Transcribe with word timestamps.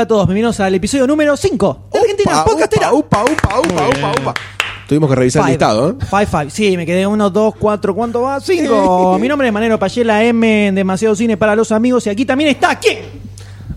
Hola 0.00 0.04
a 0.06 0.08
todos, 0.08 0.26
bienvenidos 0.28 0.58
al 0.60 0.74
episodio 0.74 1.06
número 1.06 1.36
5 1.36 1.88
de 1.92 1.98
Argentina 1.98 2.32
Upa, 2.32 2.44
Podcastera. 2.46 2.92
Upa, 2.94 3.22
upa, 3.22 3.60
upa, 3.60 3.60
upa, 3.60 3.88
upa, 3.98 4.12
upa. 4.18 4.34
Tuvimos 4.88 5.10
que 5.10 5.14
revisar 5.14 5.40
el 5.40 5.44
Five. 5.44 5.52
listado, 5.52 5.90
¿eh? 5.90 5.94
Five, 6.08 6.26
five. 6.26 6.48
Sí, 6.48 6.74
me 6.78 6.86
quedé 6.86 7.06
1, 7.06 7.28
2, 7.28 7.54
4, 7.58 7.94
¿cuánto 7.94 8.22
va? 8.22 8.40
5. 8.40 9.18
Mi 9.20 9.28
nombre 9.28 9.48
es 9.48 9.52
Manero 9.52 9.78
Payela 9.78 10.24
M 10.24 10.68
en 10.68 10.74
Demasiado 10.74 11.14
Cine 11.14 11.36
para 11.36 11.54
los 11.54 11.70
amigos. 11.70 12.06
Y 12.06 12.08
aquí 12.08 12.24
también 12.24 12.48
está, 12.48 12.78
¿quién? 12.78 13.00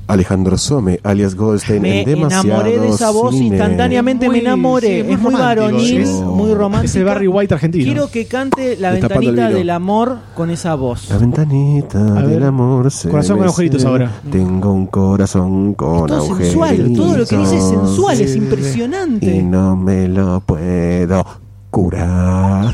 Alejandro 0.07 0.57
Some, 0.57 0.99
alias 1.03 1.33
Goldstein, 1.35 1.81
Me 1.81 2.01
en 2.01 2.05
demasiado 2.09 2.45
enamoré 2.45 2.79
de 2.79 2.89
esa 2.89 3.09
voz 3.11 3.33
cine. 3.33 3.47
instantáneamente, 3.55 4.25
Muy- 4.27 4.35
me 4.37 4.41
enamoré. 4.41 5.03
sí, 5.05 5.11
es 5.11 5.19
muy 5.19 5.33
varonil, 5.33 6.01
es- 6.01 6.09
muy 6.09 6.53
romántico. 6.53 6.85
es 6.89 6.95
el 6.97 7.05
Barry 7.05 7.27
White 7.27 7.53
argentino. 7.53 7.83
Quiero 7.85 8.11
que 8.11 8.25
cante 8.25 8.75
la 8.77 8.91
ventanita 8.91 9.49
del 9.49 9.69
amor 9.69 10.17
con 10.35 10.49
esa 10.49 10.75
voz. 10.75 11.09
La 11.09 11.17
ventanita 11.17 11.99
ver, 12.03 12.27
del 12.27 12.43
amor 12.43 12.91
se 12.91 13.09
corazón 13.09 13.37
con 13.37 13.45
agujeritos 13.47 13.85
ahora. 13.85 14.11
Tengo 14.29 14.73
un 14.73 14.87
corazón 14.87 15.73
con 15.73 16.07
Todo 16.07 16.17
agujeritos. 16.17 16.67
sensual, 16.67 16.93
todo 16.95 17.17
lo 17.17 17.25
que 17.25 17.37
dice 17.37 17.57
es 17.57 17.63
sensual, 17.63 18.17
Sí, 18.17 18.23
es 18.23 18.35
impresionante. 18.35 19.35
Y 19.37 19.41
no 19.43 19.75
me 19.77 20.07
lo 20.09 20.41
puedo 20.41 21.25
curar. 21.71 22.73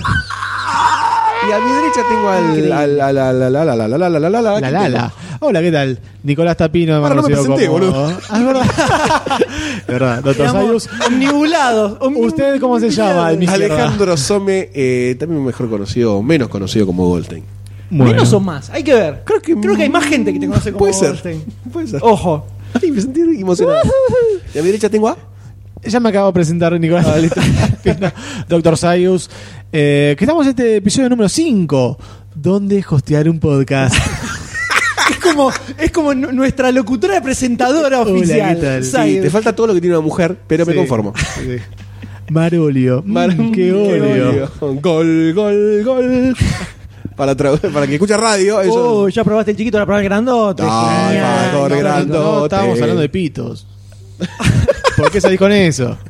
Y 1.48 1.52
a 1.52 1.60
mi 1.60 1.72
derecha 1.72 2.02
tengo 2.10 2.30
al... 2.30 2.72
Al, 2.72 3.02
al, 3.02 3.18
al, 3.18 3.42
al, 3.44 3.56
al, 3.56 3.70
al, 3.70 3.82
al, 3.82 3.94
al, 3.94 4.04
al, 4.04 4.26
al, 4.26 4.36
al, 4.36 4.48
al, 4.48 4.62
La 4.62 4.72
Lala. 4.72 5.14
Hola, 5.40 5.62
¿qué 5.62 5.72
tal? 5.72 6.00
Nicolás 6.24 6.58
Tapino, 6.58 6.96
Ahora 6.96 7.16
no 7.16 7.22
me 7.24 7.34
conocido 7.34 7.56
presenté, 7.56 7.68
como- 7.68 7.80
boludo. 7.80 8.20
Ah, 8.30 8.40
es 8.40 8.46
verdad. 8.46 8.66
Es 9.80 9.88
verdad, 9.88 10.24
doctor 10.24 10.50
Sayus. 10.52 10.90
omnibulados. 11.08 12.00
omni- 12.02 12.26
¿Usted 12.26 12.60
cómo 12.60 12.78
se 12.80 12.90
llama? 12.90 13.32
Mi 13.32 13.46
izquierda. 13.46 13.76
Alejandro 13.76 14.18
Some, 14.18 14.70
eh, 14.74 15.16
también 15.18 15.44
mejor 15.46 15.70
conocido, 15.70 16.16
o 16.18 16.22
menos 16.24 16.50
conocido 16.50 16.86
como 16.86 17.06
Goldstein. 17.08 17.44
Bueno. 17.90 18.12
Menos 18.14 18.34
o 18.34 18.40
más, 18.42 18.70
hay 18.70 18.84
que 18.84 18.94
ver. 18.94 19.22
Creo 19.24 19.42
que- 19.42 19.56
Creo 19.56 19.76
que 19.78 19.84
hay 19.84 19.90
más 19.90 20.04
gente 20.06 20.34
que 20.34 20.40
te 20.40 20.48
conoce 20.48 20.72
como 20.74 20.80
Puede 20.80 20.94
ser. 20.94 21.08
Goldstein. 21.10 21.44
Puede 21.72 21.88
ser. 21.88 22.02
Ojo. 22.04 22.46
Ay, 22.82 22.92
me 22.92 23.02
sentí 23.02 23.22
emocionado. 23.22 23.80
Y 24.54 24.58
a 24.60 24.62
mi 24.62 24.68
derecha 24.68 24.90
tengo 24.90 25.08
a... 25.08 25.18
Ya 25.86 26.02
me 26.02 26.10
acabo 26.10 26.28
de 26.28 26.34
presentar 26.34 26.78
Nicolás 26.78 27.08
Ah, 27.08 28.12
Doctor 28.50 28.78
Sayus. 28.78 29.30
Eh, 29.72 30.16
que 30.18 30.24
estamos 30.26 30.46
en 30.46 30.50
este 30.52 30.78
episodio 30.78 31.10
número 31.10 31.30
5. 31.30 31.98
¿Dónde 32.36 32.84
hostear 32.90 33.30
un 33.30 33.40
podcast? 33.40 33.96
Es 35.10 35.18
como, 35.34 35.52
es 35.78 35.92
como 35.92 36.14
nu- 36.14 36.32
nuestra 36.32 36.72
locutora 36.72 37.20
presentadora 37.22 38.00
Hola, 38.02 38.12
oficial. 38.14 38.56
¿qué 38.56 38.62
tal? 38.62 38.84
Sí, 38.84 39.20
te 39.22 39.30
falta 39.30 39.54
todo 39.56 39.68
lo 39.68 39.74
que 39.74 39.82
tiene 39.82 39.96
una 39.98 40.06
mujer, 40.06 40.38
pero 40.48 40.66
me 40.66 40.72
Sí. 40.74 40.78
conformo. 40.78 41.14
Marolio. 42.30 43.04
Mm, 43.06 43.12
Mar- 43.12 43.36
qué 43.54 43.74
odio. 43.74 44.50
Gol, 44.82 45.34
gol, 45.34 45.84
gol. 45.84 46.36
Para, 47.16 47.36
tra- 47.36 47.60
para 47.74 47.86
que 47.86 47.96
escucha 47.96 48.16
radio, 48.18 48.62
eso. 48.62 49.02
Oh, 49.02 49.10
ya 49.10 49.24
probaste 49.26 49.52
el 49.52 49.58
chiquito, 49.58 49.78
ahora 49.78 49.86
probás 49.88 50.02
el 50.04 50.06
grandote. 50.10 50.64
Ay, 50.66 51.08
Genial. 51.16 51.46
Paco, 51.52 51.58
No, 51.58 51.70
no, 51.76 51.80
grandote. 51.82 52.20
no, 52.20 52.44
estábamos 52.46 52.82
hablando 52.82 53.02
de 53.02 53.10
pitos. 53.10 53.68
¿Por 54.96 55.12
qué 55.12 55.20
salís 55.20 55.40
con 55.40 55.52
eso? 55.52 55.98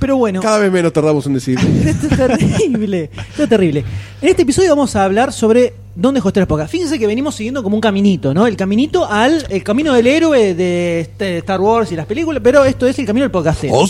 Pero 0.00 0.16
bueno, 0.16 0.40
Cada 0.40 0.58
vez 0.58 0.72
menos 0.72 0.92
tardamos 0.92 1.26
en 1.26 1.34
decir. 1.34 1.58
esto 1.86 2.06
es 2.08 2.16
terrible. 2.16 3.10
Esto 3.30 3.42
es 3.44 3.48
terrible. 3.48 3.84
En 4.22 4.28
este 4.30 4.42
episodio 4.42 4.70
vamos 4.70 4.96
a 4.96 5.04
hablar 5.04 5.32
sobre 5.32 5.74
dónde 5.94 6.20
hostear 6.24 6.46
podcast. 6.48 6.72
Fíjense 6.72 6.98
que 6.98 7.06
venimos 7.06 7.34
siguiendo 7.34 7.62
como 7.62 7.76
un 7.76 7.80
caminito, 7.80 8.32
¿no? 8.32 8.46
El 8.46 8.56
caminito 8.56 9.04
al 9.06 9.44
el 9.50 9.62
camino 9.62 9.92
del 9.92 10.06
héroe 10.06 10.54
de 10.54 11.00
este- 11.00 11.38
Star 11.38 11.60
Wars 11.60 11.92
y 11.92 11.96
las 11.96 12.06
películas, 12.06 12.40
pero 12.42 12.64
esto 12.64 12.86
es 12.86 12.98
el 12.98 13.04
camino 13.06 13.24
del 13.24 13.30
podcastero. 13.30 13.74
Oh, 13.74 13.86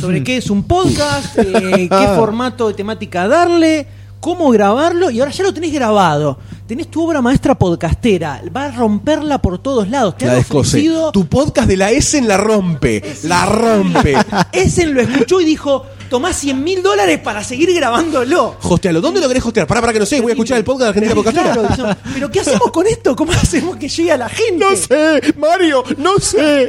sobre 0.00 0.24
qué 0.24 0.38
es 0.38 0.48
un 0.50 0.62
podcast, 0.62 1.38
eh, 1.38 1.88
qué 1.90 2.06
formato 2.16 2.68
de 2.68 2.74
temática 2.74 3.28
darle, 3.28 3.86
cómo 4.20 4.50
grabarlo, 4.50 5.10
y 5.10 5.18
ahora 5.20 5.32
ya 5.32 5.42
lo 5.44 5.52
tenés 5.54 5.72
grabado. 5.72 6.38
Tenés 6.66 6.88
tu 6.88 7.02
obra 7.04 7.20
maestra 7.20 7.56
podcastera, 7.58 8.40
va 8.54 8.66
a 8.66 8.70
romperla 8.70 9.38
por 9.42 9.58
todos 9.58 9.88
lados. 9.88 10.16
Te 10.16 10.26
La 10.26 10.38
ofrecido- 10.38 11.10
Tu 11.10 11.26
podcast 11.26 11.66
de 11.66 11.76
la 11.76 11.90
Essen 11.90 12.28
la 12.28 12.36
rompe. 12.36 13.02
La 13.24 13.44
rompe. 13.46 14.14
Essen 14.52 14.94
lo 14.94 15.00
escuchó 15.00 15.40
y 15.40 15.44
dijo, 15.44 15.84
tomás 16.08 16.36
100 16.36 16.62
mil 16.62 16.80
dólares 16.82 17.18
para 17.18 17.42
seguir 17.42 17.74
grabándolo. 17.74 18.56
Hostealo. 18.62 19.00
¿Dónde 19.00 19.20
lo 19.20 19.26
querés 19.26 19.44
hostear? 19.44 19.66
Para, 19.66 19.80
para 19.80 19.92
que 19.92 19.98
no 19.98 20.06
sé. 20.06 20.20
Voy 20.20 20.30
a 20.30 20.34
escuchar 20.34 20.58
el 20.58 20.64
podcast 20.64 20.82
de 20.82 20.88
Argentina 20.88 21.14
Podcastera. 21.14 21.52
Claro, 21.74 21.96
pero 22.14 22.30
¿qué 22.30 22.40
hacemos 22.40 22.70
con 22.70 22.86
esto? 22.86 23.16
¿Cómo 23.16 23.32
hacemos 23.32 23.76
que 23.76 23.88
llegue 23.88 24.12
a 24.12 24.16
la 24.18 24.28
gente? 24.28 24.58
No 24.64 24.76
sé, 24.76 25.34
Mario, 25.38 25.82
no 25.98 26.18
sé. 26.20 26.68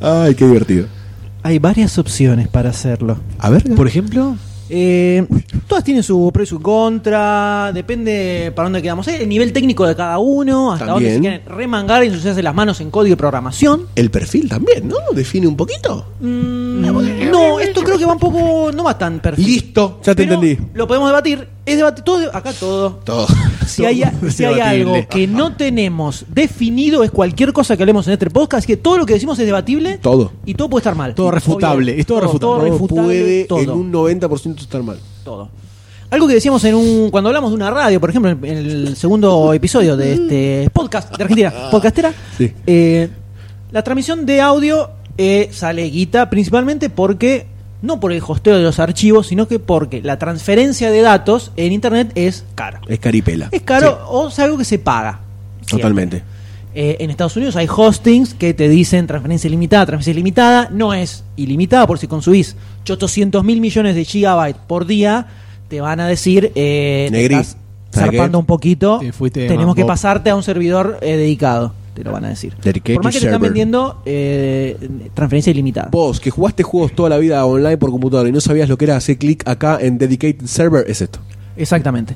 Ay, 0.00 0.34
qué 0.34 0.44
divertido. 0.46 0.86
Hay 1.42 1.58
varias 1.58 1.98
opciones 1.98 2.46
para 2.48 2.70
hacerlo. 2.70 3.18
A 3.38 3.50
ver, 3.50 3.64
Por 3.74 3.86
ejemplo, 3.88 4.36
Eh, 4.68 5.26
todas 5.68 5.84
tienen 5.84 6.02
su 6.02 6.30
pro 6.32 6.42
y 6.42 6.46
su 6.46 6.60
contra, 6.60 7.70
depende 7.72 8.52
para 8.54 8.66
dónde 8.66 8.82
quedamos. 8.82 9.06
El 9.08 9.28
nivel 9.28 9.52
técnico 9.52 9.86
de 9.86 9.94
cada 9.94 10.18
uno, 10.18 10.72
hasta 10.72 10.86
dónde 10.86 11.08
se 11.08 11.14
También. 11.16 11.40
quieren 11.42 11.56
remangar 11.58 12.02
y 12.04 12.08
ensuciarse 12.08 12.42
las 12.42 12.54
manos 12.54 12.80
en 12.80 12.90
código 12.90 13.12
de 13.14 13.16
programación. 13.18 13.86
el 13.94 14.10
perfil 14.10 14.48
también, 14.48 14.88
¿no? 14.88 14.96
Define 15.12 15.46
un 15.46 15.56
poquito. 15.56 16.06
Mm, 16.20 17.30
no, 17.30 17.60
esto 17.60 17.82
creo 17.82 17.98
que 17.98 18.04
va 18.04 18.12
un 18.14 18.18
poco. 18.18 18.70
No 18.72 18.84
va 18.84 18.96
tan 18.98 19.20
perfecto. 19.20 19.48
Listo, 19.48 20.00
ya 20.02 20.14
te 20.14 20.24
Pero 20.24 20.34
entendí. 20.34 20.58
Lo 20.74 20.86
podemos 20.86 21.08
debatir. 21.08 21.48
Es 21.64 21.76
debatir 21.76 22.04
todo, 22.04 22.34
acá 22.34 22.52
todo. 22.52 23.00
Todo. 23.04 23.26
Si 23.76 23.84
hay, 23.84 24.02
si 24.30 24.44
hay 24.44 24.60
algo 24.60 24.94
que 25.08 25.26
no 25.26 25.54
tenemos 25.56 26.24
definido, 26.28 27.02
es 27.04 27.10
cualquier 27.10 27.52
cosa 27.52 27.76
que 27.76 27.82
hablemos 27.82 28.06
en 28.06 28.14
este 28.14 28.30
podcast. 28.30 28.58
Así 28.64 28.66
que 28.68 28.76
todo 28.76 28.98
lo 28.98 29.06
que 29.06 29.14
decimos 29.14 29.38
es 29.38 29.46
debatible. 29.46 29.98
Todo. 29.98 30.32
Y 30.44 30.54
todo 30.54 30.68
puede 30.70 30.80
estar 30.80 30.94
mal. 30.94 31.14
Todo 31.14 31.30
refutable, 31.30 31.92
Obvio. 31.92 32.00
es 32.00 32.06
todo 32.06 32.20
refutable. 32.20 32.40
Todo 32.40 32.72
refutable, 32.72 33.06
puede 33.20 33.44
todo. 33.44 33.60
en 33.60 33.70
un 33.70 33.92
90% 33.92 34.60
estar 34.60 34.82
mal. 34.82 34.98
todo. 35.24 35.48
Algo 36.08 36.28
que 36.28 36.34
decíamos 36.34 36.62
en 36.64 36.76
un 36.76 37.10
cuando 37.10 37.28
hablamos 37.30 37.50
de 37.50 37.56
una 37.56 37.68
radio, 37.70 38.00
por 38.00 38.10
ejemplo, 38.10 38.30
en 38.30 38.44
el 38.56 38.96
segundo 38.96 39.52
episodio 39.54 39.96
de 39.96 40.12
este 40.14 40.70
podcast 40.72 41.14
de 41.16 41.22
Argentina, 41.24 41.52
podcastera, 41.70 42.12
Sí. 42.38 42.52
eh, 42.66 43.08
la 43.72 43.82
transmisión 43.82 44.24
de 44.24 44.40
audio 44.40 44.90
eh, 45.18 45.48
sale 45.50 45.82
guita 45.90 46.30
principalmente 46.30 46.90
porque 46.90 47.46
no 47.86 48.00
por 48.00 48.12
el 48.12 48.22
hosteo 48.26 48.56
de 48.56 48.62
los 48.62 48.78
archivos, 48.78 49.28
sino 49.28 49.48
que 49.48 49.58
porque 49.58 50.02
la 50.02 50.18
transferencia 50.18 50.90
de 50.90 51.00
datos 51.00 51.52
en 51.56 51.72
internet 51.72 52.12
es 52.14 52.44
cara. 52.54 52.80
Es 52.88 52.98
caripela. 52.98 53.48
Es 53.52 53.62
caro 53.62 53.90
Sí, 53.98 54.04
o 54.08 54.28
es 54.28 54.38
algo 54.38 54.58
que 54.58 54.64
se 54.64 54.78
paga. 54.78 55.20
siempre. 55.60 55.78
totalmente. 55.78 56.22
Eh, 56.74 56.98
en 57.00 57.08
Estados 57.08 57.34
Unidos 57.36 57.56
hay 57.56 57.66
hostings 57.74 58.34
que 58.34 58.52
te 58.52 58.68
dicen 58.68 59.06
transferencia 59.06 59.48
ilimitada, 59.48 59.86
transferencia 59.86 60.10
ilimitada. 60.18 60.68
No 60.70 60.92
es 60.92 61.24
ilimitada 61.36 61.86
por 61.86 61.98
si 61.98 62.06
consumís 62.06 62.54
800 62.86 63.42
mil 63.42 63.60
millones 63.62 63.94
de 63.94 64.04
gigabytes 64.04 64.60
por 64.66 64.84
día, 64.86 65.26
te 65.68 65.80
van 65.80 66.00
a 66.00 66.06
decir, 66.06 66.52
eh, 66.54 67.08
Negri, 67.10 67.34
estás 67.36 67.56
¿sabe 67.92 68.06
zarpando 68.08 68.38
qué? 68.38 68.40
un 68.40 68.46
poquito, 68.46 69.00
Te 69.32 69.48
tenemos 69.48 69.74
que 69.74 69.84
pasarte 69.86 70.28
a 70.28 70.36
un 70.36 70.42
servidor 70.42 70.98
eh, 71.00 71.16
dedicado, 71.16 71.72
te 71.96 72.04
lo 72.04 72.12
van 72.12 72.24
a 72.24 72.28
decir. 72.28 72.54
Dedicated 72.62 72.94
por 72.94 73.04
más 73.04 73.14
que 73.14 73.20
te 73.20 73.26
están 73.26 73.40
server. 73.40 73.50
vendiendo 73.50 74.02
eh, 74.06 74.76
transferencia 75.14 75.50
ilimitada. 75.50 75.88
Vos, 75.90 76.20
que 76.20 76.30
jugaste 76.30 76.62
juegos 76.62 76.92
toda 76.92 77.08
la 77.08 77.18
vida 77.18 77.44
online 77.44 77.78
por 77.78 77.90
computadora 77.90 78.28
y 78.28 78.32
no 78.32 78.40
sabías 78.40 78.68
lo 78.68 78.76
que 78.78 78.84
era 78.84 78.96
hacer 78.96 79.18
clic 79.18 79.46
acá 79.48 79.78
en 79.80 79.98
Dedicated 79.98 80.46
Server, 80.46 80.84
es 80.88 81.00
esto. 81.00 81.18
Exactamente. 81.56 82.14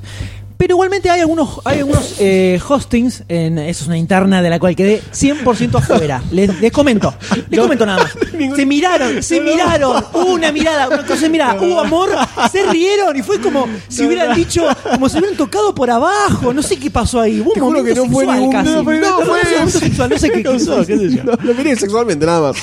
Pero 0.61 0.75
igualmente 0.75 1.09
hay 1.09 1.21
algunos, 1.21 1.59
hay 1.65 1.79
algunos 1.79 2.17
eh, 2.19 2.59
hostings, 2.69 3.23
en, 3.27 3.57
eso 3.57 3.81
es 3.81 3.87
una 3.87 3.97
interna 3.97 4.43
de 4.43 4.49
la 4.51 4.59
cual 4.59 4.75
quedé 4.75 5.01
100% 5.11 5.73
afuera. 5.79 6.21
Les, 6.29 6.61
les 6.61 6.71
comento, 6.71 7.15
les 7.49 7.59
comento 7.59 7.83
nada 7.83 8.03
más. 8.03 8.15
Se 8.55 8.63
miraron, 8.67 9.23
se 9.23 9.41
miraron, 9.41 10.03
hubo 10.13 10.33
una 10.33 10.51
mirada, 10.51 10.87
una 10.87 11.03
cosa, 11.03 11.27
mira, 11.29 11.57
hubo 11.59 11.79
amor, 11.79 12.11
se 12.51 12.63
rieron 12.67 13.17
y 13.17 13.23
fue 13.23 13.41
como 13.41 13.67
si 13.87 14.05
hubieran 14.05 14.35
dicho, 14.35 14.63
como 14.91 15.09
si 15.09 15.17
hubieran 15.17 15.35
tocado 15.35 15.73
por 15.73 15.89
abajo, 15.89 16.53
no 16.53 16.61
sé 16.61 16.77
qué 16.77 16.91
pasó 16.91 17.19
ahí. 17.19 17.39
Hubo 17.39 17.53
Te 17.53 17.59
juro 17.59 17.83
que 17.83 17.95
no 17.95 18.05
fue 18.05 18.27
ningún- 18.27 18.53
no, 18.63 18.83
fue 18.83 18.99
un 19.01 19.27
momento 19.27 19.79
sexual, 19.79 20.09
no 20.11 20.17
sé 20.19 20.29
qué 20.29 20.43
causó, 20.43 20.85
qué 20.85 20.95
sé 20.95 21.09
yo. 21.15 21.23
No, 21.23 21.31
lo 21.41 21.55
miré 21.55 21.75
sexualmente, 21.75 22.23
nada 22.23 22.51
más. 22.51 22.57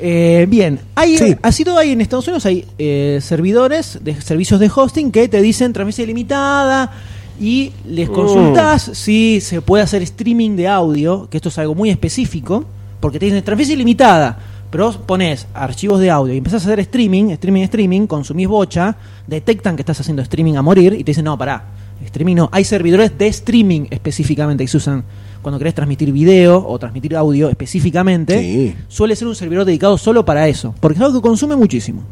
Eh, 0.00 0.46
bien, 0.48 0.80
hay, 0.94 1.16
Sí. 1.16 1.36
así 1.42 1.64
todo 1.64 1.78
hay 1.78 1.92
en 1.92 2.00
Estados 2.00 2.26
Unidos, 2.26 2.44
hay 2.46 2.64
eh, 2.78 3.18
servidores 3.22 3.98
de 4.02 4.20
servicios 4.20 4.60
de 4.60 4.70
hosting 4.74 5.10
que 5.10 5.28
te 5.28 5.40
dicen 5.40 5.72
transmisión 5.72 6.04
ilimitada 6.04 6.92
y 7.40 7.72
les 7.86 8.08
consultas 8.10 8.90
si 8.94 9.40
se 9.40 9.60
puede 9.62 9.82
hacer 9.84 10.02
streaming 10.02 10.56
de 10.56 10.68
audio, 10.68 11.28
que 11.30 11.38
esto 11.38 11.48
es 11.48 11.58
algo 11.58 11.74
muy 11.74 11.90
específico, 11.90 12.64
porque 13.00 13.18
te 13.18 13.26
dicen 13.26 13.42
transmisión 13.44 13.76
ilimitada, 13.76 14.38
pero 14.70 14.86
vos 14.86 14.96
pones 14.96 15.46
archivos 15.54 16.00
de 16.00 16.10
audio 16.10 16.34
y 16.34 16.38
empezás 16.38 16.62
a 16.64 16.66
hacer 16.68 16.80
streaming, 16.80 17.30
streaming, 17.30 17.62
streaming, 17.62 18.06
consumís 18.06 18.48
bocha, 18.48 18.96
detectan 19.26 19.76
que 19.76 19.82
estás 19.82 20.00
haciendo 20.00 20.22
streaming 20.22 20.54
a 20.54 20.62
morir 20.62 20.92
y 20.94 21.04
te 21.04 21.10
dicen, 21.12 21.24
no, 21.24 21.38
pará, 21.38 21.64
streaming 22.04 22.36
no, 22.36 22.48
hay 22.52 22.64
servidores 22.64 23.16
de 23.16 23.28
streaming 23.28 23.86
específicamente 23.90 24.64
que 24.64 24.68
se 24.68 24.76
usan 24.76 25.04
cuando 25.42 25.58
querés 25.58 25.74
transmitir 25.74 26.12
video 26.12 26.64
o 26.66 26.78
transmitir 26.78 27.16
audio 27.16 27.48
específicamente 27.48 28.38
Sí. 28.40 28.74
suele 28.88 29.14
ser 29.16 29.28
un 29.28 29.34
servidor 29.34 29.64
dedicado 29.64 29.96
solo 29.98 30.24
para 30.24 30.48
eso, 30.48 30.74
porque 30.80 30.98
es 30.98 31.02
algo 31.04 31.20
que 31.20 31.28
consume 31.28 31.56
muchísimo. 31.56 32.02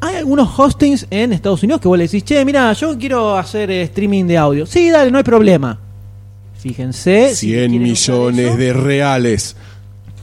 Hay 0.00 0.16
algunos 0.16 0.48
hostings 0.58 1.06
en 1.10 1.32
Estados 1.32 1.62
Unidos 1.62 1.80
que 1.80 1.86
vos 1.88 1.96
le 1.96 2.04
decís, 2.04 2.24
che, 2.24 2.44
mira, 2.44 2.72
yo 2.72 2.98
quiero 2.98 3.36
hacer 3.38 3.70
eh, 3.70 3.82
streaming 3.82 4.24
de 4.24 4.36
audio. 4.36 4.66
Sí, 4.66 4.90
dale, 4.90 5.10
no 5.12 5.18
hay 5.18 5.24
problema. 5.24 5.78
Fíjense. 6.58 7.34
si 7.34 7.48
100 7.50 7.70
quieren 7.70 7.90
usar 7.92 8.14
millones 8.16 8.46
eso. 8.48 8.56
de 8.56 8.72
reales. 8.72 9.56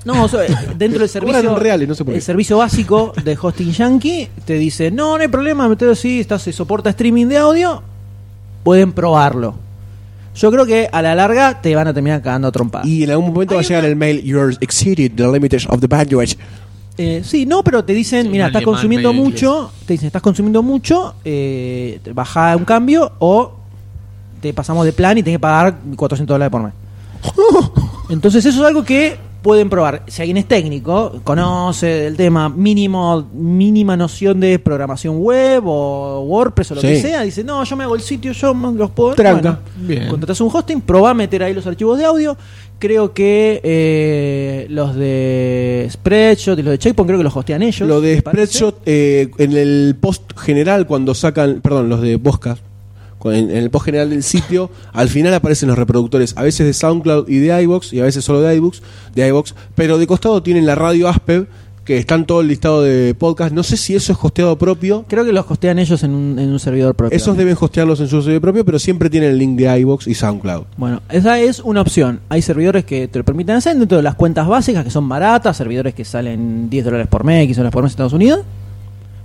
No, 0.05 0.25
eh, 0.27 0.47
dentro 0.77 0.99
del 0.99 1.09
servicio. 1.09 1.55
Reales, 1.57 1.87
no 1.87 1.95
sé 1.95 2.03
por 2.03 2.13
qué. 2.13 2.17
El 2.17 2.23
servicio 2.23 2.57
básico 2.57 3.13
de 3.23 3.37
hosting 3.41 3.71
yankee 3.71 4.27
te 4.45 4.53
dice: 4.53 4.91
No, 4.91 5.17
no 5.17 5.21
hay 5.21 5.27
problema, 5.27 5.67
metelo 5.67 5.91
así, 5.91 6.19
está, 6.21 6.39
se 6.39 6.51
soporta 6.53 6.89
streaming 6.89 7.27
de 7.27 7.37
audio. 7.37 7.81
Pueden 8.63 8.91
probarlo. 8.93 9.55
Yo 10.39 10.49
creo 10.51 10.65
que 10.65 10.87
a 10.91 11.01
la 11.01 11.15
larga 11.15 11.61
te 11.61 11.75
van 11.75 11.87
a 11.87 11.93
terminar 11.93 12.21
cagando 12.21 12.47
a 12.47 12.51
trompadas. 12.51 12.87
Y 12.87 13.03
en 13.03 13.11
algún 13.11 13.33
momento 13.33 13.55
va 13.55 13.61
a 13.61 13.63
llegar 13.63 13.81
una- 13.83 13.89
el 13.89 13.95
mail, 13.97 14.23
you're 14.23 14.55
exceeded 14.61 15.11
the 15.15 15.27
limits 15.27 15.65
of 15.69 15.79
the 15.81 15.87
bandwidth. 15.87 16.37
Eh, 16.97 17.21
sí, 17.25 17.45
no, 17.45 17.63
pero 17.63 17.83
te 17.83 17.93
dicen, 17.93 18.23
Sí, 18.23 18.29
mira, 18.29 18.45
un 18.45 18.47
estás 18.49 18.59
alemán 18.61 18.73
consumiendo 18.75 19.11
medio 19.13 19.23
mucho, 19.25 19.71
te 19.85 19.93
dicen, 19.93 20.07
estás 20.07 20.21
consumiendo 20.21 20.63
mucho, 20.63 21.15
eh, 21.23 21.99
te 22.03 22.13
baja 22.13 22.55
un 22.57 22.65
cambio 22.65 23.11
o 23.19 23.53
te 24.41 24.53
pasamos 24.53 24.85
de 24.85 24.93
plan 24.93 25.17
y 25.17 25.23
tenés 25.23 25.35
que 25.37 25.41
pagar 25.41 25.77
400 25.95 26.33
dólares 26.35 26.51
por 26.51 26.63
mes. 26.63 26.73
Entonces 28.09 28.45
eso 28.45 28.61
es 28.61 28.67
algo 28.67 28.83
que 28.83 29.17
pueden 29.41 29.69
probar. 29.69 30.03
Si 30.07 30.21
alguien 30.21 30.37
es 30.37 30.45
técnico, 30.47 31.21
conoce 31.23 32.07
el 32.07 32.17
tema 32.17 32.49
mínimo, 32.49 33.27
mínima 33.33 33.95
noción 33.95 34.39
de 34.39 34.59
programación 34.59 35.17
web 35.19 35.63
o 35.65 36.21
WordPress 36.21 36.71
o 36.71 36.75
lo 36.75 36.81
Sí. 36.81 36.87
que 36.87 37.01
sea, 37.01 37.21
dice, 37.21 37.43
no, 37.43 37.63
yo 37.63 37.75
me 37.75 37.83
hago 37.85 37.95
el 37.95 38.01
sitio, 38.01 38.31
yo 38.33 38.53
los 38.53 38.91
puedo... 38.91 39.15
Tranca. 39.15 39.59
Bien. 39.77 40.07
Contratas 40.09 40.39
un 40.41 40.49
hosting, 40.53 40.81
probá 40.81 41.11
a 41.11 41.13
meter 41.13 41.43
ahí 41.43 41.53
los 41.53 41.65
archivos 41.67 41.97
de 41.97 42.05
audio. 42.05 42.37
Creo 42.79 43.13
que 43.13 43.59
eh, 43.63 44.65
los 44.69 44.95
de 44.95 45.87
Spreadshot 45.91 46.57
y 46.59 46.61
los 46.63 46.71
de 46.71 46.77
Checkpoint 46.79 47.07
creo 47.07 47.17
que 47.19 47.23
los 47.25 47.35
hostean 47.35 47.61
ellos. 47.61 47.87
Lo 47.87 47.99
de. 47.99 48.19
Spreadshot, 48.19 48.81
eh, 48.85 49.29
en 49.37 49.51
el 49.51 49.97
post 49.99 50.37
general, 50.37 50.87
cuando 50.87 51.13
sacan, 51.13 51.59
perdón, 51.61 51.89
los 51.89 51.99
de 52.01 52.15
Boscas, 52.15 52.59
cu- 52.61 52.68
en, 53.25 53.49
en 53.49 53.57
el 53.57 53.69
post 53.69 53.85
general 53.85 54.09
del 54.09 54.23
sitio, 54.23 54.69
al 54.93 55.09
final 55.09 55.33
aparecen 55.33 55.69
los 55.69 55.77
reproductores, 55.77 56.35
a 56.37 56.43
veces 56.43 56.65
de 56.65 56.73
SoundCloud 56.73 57.27
y 57.29 57.39
de 57.39 57.61
iBox, 57.63 57.93
y 57.93 57.99
a 57.99 58.03
veces 58.03 58.23
solo 58.23 58.41
de 58.41 58.55
iBox, 58.55 58.81
de 59.15 59.27
iVoox, 59.27 59.53
pero 59.75 59.97
de 59.97 60.07
costado 60.07 60.41
tienen 60.41 60.65
la 60.65 60.75
radio 60.75 61.07
Aspev, 61.07 61.47
que 61.89 61.97
están 61.97 62.27
todo 62.27 62.41
el 62.41 62.47
listado 62.47 62.83
de 62.83 63.15
podcast. 63.15 63.51
No 63.51 63.63
sé 63.63 63.75
si 63.75 63.95
eso 63.95 64.13
es 64.13 64.19
hosteado 64.21 64.59
propio. 64.59 65.05
Creo 65.07 65.25
que 65.25 65.33
los 65.33 65.49
hostean 65.49 65.79
ellos 65.79 66.03
en 66.03 66.13
un, 66.13 66.37
en 66.37 66.51
un 66.51 66.59
servidor 66.59 66.93
propio. 66.93 67.17
Esos 67.17 67.35
deben 67.35 67.57
hostearlos 67.59 67.99
en 67.99 68.07
su 68.07 68.21
servidor 68.21 68.41
propio, 68.41 68.63
pero 68.63 68.77
siempre 68.77 69.09
tienen 69.09 69.31
el 69.31 69.39
link 69.39 69.57
de 69.57 69.79
iBox 69.79 70.05
y 70.05 70.13
SoundCloud. 70.13 70.65
Bueno, 70.77 71.01
esa 71.09 71.39
es 71.39 71.59
una 71.61 71.81
opción. 71.81 72.19
Hay 72.29 72.43
servidores 72.43 72.85
que 72.85 73.07
te 73.07 73.17
lo 73.17 73.25
permiten 73.25 73.55
hacer 73.55 73.75
dentro 73.75 73.97
de 73.97 74.03
las 74.03 74.13
cuentas 74.13 74.47
básicas 74.47 74.83
que 74.83 74.91
son 74.91 75.09
baratas, 75.09 75.57
servidores 75.57 75.95
que 75.95 76.05
salen 76.05 76.69
10 76.69 76.85
dólares 76.85 77.07
por 77.07 77.23
mes, 77.23 77.47
15 77.47 77.59
dólares 77.59 77.73
por 77.73 77.81
mes 77.81 77.89
en 77.89 77.93
Estados 77.93 78.13
Unidos. 78.13 78.41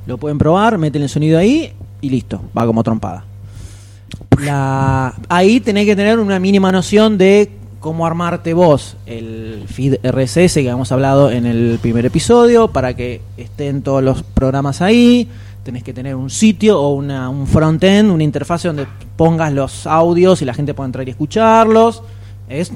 Lo 0.06 0.16
pueden 0.16 0.38
probar, 0.38 0.78
meten 0.78 1.02
el 1.02 1.10
sonido 1.10 1.38
ahí 1.38 1.70
y 2.00 2.08
listo, 2.08 2.40
va 2.56 2.64
como 2.64 2.82
trompada. 2.82 3.26
La, 4.40 5.14
ahí 5.28 5.60
tenés 5.60 5.86
que 5.86 5.96
tener 5.96 6.18
una 6.18 6.38
mínima 6.38 6.72
noción 6.72 7.18
de 7.18 7.50
cómo 7.80 8.06
armarte 8.06 8.54
vos 8.54 8.96
el 9.04 9.64
feed 9.68 9.96
RSS 10.02 10.54
que 10.54 10.60
habíamos 10.60 10.90
hablado 10.90 11.30
en 11.30 11.44
el 11.44 11.78
primer 11.82 12.06
episodio 12.06 12.68
para 12.68 12.94
que 12.94 13.20
estén 13.36 13.82
todos 13.82 14.02
los 14.02 14.22
programas 14.22 14.80
ahí. 14.80 15.28
Tenés 15.62 15.82
que 15.82 15.92
tener 15.92 16.14
un 16.14 16.30
sitio 16.30 16.80
o 16.80 16.94
una, 16.94 17.28
un 17.28 17.46
front-end, 17.46 18.10
una 18.10 18.24
interfase 18.24 18.68
donde 18.68 18.86
pongas 19.16 19.52
los 19.52 19.86
audios 19.86 20.40
y 20.42 20.44
la 20.44 20.54
gente 20.54 20.74
pueda 20.74 20.86
entrar 20.86 21.06
y 21.06 21.10
escucharlos. 21.10 22.02
Es 22.48 22.72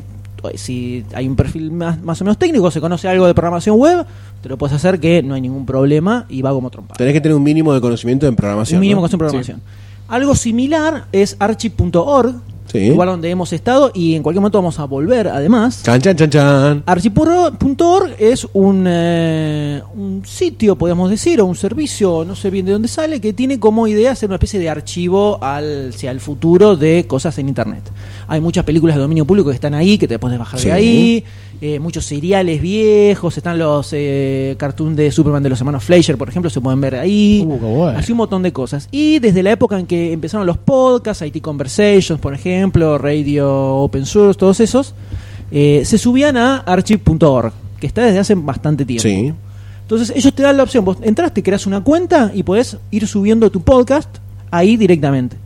si 0.54 1.04
hay 1.14 1.26
un 1.26 1.36
perfil 1.36 1.70
más, 1.70 2.00
más 2.02 2.20
o 2.20 2.24
menos 2.24 2.38
técnico, 2.38 2.70
se 2.70 2.80
conoce 2.80 3.08
algo 3.08 3.26
de 3.26 3.34
programación 3.34 3.76
web, 3.76 4.06
te 4.42 4.48
lo 4.48 4.56
puedes 4.56 4.76
hacer 4.76 5.00
que 5.00 5.22
no 5.22 5.34
hay 5.34 5.40
ningún 5.40 5.66
problema 5.66 6.26
y 6.28 6.42
va 6.42 6.52
como 6.52 6.70
trompa. 6.70 6.94
Tenés 6.94 7.12
que 7.12 7.20
tener 7.20 7.36
un 7.36 7.42
mínimo 7.42 7.72
de 7.72 7.80
conocimiento 7.80 8.26
en 8.26 8.36
programación. 8.36 8.78
Un 8.78 8.80
mínimo 8.82 9.00
¿no? 9.00 9.08
que 9.08 9.14
en 9.14 9.18
programación. 9.18 9.60
Algo 10.08 10.34
similar 10.34 11.06
es 11.12 11.36
archi.org, 11.38 12.34
Sí. 12.70 12.78
igual 12.80 13.08
donde 13.08 13.30
hemos 13.30 13.52
estado 13.54 13.90
y 13.94 14.14
en 14.14 14.22
cualquier 14.22 14.42
momento 14.42 14.58
vamos 14.58 14.78
a 14.78 14.84
volver 14.84 15.28
además. 15.28 15.82
Chan, 15.84 16.02
chan, 16.02 16.16
chan, 16.16 16.28
chan. 16.30 16.82
Es 18.18 18.46
un, 18.52 18.84
eh, 18.86 19.82
un 19.94 20.22
sitio, 20.26 20.76
podemos 20.76 21.08
decir, 21.08 21.40
o 21.40 21.46
un 21.46 21.56
servicio, 21.56 22.24
no 22.26 22.34
sé 22.36 22.50
bien 22.50 22.66
de 22.66 22.72
dónde 22.72 22.88
sale, 22.88 23.22
que 23.22 23.32
tiene 23.32 23.58
como 23.58 23.86
idea 23.86 24.14
ser 24.14 24.28
una 24.28 24.36
especie 24.36 24.60
de 24.60 24.68
archivo 24.68 25.38
al, 25.42 25.90
hacia 25.94 26.10
el 26.10 26.20
futuro 26.20 26.76
de 26.76 27.06
cosas 27.06 27.38
en 27.38 27.48
Internet. 27.48 27.84
Hay 28.28 28.40
muchas 28.40 28.64
películas 28.64 28.94
de 28.96 29.02
dominio 29.02 29.24
público 29.24 29.48
que 29.48 29.54
están 29.54 29.74
ahí, 29.74 29.96
que 29.98 30.06
te 30.06 30.18
puedes 30.18 30.38
bajar 30.38 30.60
Sí. 30.60 30.66
de 30.66 30.72
ahí, 30.72 31.24
eh, 31.62 31.78
muchos 31.80 32.04
seriales 32.04 32.60
viejos, 32.60 33.36
están 33.36 33.58
los 33.58 33.88
eh, 33.92 34.54
cartoons 34.58 34.96
de 34.96 35.10
Superman 35.10 35.42
de 35.42 35.48
los 35.48 35.58
hermanos 35.58 35.82
Fleischer, 35.82 36.16
por 36.18 36.28
ejemplo, 36.28 36.50
se 36.50 36.60
pueden 36.60 36.80
ver 36.80 36.94
ahí. 36.96 37.42
Uh. 37.46 37.84
Así 37.86 38.12
un 38.12 38.18
montón 38.18 38.42
de 38.42 38.52
cosas. 38.52 38.88
Y 38.92 39.18
desde 39.18 39.42
la 39.42 39.50
época 39.52 39.78
en 39.78 39.86
que 39.86 40.12
empezaron 40.12 40.46
los 40.46 40.58
podcasts, 40.58 41.24
IT 41.26 41.40
Conversations, 41.40 42.20
por 42.20 42.34
ejemplo, 42.34 42.98
Radio 42.98 43.48
Open 43.76 44.04
Source, 44.06 44.38
todos 44.38 44.60
esos, 44.60 44.94
eh, 45.50 45.82
se 45.86 45.96
subían 45.96 46.36
a 46.36 46.58
archive.org, 46.58 47.52
que 47.80 47.86
está 47.86 48.04
desde 48.04 48.18
hace 48.18 48.34
bastante 48.34 48.84
tiempo. 48.84 49.02
Sí. 49.02 49.32
Entonces 49.82 50.12
ellos 50.14 50.34
te 50.34 50.42
dan 50.42 50.58
la 50.58 50.64
opción, 50.64 50.84
vos 50.84 50.98
entras, 51.00 51.32
te 51.32 51.42
creas 51.42 51.66
una 51.66 51.82
cuenta 51.82 52.30
y 52.34 52.42
podés 52.42 52.76
ir 52.90 53.06
subiendo 53.06 53.50
tu 53.50 53.62
podcast 53.62 54.18
ahí 54.50 54.76
directamente. 54.76 55.38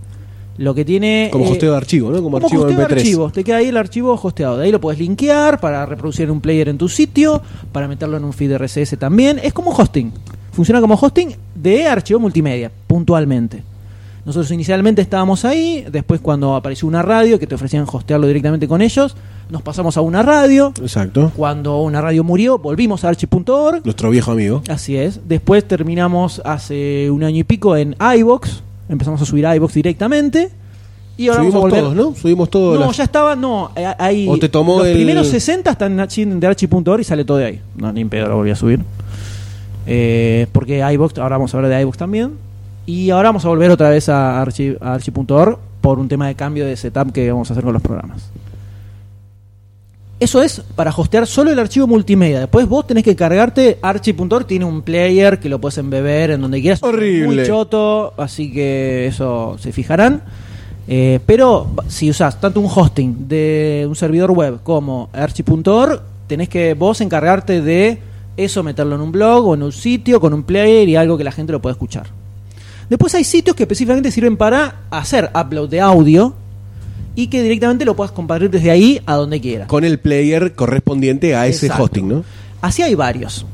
Lo 0.58 0.74
que 0.74 0.84
tiene... 0.84 1.28
Como 1.32 1.46
eh, 1.46 1.50
hosteo 1.52 1.72
de 1.72 1.76
archivo, 1.76 2.10
¿no? 2.10 2.22
Como, 2.22 2.36
archivo 2.36 2.66
de 2.66 2.74
MP3. 2.74 2.92
archivos. 2.92 3.32
Te 3.32 3.42
queda 3.42 3.56
ahí 3.56 3.68
el 3.68 3.76
archivo 3.76 4.18
hosteado. 4.22 4.58
De 4.58 4.64
ahí 4.64 4.72
lo 4.72 4.80
puedes 4.80 5.00
linkear 5.00 5.60
para 5.60 5.86
reproducir 5.86 6.24
en 6.24 6.30
un 6.30 6.40
player 6.40 6.68
en 6.68 6.78
tu 6.78 6.88
sitio, 6.88 7.40
para 7.72 7.88
meterlo 7.88 8.16
en 8.16 8.24
un 8.24 8.32
feed 8.32 8.56
RSS 8.56 8.98
también. 8.98 9.40
Es 9.42 9.52
como 9.52 9.70
hosting. 9.70 10.12
Funciona 10.52 10.80
como 10.80 10.94
hosting 10.94 11.34
de 11.54 11.86
archivo 11.86 12.20
multimedia, 12.20 12.70
puntualmente. 12.86 13.62
Nosotros 14.24 14.52
inicialmente 14.52 15.02
estábamos 15.02 15.44
ahí, 15.44 15.84
después 15.90 16.20
cuando 16.20 16.54
apareció 16.54 16.86
una 16.86 17.02
radio 17.02 17.40
que 17.40 17.46
te 17.48 17.56
ofrecían 17.56 17.86
hostearlo 17.90 18.28
directamente 18.28 18.68
con 18.68 18.80
ellos, 18.80 19.16
nos 19.50 19.62
pasamos 19.62 19.96
a 19.96 20.00
una 20.00 20.22
radio. 20.22 20.72
Exacto. 20.80 21.32
Cuando 21.34 21.80
una 21.82 22.00
radio 22.00 22.22
murió, 22.22 22.58
volvimos 22.58 23.04
a 23.04 23.08
archi.org. 23.08 23.84
Nuestro 23.84 24.10
viejo 24.10 24.30
amigo. 24.30 24.62
Así 24.68 24.96
es. 24.96 25.20
Después 25.26 25.66
terminamos 25.66 26.40
hace 26.44 27.10
un 27.10 27.24
año 27.24 27.38
y 27.38 27.44
pico 27.44 27.76
en 27.76 27.96
iBox. 28.16 28.62
Empezamos 28.92 29.20
a 29.20 29.24
subir 29.24 29.46
a 29.46 29.56
iBox 29.56 29.74
directamente. 29.74 30.50
Y 31.16 31.28
ahora 31.28 31.40
Subimos 31.40 31.62
vamos 31.62 31.72
a 31.78 31.80
todos, 31.82 31.94
¿no? 31.94 32.14
Subimos 32.14 32.50
todos. 32.50 32.78
No, 32.80 32.86
las- 32.86 32.96
ya 32.96 33.04
estaba, 33.04 33.36
no, 33.36 33.70
eh, 33.76 33.86
ahí. 33.98 34.26
¿O 34.28 34.38
te 34.38 34.48
tomó 34.48 34.78
los 34.78 34.86
el- 34.86 34.94
primeros 34.94 35.26
60 35.28 35.70
están 35.72 35.92
en 35.92 35.98
archi- 35.98 36.24
de 36.38 36.46
archi.org 36.46 37.00
y 37.00 37.04
sale 37.04 37.24
todo 37.24 37.36
de 37.38 37.44
ahí. 37.46 37.60
No, 37.76 37.92
ni 37.92 38.00
en 38.00 38.08
pedo 38.08 38.28
lo 38.28 38.36
volví 38.36 38.50
a 38.50 38.56
subir. 38.56 38.80
Eh, 39.86 40.46
porque 40.52 40.78
iBox, 40.94 41.18
ahora 41.18 41.36
vamos 41.36 41.52
a 41.54 41.56
hablar 41.58 41.70
de 41.72 41.80
iBox 41.82 41.98
también. 41.98 42.32
Y 42.86 43.10
ahora 43.10 43.28
vamos 43.28 43.44
a 43.44 43.48
volver 43.48 43.70
otra 43.70 43.90
vez 43.90 44.08
a 44.08 44.42
archi- 44.44 44.76
a 44.80 44.94
archi.org 44.94 45.58
por 45.80 45.98
un 45.98 46.08
tema 46.08 46.26
de 46.28 46.34
cambio 46.34 46.64
de 46.66 46.76
setup 46.76 47.12
que 47.12 47.30
vamos 47.30 47.50
a 47.50 47.54
hacer 47.54 47.64
con 47.64 47.72
los 47.72 47.82
programas. 47.82 48.30
Eso 50.22 50.40
es 50.40 50.62
para 50.76 50.92
hostear 50.96 51.26
solo 51.26 51.50
el 51.50 51.58
archivo 51.58 51.88
multimedia. 51.88 52.38
Después 52.38 52.68
vos 52.68 52.86
tenés 52.86 53.02
que 53.02 53.16
cargarte 53.16 53.80
archi.org, 53.82 54.46
tiene 54.46 54.64
un 54.64 54.82
player 54.82 55.40
que 55.40 55.48
lo 55.48 55.60
puedes 55.60 55.78
embeber 55.78 56.30
en 56.30 56.40
donde 56.40 56.60
quieras. 56.60 56.80
Horrible. 56.80 57.26
Muy 57.26 57.44
choto, 57.44 58.14
así 58.16 58.52
que 58.52 59.08
eso 59.08 59.56
se 59.58 59.72
fijarán. 59.72 60.22
Eh, 60.86 61.18
pero 61.26 61.72
si 61.88 62.08
usás 62.08 62.40
tanto 62.40 62.60
un 62.60 62.70
hosting 62.72 63.26
de 63.26 63.84
un 63.88 63.96
servidor 63.96 64.30
web 64.30 64.60
como 64.62 65.10
archi.org, 65.12 66.00
tenés 66.28 66.48
que 66.48 66.74
vos 66.74 67.00
encargarte 67.00 67.60
de 67.60 67.98
eso, 68.36 68.62
meterlo 68.62 68.94
en 68.94 69.00
un 69.00 69.10
blog 69.10 69.44
o 69.44 69.54
en 69.54 69.64
un 69.64 69.72
sitio 69.72 70.20
con 70.20 70.32
un 70.34 70.44
player 70.44 70.88
y 70.88 70.94
algo 70.94 71.18
que 71.18 71.24
la 71.24 71.32
gente 71.32 71.50
lo 71.50 71.60
pueda 71.60 71.72
escuchar. 71.72 72.06
Después 72.88 73.12
hay 73.16 73.24
sitios 73.24 73.56
que 73.56 73.64
específicamente 73.64 74.12
sirven 74.12 74.36
para 74.36 74.82
hacer 74.88 75.32
upload 75.34 75.68
de 75.68 75.80
audio 75.80 76.36
y 77.14 77.26
que 77.28 77.42
directamente 77.42 77.84
lo 77.84 77.94
puedas 77.94 78.12
compartir 78.12 78.50
desde 78.50 78.70
ahí 78.70 79.00
a 79.06 79.14
donde 79.16 79.40
quieras. 79.40 79.68
Con 79.68 79.84
el 79.84 79.98
player 79.98 80.54
correspondiente 80.54 81.34
a 81.34 81.46
ese 81.46 81.66
Exacto. 81.66 81.84
hosting, 81.84 82.08
¿no? 82.08 82.24
Así 82.60 82.82
hay 82.82 82.94
varios. 82.94 83.44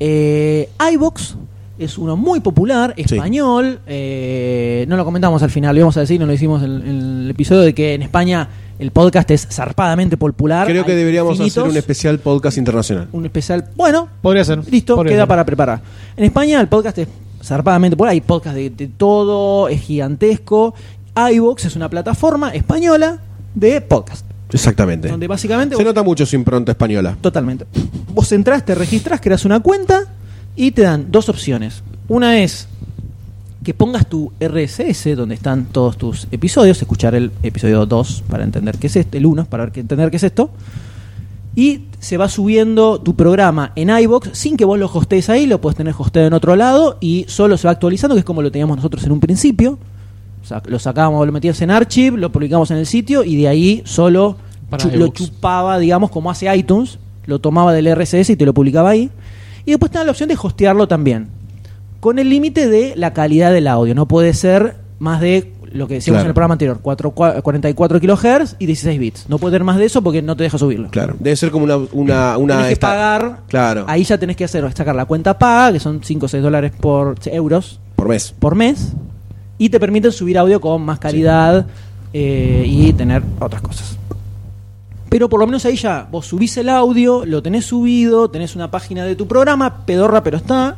Eh, 0.00 0.68
iVox 0.92 1.36
es 1.78 1.98
uno 1.98 2.16
muy 2.16 2.40
popular, 2.40 2.94
Sí. 2.96 3.02
español. 3.14 3.80
eh, 3.86 4.84
no 4.88 4.96
lo 4.96 5.04
comentamos 5.04 5.42
al 5.42 5.50
final, 5.50 5.74
lo 5.74 5.80
íbamos 5.80 5.96
a 5.96 6.00
decir, 6.00 6.20
no 6.20 6.26
lo 6.26 6.32
hicimos 6.32 6.62
en, 6.62 6.70
en 6.86 7.20
el 7.24 7.30
episodio 7.30 7.62
de 7.62 7.74
que 7.74 7.94
en 7.94 8.02
España 8.02 8.48
el 8.78 8.90
podcast 8.90 9.30
es 9.30 9.46
zarpadamente 9.50 10.16
popular. 10.16 10.66
Creo 10.66 10.84
que 10.84 10.94
deberíamos 10.94 11.32
infinitos. 11.34 11.58
hacer 11.58 11.70
un 11.70 11.76
especial 11.76 12.18
podcast 12.18 12.58
internacional. 12.58 13.08
Un 13.12 13.24
especial. 13.26 13.64
Bueno, 13.76 14.08
Podría 14.20 14.44
ser. 14.44 14.60
listo, 14.70 14.96
Podría 14.96 15.12
queda 15.14 15.22
ser. 15.22 15.28
para 15.28 15.44
preparar. 15.46 15.80
En 16.16 16.24
España 16.24 16.60
el 16.60 16.68
podcast 16.68 16.98
es 16.98 17.08
zarpadamente 17.42 17.96
popular, 17.96 18.12
hay 18.12 18.20
podcast 18.20 18.54
de, 18.56 18.70
de 18.70 18.88
todo, 18.88 19.68
es 19.68 19.80
gigantesco. 19.80 20.74
iVox 21.16 21.64
es 21.66 21.76
una 21.76 21.88
plataforma 21.88 22.50
española 22.50 23.18
de 23.54 23.80
podcast. 23.80 24.24
Exactamente. 24.52 25.08
Donde 25.08 25.26
básicamente. 25.28 25.76
Se 25.76 25.82
vos- 25.82 25.86
nota 25.90 26.02
mucho 26.02 26.26
su 26.26 26.36
impronta 26.36 26.72
española. 26.72 27.16
Totalmente. 27.20 27.66
Vos 28.12 28.30
entrás, 28.32 28.64
te 28.64 28.74
registras, 28.74 29.20
creas 29.20 29.44
una 29.44 29.60
cuenta 29.60 30.04
y 30.56 30.72
te 30.72 30.82
dan 30.82 31.06
dos 31.10 31.28
opciones. 31.28 31.82
Una 32.08 32.38
es 32.40 32.68
que 33.64 33.72
pongas 33.74 34.06
tu 34.08 34.32
RSS 34.40 35.14
donde 35.16 35.34
están 35.36 35.66
todos 35.66 35.96
tus 35.96 36.26
episodios, 36.32 36.80
escuchar 36.82 37.14
el 37.14 37.30
episodio 37.42 37.86
2 37.86 38.24
para 38.28 38.42
entender 38.44 38.76
qué 38.76 38.88
es 38.88 38.96
esto, 38.96 39.16
el 39.16 39.24
1 39.24 39.44
para 39.46 39.64
entender 39.74 40.10
qué 40.10 40.16
es 40.16 40.24
esto. 40.24 40.50
Y 41.54 41.84
se 42.00 42.16
va 42.16 42.28
subiendo 42.28 43.00
tu 43.00 43.14
programa 43.14 43.72
en 43.76 43.90
iBox 43.90 44.30
sin 44.32 44.56
que 44.56 44.64
vos 44.64 44.78
lo 44.78 44.86
hostees 44.86 45.28
ahí, 45.30 45.46
lo 45.46 45.60
puedes 45.60 45.76
tener 45.76 45.94
hosteado 45.96 46.26
en 46.26 46.32
otro 46.32 46.56
lado 46.56 46.96
y 47.00 47.24
solo 47.28 47.56
se 47.58 47.68
va 47.68 47.72
actualizando, 47.72 48.14
que 48.16 48.20
es 48.20 48.24
como 48.24 48.42
lo 48.42 48.50
teníamos 48.50 48.76
nosotros 48.76 49.04
en 49.04 49.12
un 49.12 49.20
principio. 49.20 49.78
Lo 50.66 50.78
sacábamos, 50.78 51.24
lo 51.26 51.32
metías 51.32 51.60
en 51.62 51.70
Archive, 51.70 52.18
lo 52.18 52.30
publicamos 52.32 52.70
en 52.70 52.78
el 52.78 52.86
sitio 52.86 53.24
y 53.24 53.36
de 53.36 53.48
ahí 53.48 53.82
solo 53.84 54.36
Para 54.70 54.84
chu- 54.84 54.96
lo 54.96 55.08
chupaba, 55.08 55.78
digamos, 55.78 56.10
como 56.10 56.30
hace 56.30 56.54
iTunes, 56.54 56.98
lo 57.26 57.38
tomaba 57.38 57.72
del 57.72 57.86
RSS 57.94 58.30
y 58.30 58.36
te 58.36 58.44
lo 58.46 58.52
publicaba 58.54 58.90
ahí. 58.90 59.10
Y 59.64 59.70
después 59.70 59.92
da 59.92 60.02
la 60.04 60.10
opción 60.10 60.28
de 60.28 60.36
hostearlo 60.40 60.88
también, 60.88 61.28
con 62.00 62.18
el 62.18 62.28
límite 62.28 62.68
de 62.68 62.94
la 62.96 63.12
calidad 63.12 63.52
del 63.52 63.68
audio. 63.68 63.94
No 63.94 64.06
puede 64.06 64.34
ser 64.34 64.76
más 64.98 65.20
de 65.20 65.52
lo 65.72 65.86
que 65.88 65.94
decíamos 65.94 66.16
Claro. 66.18 66.26
en 66.26 66.28
el 66.30 66.34
programa 66.34 66.52
anterior, 66.54 66.78
4, 66.82 67.10
44 67.12 67.98
kilohertz 68.00 68.56
y 68.58 68.66
16 68.66 68.98
bits. 69.00 69.28
No 69.28 69.38
puede 69.38 69.52
tener 69.54 69.64
más 69.64 69.78
de 69.78 69.86
eso 69.86 70.02
porque 70.02 70.20
no 70.20 70.36
te 70.36 70.42
deja 70.42 70.58
subirlo. 70.58 70.88
Claro. 70.90 71.14
Debe 71.18 71.34
ser 71.36 71.50
como 71.50 71.64
una. 71.64 71.76
una, 71.92 72.36
una 72.36 72.54
tenés 72.54 72.66
que 72.66 72.72
esta- 72.74 72.88
pagar, 72.88 73.38
Claro. 73.48 73.84
ahí 73.88 74.04
ya 74.04 74.18
tenés 74.18 74.36
que 74.36 74.44
hacer 74.44 74.70
sacar 74.74 74.94
la 74.94 75.06
cuenta 75.06 75.38
paga, 75.38 75.72
que 75.72 75.80
son 75.80 76.00
5 76.02 76.26
o 76.26 76.28
6 76.28 76.42
dólares 76.42 76.72
por 76.78 77.14
euros 77.26 77.80
Por 77.96 78.08
mes. 78.08 78.34
por 78.38 78.54
mes, 78.54 78.92
y 79.58 79.68
te 79.68 79.78
permiten 79.78 80.12
subir 80.12 80.38
audio 80.38 80.60
con 80.60 80.82
más 80.82 80.98
calidad 80.98 81.66
eh, 82.12 82.64
y 82.66 82.92
tener 82.92 83.22
otras 83.40 83.62
cosas. 83.62 83.96
Pero 85.08 85.28
por 85.28 85.40
lo 85.40 85.46
menos 85.46 85.64
ahí 85.66 85.76
ya 85.76 86.08
vos 86.10 86.26
subís 86.26 86.56
el 86.56 86.70
audio, 86.70 87.26
lo 87.26 87.42
tenés 87.42 87.66
subido, 87.66 88.30
tenés 88.30 88.56
una 88.56 88.70
página 88.70 89.04
de 89.04 89.14
tu 89.14 89.28
programa, 89.28 89.84
pedorra 89.84 90.22
pero 90.22 90.38
está. 90.38 90.76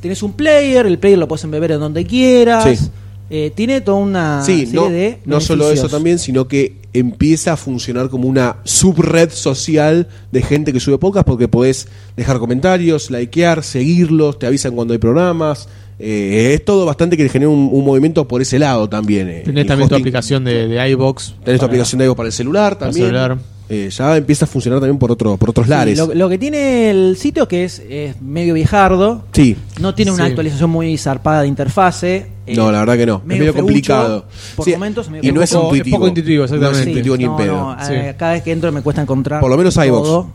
Tenés 0.00 0.22
un 0.22 0.34
player, 0.34 0.84
el 0.84 0.98
player 0.98 1.18
lo 1.18 1.26
puedes 1.28 1.44
embeber 1.44 1.72
en 1.72 1.80
donde 1.80 2.04
quieras. 2.04 2.78
Sí. 2.78 2.90
Eh, 3.30 3.50
tiene 3.54 3.80
toda 3.80 3.96
una 3.96 4.44
Sí, 4.44 4.66
serie 4.66 4.74
no, 4.74 4.90
de 4.90 5.20
no 5.24 5.40
solo 5.40 5.70
eso 5.70 5.88
también, 5.88 6.18
sino 6.18 6.46
que 6.48 6.82
empieza 6.92 7.54
a 7.54 7.56
funcionar 7.56 8.10
como 8.10 8.28
una 8.28 8.56
subred 8.64 9.30
social 9.30 10.06
de 10.30 10.42
gente 10.42 10.70
que 10.70 10.80
sube 10.80 10.98
podcast 10.98 11.26
porque 11.26 11.48
podés 11.48 11.88
dejar 12.14 12.38
comentarios, 12.38 13.10
likear, 13.10 13.62
seguirlos, 13.62 14.38
te 14.38 14.46
avisan 14.46 14.74
cuando 14.74 14.92
hay 14.92 14.98
programas. 14.98 15.66
Eh, 16.04 16.54
es 16.54 16.64
todo 16.64 16.84
bastante 16.84 17.16
que 17.16 17.28
genera 17.28 17.48
un, 17.48 17.68
un 17.72 17.84
movimiento 17.84 18.26
por 18.26 18.42
ese 18.42 18.58
lado 18.58 18.88
también. 18.88 19.28
eh. 19.28 19.42
Tenés 19.44 19.62
El 19.62 19.68
también 19.68 19.88
tu 19.88 19.94
aplicación 19.94 20.42
de, 20.44 20.66
de 20.66 20.88
iBox. 20.90 21.34
Tenés 21.44 21.60
tu 21.60 21.66
para- 21.66 21.66
aplicación 21.66 21.98
de 22.00 22.04
iVoox 22.06 22.16
para 22.16 22.26
el 22.26 22.32
celular 22.32 22.76
Para 22.78 22.90
el 22.90 22.94
también. 22.96 23.06
celular. 23.06 23.38
Eh, 23.68 23.88
ya 23.90 24.16
empieza 24.18 24.44
a 24.44 24.48
funcionar 24.48 24.80
también 24.80 24.98
por 24.98 25.10
otro 25.12 25.36
por 25.38 25.48
otros 25.50 25.64
Sí, 25.66 25.70
lares. 25.70 25.96
lo, 25.96 26.12
lo 26.12 26.28
que 26.28 26.36
tiene 26.36 26.90
el 26.90 27.16
sitio 27.16 27.46
que 27.48 27.64
es, 27.64 27.80
es 27.88 28.20
medio 28.20 28.52
viejardo, 28.52 29.22
Sí. 29.32 29.56
no 29.80 29.94
tiene 29.94 30.10
una 30.10 30.24
Sí. 30.24 30.30
actualización 30.30 30.68
muy 30.70 30.98
zarpada 30.98 31.42
de 31.42 31.46
interfase. 31.48 32.26
eh, 32.46 32.54
No, 32.56 32.70
la 32.72 32.80
verdad 32.80 32.96
que 32.96 33.06
no. 33.06 33.16
Es 33.18 33.24
medio 33.24 33.44
feucho, 33.52 33.58
complicado. 33.58 34.24
Por 34.56 34.64
Sí, 34.66 34.72
momentos 34.72 35.08
medio 35.08 35.30
y 35.30 35.32
no 35.32 35.40
es 35.40 35.52
intuitivo. 35.52 35.84
es 35.86 35.92
poco 35.92 36.08
intuitivo, 36.08 36.44
exactamente. 36.44 36.72
No 36.74 36.78
es 36.80 36.84
Sí, 36.84 36.90
intuitivo 36.90 37.16
ni 37.16 37.24
en 37.24 37.36
pedo. 37.36 37.56
no, 37.76 37.76
Sí. 37.86 37.92
eh, 37.94 38.14
cada 38.18 38.32
vez 38.32 38.42
que 38.42 38.50
entro 38.52 38.72
me 38.72 38.82
cuesta 38.82 39.00
encontrar. 39.02 39.40
Por 39.40 39.48
lo 39.50 39.56
menos 39.56 39.76
iVoox, 39.76 40.26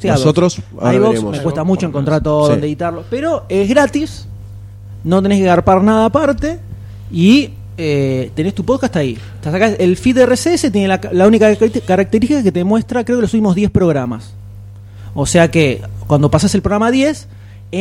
sí, 0.00 0.06
Nosotros, 0.08 0.58
iVoox 0.74 0.92
veremos. 1.08 1.32
me 1.36 1.42
cuesta 1.42 1.64
mucho 1.64 1.86
encontrar 1.86 2.22
todo 2.22 2.44
Sí. 2.46 2.50
donde 2.52 2.66
editarlo. 2.66 3.02
Pero 3.10 3.44
es 3.48 3.68
gratis, 3.68 4.28
no 5.04 5.22
tenés 5.22 5.38
que 5.38 5.44
garpar 5.44 5.82
nada 5.82 6.06
aparte 6.06 6.58
y 7.12 7.50
eh, 7.76 8.30
tenés 8.34 8.54
tu 8.54 8.64
podcast 8.64 8.96
ahí. 8.96 9.18
Te 9.40 9.50
sacás- 9.50 9.76
el 9.78 9.96
feed 9.96 10.18
RSS 10.26 10.70
tiene 10.70 10.88
la, 10.88 11.00
la 11.12 11.26
única 11.26 11.48
caracter- 11.52 11.82
característica 11.82 12.42
que 12.42 12.52
te 12.52 12.64
muestra, 12.64 13.04
creo 13.04 13.18
que 13.18 13.22
los 13.22 13.34
últimos 13.34 13.54
10 13.54 13.70
programas. 13.70 14.32
O 15.14 15.26
sea 15.26 15.50
que 15.50 15.80
cuando 16.06 16.30
pasas 16.30 16.54
el 16.54 16.62
programa 16.62 16.90
10, 16.90 17.26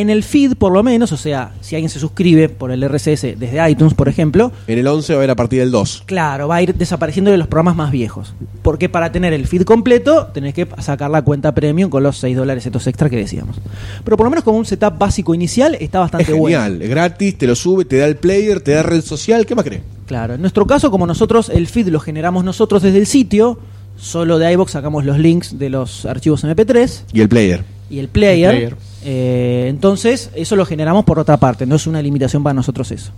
en 0.01 0.09
el 0.09 0.23
feed 0.23 0.55
por 0.55 0.71
lo 0.71 0.81
menos, 0.83 1.11
o 1.11 1.17
sea, 1.17 1.51
si 1.61 1.75
alguien 1.75 1.89
se 1.89 1.99
suscribe 1.99 2.49
por 2.49 2.71
el 2.71 2.83
RSS 2.87 3.37
desde 3.39 3.69
iTunes, 3.69 3.93
por 3.93 4.09
ejemplo, 4.09 4.51
En 4.67 4.77
el 4.79 4.87
11 4.87 5.15
va 5.15 5.21
a 5.21 5.23
ir 5.25 5.29
a 5.31 5.35
partir 5.35 5.59
del 5.59 5.71
2. 5.71 6.03
Claro, 6.05 6.47
va 6.47 6.55
a 6.57 6.61
ir 6.61 6.73
desapareciendo 6.75 7.31
de 7.31 7.37
los 7.37 7.47
programas 7.47 7.75
más 7.75 7.91
viejos. 7.91 8.33
Porque 8.61 8.89
para 8.89 9.11
tener 9.11 9.33
el 9.33 9.45
feed 9.47 9.63
completo 9.63 10.27
tenés 10.33 10.53
que 10.53 10.67
sacar 10.79 11.09
la 11.11 11.21
cuenta 11.21 11.53
premium 11.53 11.89
con 11.89 12.03
los 12.03 12.17
6 12.17 12.35
dólares 12.35 12.65
estos 12.65 12.87
extra 12.87 13.09
que 13.09 13.17
decíamos. 13.17 13.57
Pero 14.03 14.17
por 14.17 14.25
lo 14.25 14.29
menos 14.29 14.43
como 14.43 14.57
un 14.57 14.65
setup 14.65 14.97
básico 14.97 15.33
inicial 15.35 15.75
está 15.79 15.99
bastante 15.99 16.31
Es 16.31 16.37
bueno. 16.37 16.61
genial, 16.63 16.87
gratis, 16.89 17.37
te 17.37 17.47
lo 17.47 17.55
sube, 17.55 17.85
te 17.85 17.97
da 17.97 18.05
el 18.05 18.15
player, 18.17 18.61
te 18.61 18.71
da 18.71 18.83
red 18.83 19.01
social, 19.01 19.45
¿qué 19.45 19.55
más 19.55 19.65
crees? 19.65 19.81
Claro, 20.07 20.33
en 20.33 20.41
nuestro 20.41 20.65
caso, 20.67 20.91
como 20.91 21.05
nosotros 21.07 21.49
el 21.49 21.67
feed 21.67 21.87
lo 21.87 21.99
generamos 21.99 22.43
nosotros 22.43 22.81
desde 22.81 22.97
el 22.97 23.05
sitio, 23.07 23.59
solo 23.95 24.37
de 24.39 24.51
iBox 24.53 24.71
sacamos 24.71 25.05
los 25.05 25.17
links 25.19 25.57
de 25.59 25.69
los 25.69 26.05
archivos 26.05 26.43
MP3 26.43 27.03
Y 27.13 27.21
el 27.21 27.29
player. 27.29 27.63
y 27.89 27.99
el 27.99 28.07
player. 28.09 28.49
El 28.53 28.57
player. 28.69 28.77
Eh, 29.05 29.67
entonces, 29.69 30.29
eso 30.35 30.55
lo 30.55 30.65
generamos 30.65 31.03
por 31.05 31.19
otra 31.19 31.37
parte, 31.37 31.65
no 31.65 31.75
es 31.75 31.87
una 31.87 32.01
limitación 32.01 32.43
para 32.43 32.53
nosotros 32.53 32.91
eso. 32.91 33.11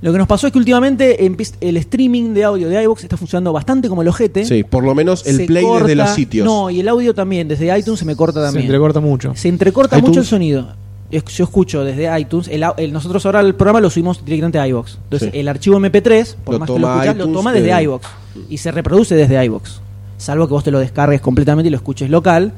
Lo 0.00 0.12
que 0.12 0.18
nos 0.18 0.26
pasó 0.26 0.46
es 0.46 0.52
que 0.52 0.58
últimamente 0.58 1.24
el 1.60 1.76
streaming 1.78 2.34
de 2.34 2.44
audio 2.44 2.68
de 2.68 2.82
iVoox 2.82 3.04
está 3.04 3.16
funcionando 3.16 3.52
bastante 3.54 3.88
como 3.88 4.02
el 4.02 4.08
ojete. 4.08 4.44
Sí, 4.44 4.62
por 4.62 4.84
lo 4.84 4.94
menos 4.94 5.26
el 5.26 5.36
Se 5.38 5.46
play 5.46 5.64
desde 5.80 5.94
los 5.94 6.10
sitios. 6.10 6.44
No, 6.44 6.68
y 6.68 6.80
el 6.80 6.88
audio 6.88 7.14
también, 7.14 7.48
desde 7.48 7.76
iTunes 7.78 8.00
se 8.00 8.04
me 8.04 8.14
corta 8.14 8.40
Se 8.40 8.46
también. 8.46 8.66
entrecorta 8.66 9.00
mucho. 9.00 9.32
Se 9.34 9.48
entrecorta 9.48 9.96
iTunes. 9.96 10.08
mucho 10.10 10.20
el 10.20 10.26
sonido. 10.26 10.74
Yo 11.10 11.44
escucho 11.44 11.84
desde 11.84 12.18
iTunes, 12.20 12.48
el, 12.48 12.64
au- 12.64 12.74
el- 12.76 12.92
nosotros 12.92 13.24
ahora 13.24 13.40
el 13.40 13.54
programa 13.54 13.80
lo 13.80 13.88
subimos 13.88 14.22
directamente 14.24 14.58
a 14.58 14.66
iVoox. 14.68 14.96
Entonces 15.04 15.30
Sí. 15.32 15.38
el 15.38 15.48
archivo 15.48 15.78
MP3, 15.78 16.36
por 16.44 16.54
Lo 16.54 16.58
más 16.60 16.66
que 16.66 16.72
lo 16.74 16.80
toma 16.80 16.94
escuchás, 16.96 17.16
lo 17.16 17.22
iTunes, 17.22 17.36
toma 17.38 17.52
te- 17.52 17.62
desde 17.62 17.82
iVoox. 17.84 18.06
Y 18.50 18.58
se 18.58 18.70
reproduce 18.72 19.14
desde 19.14 19.42
iVoox. 19.44 19.70
Salvo 20.18 20.46
que 20.48 20.52
vos 20.54 20.64
te 20.64 20.70
lo 20.70 20.80
descargues 20.80 21.20
completamente 21.22 21.68
y 21.68 21.70
lo 21.70 21.76
escuches 21.76 22.10
local. 22.10 22.52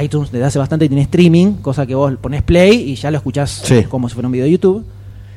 iTunes 0.00 0.30
desde 0.32 0.46
hace 0.46 0.58
bastante 0.58 0.88
tiene 0.88 1.02
streaming, 1.02 1.54
cosa 1.54 1.86
que 1.86 1.94
vos 1.94 2.12
pones 2.20 2.42
play 2.42 2.90
y 2.90 2.94
ya 2.94 3.10
lo 3.10 3.16
escuchás 3.18 3.50
Sí. 3.64 3.84
como 3.84 4.08
si 4.08 4.14
fuera 4.14 4.28
un 4.28 4.32
video 4.32 4.44
de 4.46 4.52
YouTube. 4.52 4.84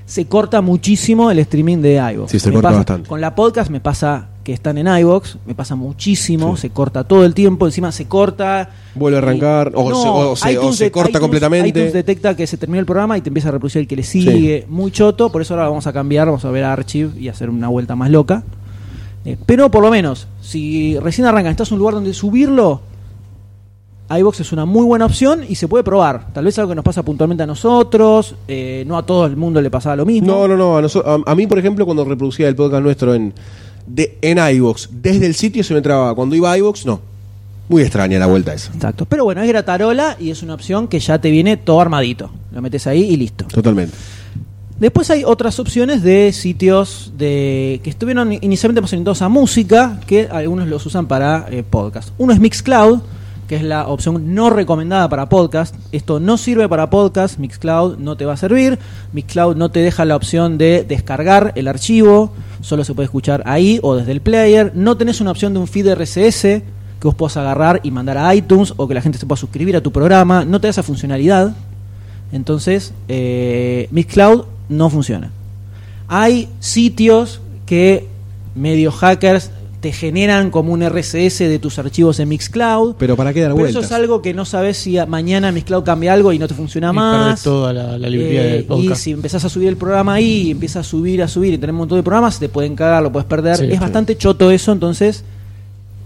Se 0.05 0.25
corta 0.25 0.61
muchísimo 0.61 1.31
el 1.31 1.39
streaming 1.39 1.77
de 1.77 1.95
iVoox. 2.13 2.29
Sí, 2.31 2.39
se 2.39 2.49
Me 2.49 2.53
corta 2.55 2.67
pasa- 2.69 2.77
bastante. 2.77 3.09
Con 3.09 3.21
la 3.21 3.33
podcast 3.33 3.71
me 3.71 3.79
pasa 3.79 4.27
que 4.43 4.53
están 4.53 4.77
en 4.77 4.85
iVoox, 4.85 5.37
me 5.47 5.55
pasa 5.55 5.73
muchísimo, 5.75 6.55
se 6.55 6.69
corta 6.69 7.03
todo 7.03 7.25
el 7.25 7.33
tiempo, 7.33 7.65
encima 7.65 7.91
se 7.91 8.05
corta. 8.05 8.69
Vuelve 8.93 9.17
a 9.17 9.21
arrancar, 9.21 9.71
o 9.73 9.87
se- 9.89 10.07
o 10.07 10.35
se- 10.35 10.57
o 10.59 10.71
se 10.73 10.83
de- 10.85 10.91
corta 10.91 11.19
completamente. 11.19 11.67
iTunes 11.69 11.93
detecta 11.93 12.35
que 12.35 12.45
se 12.45 12.55
terminó 12.57 12.79
el 12.79 12.85
programa 12.85 13.17
y 13.17 13.21
te 13.21 13.29
empieza 13.29 13.49
a 13.49 13.53
reproducir 13.53 13.79
el 13.81 13.87
que 13.87 13.95
le 13.95 14.03
sigue. 14.03 14.65
Muy 14.69 14.91
choto, 14.91 15.31
por 15.31 15.41
eso 15.41 15.55
ahora 15.55 15.67
vamos 15.67 15.87
a 15.87 15.93
cambiar, 15.93 16.27
vamos 16.27 16.45
a 16.45 16.51
ver 16.51 16.63
a 16.65 16.73
Archive 16.73 17.19
y 17.19 17.27
hacer 17.27 17.49
una 17.49 17.69
vuelta 17.69 17.95
más 17.95 18.11
loca. 18.11 18.43
Eh, 19.25 19.37
pero 19.47 19.71
por 19.71 19.81
lo 19.81 19.89
menos, 19.89 20.27
si 20.39 20.99
recién 20.99 21.25
arrancan, 21.25 21.49
estás 21.49 21.69
en 21.69 21.73
un 21.73 21.79
lugar 21.79 21.95
donde 21.95 22.13
subirlo, 22.13 22.81
iBox 24.09 24.39
es 24.41 24.51
una 24.51 24.65
muy 24.65 24.83
buena 24.85 25.05
opción 25.05 25.41
y 25.47 25.55
se 25.55 25.67
puede 25.67 25.83
probar. 25.83 26.31
Tal 26.33 26.45
vez 26.45 26.57
algo 26.59 26.69
que 26.69 26.75
nos 26.75 26.85
pasa 26.85 27.01
puntualmente 27.03 27.43
a 27.43 27.47
nosotros, 27.47 28.35
eh, 28.47 28.83
no 28.85 28.97
a 28.97 29.05
todo 29.05 29.25
el 29.25 29.35
mundo 29.35 29.61
le 29.61 29.71
pasaba 29.71 29.95
lo 29.95 30.05
mismo. 30.05 30.27
No, 30.27 30.47
no, 30.47 30.55
no. 30.55 30.77
A, 30.77 30.81
noso- 30.81 31.03
a- 31.05 31.31
a 31.31 31.35
mí, 31.35 31.47
por 31.47 31.57
ejemplo, 31.57 31.85
cuando 31.85 32.05
reproducía 32.05 32.47
el 32.47 32.55
podcast 32.55 32.83
nuestro 32.83 33.15
en, 33.15 33.33
de, 33.87 34.17
en 34.21 34.37
iVoox, 34.37 34.89
desde 34.91 35.25
el 35.25 35.33
sitio 35.33 35.63
se 35.63 35.73
me 35.73 35.81
trababa. 35.81 36.13
Cuando 36.13 36.35
iba 36.35 36.51
a 36.51 36.57
iVoox, 36.57 36.85
no. 36.85 36.99
Muy 37.67 37.81
extraña 37.81 38.19
la 38.19 38.27
vuelta 38.27 38.53
esa. 38.53 38.71
Exacto. 38.75 39.05
Pero 39.07 39.23
bueno, 39.23 39.41
es 39.41 39.47
gratarola 39.47 40.17
y 40.19 40.29
es 40.29 40.43
una 40.43 40.53
opción 40.53 40.87
que 40.87 40.99
ya 40.99 41.19
te 41.19 41.31
viene 41.31 41.57
todo 41.57 41.81
armadito. 41.81 42.29
Lo 42.53 42.61
metes 42.61 42.85
ahí 42.85 43.01
y 43.05 43.17
listo. 43.17 43.45
Totalmente. 43.45 43.95
Después 44.79 45.09
hay 45.09 45.23
otras 45.23 45.57
opciones 45.59 46.03
de 46.03 46.31
sitios 46.31 47.13
de 47.17 47.79
que 47.83 47.89
estuvieron 47.89 48.33
inicialmente 48.33 48.81
más 48.81 48.91
orientados 48.93 49.21
a 49.23 49.29
música, 49.29 49.99
que 50.05 50.27
algunos 50.29 50.67
los 50.67 50.85
usan 50.85 51.07
para 51.07 51.47
eh, 51.49 51.63
podcast. 51.67 52.09
Uno 52.19 52.33
es 52.33 52.39
Mixcloud, 52.39 52.99
que 53.47 53.55
es 53.55 53.63
la 53.63 53.87
opción 53.87 54.33
no 54.33 54.49
recomendada 54.49 55.07
para 55.09 55.29
podcast. 55.29 55.75
Esto 55.91 56.19
no 56.19 56.37
sirve 56.37 56.67
para 56.67 56.89
podcast, 56.89 57.37
Mixcloud 57.37 57.97
no 57.97 58.17
te 58.17 58.25
va 58.25 58.33
a 58.33 58.37
servir. 58.37 58.79
Mixcloud 59.13 59.55
no 59.55 59.69
te 59.69 59.81
deja 59.81 60.05
la 60.05 60.15
opción 60.15 60.57
de 60.57 60.83
descargar 60.87 61.53
el 61.55 61.67
archivo, 61.67 62.31
solo 62.61 62.83
se 62.83 62.93
puede 62.93 63.05
escuchar 63.05 63.43
ahí 63.45 63.79
o 63.83 63.95
desde 63.95 64.11
el 64.11 64.21
player. 64.21 64.71
No 64.75 64.97
tenés 64.97 65.21
una 65.21 65.31
opción 65.31 65.53
de 65.53 65.59
un 65.59 65.67
feed 65.67 65.93
RSS 65.93 66.41
que 66.41 66.63
vos 67.03 67.15
puedas 67.15 67.37
agarrar 67.37 67.81
y 67.83 67.91
mandar 67.91 68.17
a 68.17 68.33
iTunes 68.33 68.73
o 68.77 68.87
que 68.87 68.93
la 68.93 69.01
gente 69.01 69.17
se 69.17 69.25
pueda 69.25 69.39
suscribir 69.39 69.75
a 69.75 69.81
tu 69.81 69.91
programa. 69.91 70.45
No 70.45 70.59
te 70.59 70.67
da 70.67 70.71
esa 70.71 70.83
funcionalidad. 70.83 71.55
Entonces, 72.31 72.93
eh, 73.07 73.87
Mixcloud 73.91 74.45
no 74.69 74.89
funciona. 74.89 75.31
Hay 76.07 76.49
sitios 76.59 77.41
que 77.65 78.07
medio 78.55 78.91
hackers 78.91 79.51
te 79.85 79.91
generan 79.91 80.49
como 80.49 80.73
un 80.73 80.81
RSS 80.83 81.47
de 81.47 81.59
tus 81.59 81.77
archivos 81.77 82.19
en 82.19 82.27
Mixcloud. 82.29 82.95
Pero 82.97 83.15
para 83.15 83.31
qué 83.33 83.41
dar 83.41 83.51
Pero 83.53 83.67
eso 83.67 83.73
vueltas. 83.77 83.91
es 83.91 83.95
algo 83.95 84.19
que 84.23 84.33
no 84.33 84.43
sabes 84.43 84.77
si 84.77 84.97
mañana 85.07 85.51
Mixcloud 85.51 85.83
cambia 85.83 86.11
algo 86.13 86.33
y 86.33 86.39
no 86.39 86.47
te 86.47 86.55
funciona 86.55 86.89
Y 86.89 86.93
más. 86.95 87.23
perdés 87.25 87.43
toda 87.43 87.71
la, 87.71 87.95
la 87.99 88.09
librería 88.09 88.41
Eh, 88.55 88.65
del 88.67 88.79
y 88.83 88.95
si 88.95 89.11
empezás 89.11 89.45
a 89.45 89.49
subir 89.49 89.67
el 89.67 89.77
programa 89.77 90.15
ahí 90.15 90.47
y 90.47 90.51
empiezas 90.51 90.87
a 90.87 90.89
subir, 90.89 91.21
a 91.21 91.27
subir 91.27 91.53
y 91.53 91.59
tenés 91.59 91.73
un 91.73 91.77
montón 91.77 91.99
de 91.99 92.03
programas, 92.03 92.39
te 92.39 92.49
pueden 92.49 92.75
cagar, 92.75 93.03
lo 93.03 93.11
puedes 93.11 93.27
perder. 93.27 93.57
Sí, 93.57 93.65
es 93.65 93.73
sí. 93.73 93.77
bastante 93.77 94.17
choto 94.17 94.49
eso, 94.49 94.71
entonces 94.71 95.23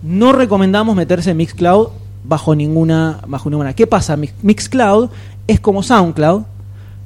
no 0.03 0.33
recomendamos 0.33 0.93
meterse 0.97 1.31
en 1.31 1.37
Mixcloud 1.37 1.87
bajo 2.25 2.55
ninguna 2.55 3.19
bajo 3.27 3.49
ninguna. 3.49 3.73
¿Qué 3.75 3.87
pasa? 3.87 4.17
Mix- 4.17 4.33
Mixcloud 4.41 5.07
es 5.47 5.61
como 5.61 5.83
SoundCloud, 5.83 6.41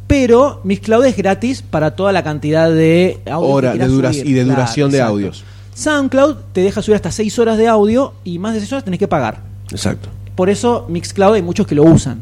pero 0.08 0.60
Mixcloud 0.64 1.06
es 1.06 1.16
gratis 1.16 1.62
para 1.62 1.92
toda 1.96 2.12
la 2.12 2.24
cantidad 2.24 2.72
de 2.72 3.20
audio 3.32 3.48
Hora 3.48 3.68
que 3.74 3.78
de 3.78 3.86
quieras 3.86 3.92
dura- 3.96 4.12
subir. 4.14 4.28
y 4.28 4.34
de 4.34 4.44
Claro, 4.44 4.56
duración 4.60 4.90
de 4.92 4.98
exacto. 4.98 5.14
audios. 5.14 5.44
SoundCloud 5.74 6.38
te 6.54 6.62
deja 6.62 6.82
subir 6.82 6.96
hasta 6.96 7.12
6 7.12 7.40
horas 7.40 7.58
de 7.58 7.68
audio 7.68 8.14
y 8.24 8.40
más 8.40 8.54
de 8.54 8.60
6 8.60 8.74
horas 8.74 8.84
tenés 8.84 9.00
que 9.00 9.08
pagar. 9.08 9.42
Exacto. 9.72 10.10
Por 10.36 10.50
eso 10.50 10.86
Mixcloud 10.90 11.36
hay 11.36 11.42
muchos 11.42 11.68
que 11.68 11.76
lo 11.76 11.84
usan. 11.84 12.22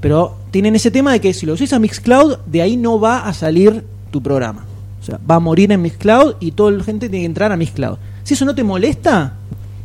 Pero 0.00 0.36
tienen 0.50 0.76
ese 0.76 0.90
tema 0.90 1.12
de 1.12 1.20
que 1.20 1.32
si 1.34 1.44
lo 1.44 1.54
usas 1.54 1.72
a 1.72 1.78
Mixcloud, 1.78 2.38
de 2.46 2.62
ahí 2.62 2.76
no 2.76 3.00
va 3.00 3.26
a 3.26 3.34
salir 3.34 3.84
tu 4.10 4.22
programa. 4.22 4.64
O 5.00 5.04
sea, 5.04 5.18
va 5.28 5.36
a 5.36 5.40
morir 5.40 5.72
en 5.72 5.82
Mixcloud 5.82 6.34
y 6.40 6.52
toda 6.52 6.70
la 6.70 6.84
gente 6.84 7.08
tiene 7.08 7.22
que 7.22 7.26
entrar 7.26 7.52
a 7.52 7.56
Mixcloud. 7.56 7.98
Si 8.22 8.34
eso 8.34 8.44
no 8.44 8.54
te 8.54 8.62
molesta, 8.62 9.34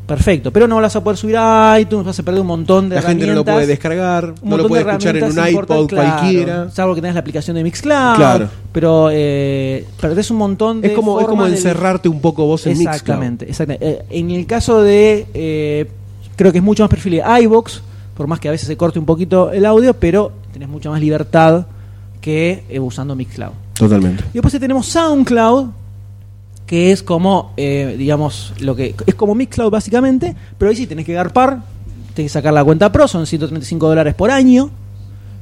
perfecto. 0.05 0.51
Pero 0.51 0.67
no 0.67 0.81
vas 0.81 0.95
a 0.95 1.03
poder 1.03 1.17
subir 1.17 1.37
a 1.37 1.77
iTunes, 1.79 2.05
vas 2.05 2.19
a 2.19 2.23
perder 2.23 2.41
un 2.41 2.47
montón 2.47 2.89
de 2.89 2.95
La 2.95 3.01
gente 3.01 3.25
no 3.25 3.33
lo 3.33 3.41
herramientas. 3.41 3.55
puede 3.55 3.67
descargar, 3.67 4.33
no 4.43 4.57
lo 4.57 4.67
puede 4.67 4.83
de 4.83 4.89
escuchar 4.89 5.17
en 5.17 5.23
un 5.23 5.31
herramientas 5.31 5.63
iPod 5.63 5.87
claro, 5.87 6.17
cualquiera. 6.17 6.69
Salvo 6.71 6.95
que 6.95 7.01
tengas 7.01 7.15
la 7.15 7.21
aplicación 7.21 7.55
de 7.55 7.63
Mixcloud. 7.63 8.15
Claro. 8.15 8.49
Pero 8.71 9.09
eh, 9.11 9.85
perdés 9.99 10.31
un 10.31 10.37
montón 10.37 10.81
de. 10.81 10.89
Es 10.89 10.93
como, 10.93 11.19
es 11.19 11.27
como 11.27 11.45
encerrarte 11.45 12.09
un 12.09 12.21
poco 12.21 12.45
vos 12.45 12.65
en 12.67 12.73
Mixcloud. 12.73 12.95
Exactamente, 12.95 13.45
exactamente. 13.49 13.87
Eh, 13.87 14.05
en 14.09 14.31
el 14.31 14.45
caso 14.45 14.81
de, 14.81 15.27
eh, 15.33 15.89
creo 16.35 16.51
que 16.51 16.59
es 16.59 16.63
mucho 16.63 16.83
más 16.83 16.89
perfil 16.89 17.13
de 17.13 17.41
iBox, 17.43 17.81
por 18.15 18.27
más 18.27 18.39
que 18.39 18.47
a 18.47 18.51
veces 18.51 18.67
se 18.67 18.77
corte 18.77 18.99
un 18.99 19.05
poquito 19.05 19.51
el 19.51 19.65
audio, 19.65 19.93
pero 19.93 20.31
tenés 20.51 20.69
mucha 20.69 20.89
más 20.89 21.01
libertad 21.01 21.65
que 22.21 22.63
eh, 22.69 22.79
usando 22.79 23.15
Mixcloud. 23.15 23.51
Totalmente. 23.73 24.23
Y 24.29 24.33
después 24.33 24.53
tenemos 24.59 24.87
SoundCloud, 24.87 25.67
que 26.73 26.91
es 26.91 27.03
como, 27.03 27.53
eh, 27.55 27.93
digamos, 27.99 28.51
lo 28.59 28.75
que 28.75 28.95
es 29.05 29.13
como 29.13 29.35
Mixcloud 29.35 29.69
básicamente, 29.69 30.35
pero 30.57 30.71
ahí 30.71 30.75
sí 30.75 30.87
tenés 30.87 31.05
que 31.05 31.13
garpar, 31.13 31.59
tenés 32.15 32.31
que 32.31 32.33
sacar 32.33 32.51
la 32.51 32.63
cuenta 32.63 32.91
Pro, 32.91 33.07
son 33.07 33.27
135 33.27 33.87
dólares 33.87 34.15
por 34.15 34.31
año, 34.31 34.71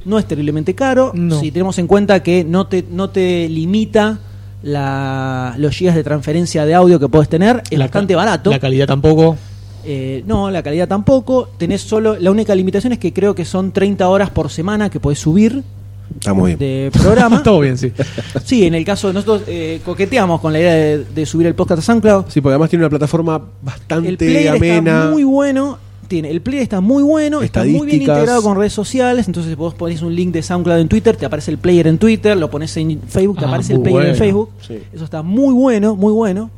no 0.04 0.18
es 0.18 0.26
terriblemente 0.26 0.74
caro, 0.74 1.10
No. 1.14 1.40
si 1.40 1.50
tenemos 1.50 1.78
en 1.78 1.86
cuenta 1.86 2.22
que 2.22 2.44
no 2.44 2.66
te, 2.66 2.84
no 2.90 3.08
te 3.08 3.48
limita 3.48 4.18
la, 4.62 5.54
los 5.56 5.74
gigas 5.74 5.94
de 5.94 6.04
transferencia 6.04 6.66
de 6.66 6.74
audio 6.74 7.00
que 7.00 7.08
puedes 7.08 7.30
tener, 7.30 7.62
es 7.70 7.78
La 7.78 7.86
bastante 7.86 8.14
barato. 8.14 8.50
La 8.50 8.58
calidad 8.58 8.86
tampoco. 8.86 9.38
Eh, 9.86 10.22
no, 10.26 10.50
la 10.50 10.62
calidad 10.62 10.86
tampoco. 10.86 11.48
Tenés 11.56 11.80
solo. 11.80 12.18
La 12.20 12.30
única 12.30 12.54
limitación 12.54 12.92
es 12.92 12.98
que 12.98 13.14
creo 13.14 13.34
que 13.34 13.46
son 13.46 13.72
30 13.72 14.06
horas 14.06 14.28
por 14.28 14.50
semana 14.50 14.90
que 14.90 15.00
podés 15.00 15.18
subir 15.18 15.64
Está 16.14 16.34
muy 16.34 16.54
bien. 16.54 16.58
de 16.58 16.90
programa. 16.92 17.42
Todo 17.44 17.60
bien, 17.60 17.76
sí. 17.78 17.92
sí, 18.44 18.64
en 18.66 18.74
el 18.74 18.84
caso 18.84 19.08
de 19.08 19.14
nosotros 19.14 19.42
eh, 19.46 19.80
coqueteamos 19.84 20.40
con 20.40 20.52
la 20.52 20.60
idea 20.60 20.74
de, 20.74 21.04
de 21.04 21.26
subir 21.26 21.46
el 21.46 21.54
podcast 21.54 21.80
a 21.80 21.82
SoundCloud. 21.82 22.24
Sí, 22.28 22.40
porque 22.40 22.52
además 22.54 22.70
tiene 22.70 22.84
una 22.84 22.90
plataforma 22.90 23.36
El 23.36 23.42
bastante 23.66 24.16
player 24.16 24.48
amena. 24.56 24.98
está 25.00 25.10
muy 25.10 25.24
bueno. 25.24 25.78
Tiene, 26.08 26.30
el 26.30 26.42
player 26.42 26.62
está 26.64 26.80
muy 26.82 27.02
bueno, 27.02 27.40
está 27.40 27.60
muy 27.60 27.70
bien 27.70 27.82
Estadísticas. 27.84 28.16
integrado 28.18 28.42
con 28.42 28.56
redes 28.58 28.72
sociales. 28.74 29.26
Entonces 29.28 29.56
vos 29.56 29.72
ponés 29.74 30.02
un 30.02 30.14
link 30.14 30.32
de 30.32 30.42
SoundCloud 30.42 30.78
en 30.80 30.88
Twitter, 30.88 31.16
te 31.16 31.24
aparece 31.24 31.50
el 31.50 31.58
player 31.58 31.86
en 31.86 31.96
Twitter, 31.96 32.36
lo 32.36 32.50
pones 32.50 32.76
en 32.76 33.00
Facebook, 33.08 33.38
te 33.38 33.44
Ah, 33.46 33.48
aparece 33.48 33.72
el 33.72 33.78
muy 33.78 33.84
player 33.84 34.00
en 34.10 34.18
bueno. 34.18 34.18
Facebook. 34.24 34.50
Sí. 34.66 34.78
Eso 34.92 35.04
está 35.04 35.22
muy 35.22 35.54
bueno, 35.54 35.96
muy 35.96 36.12
bueno. 36.12 36.50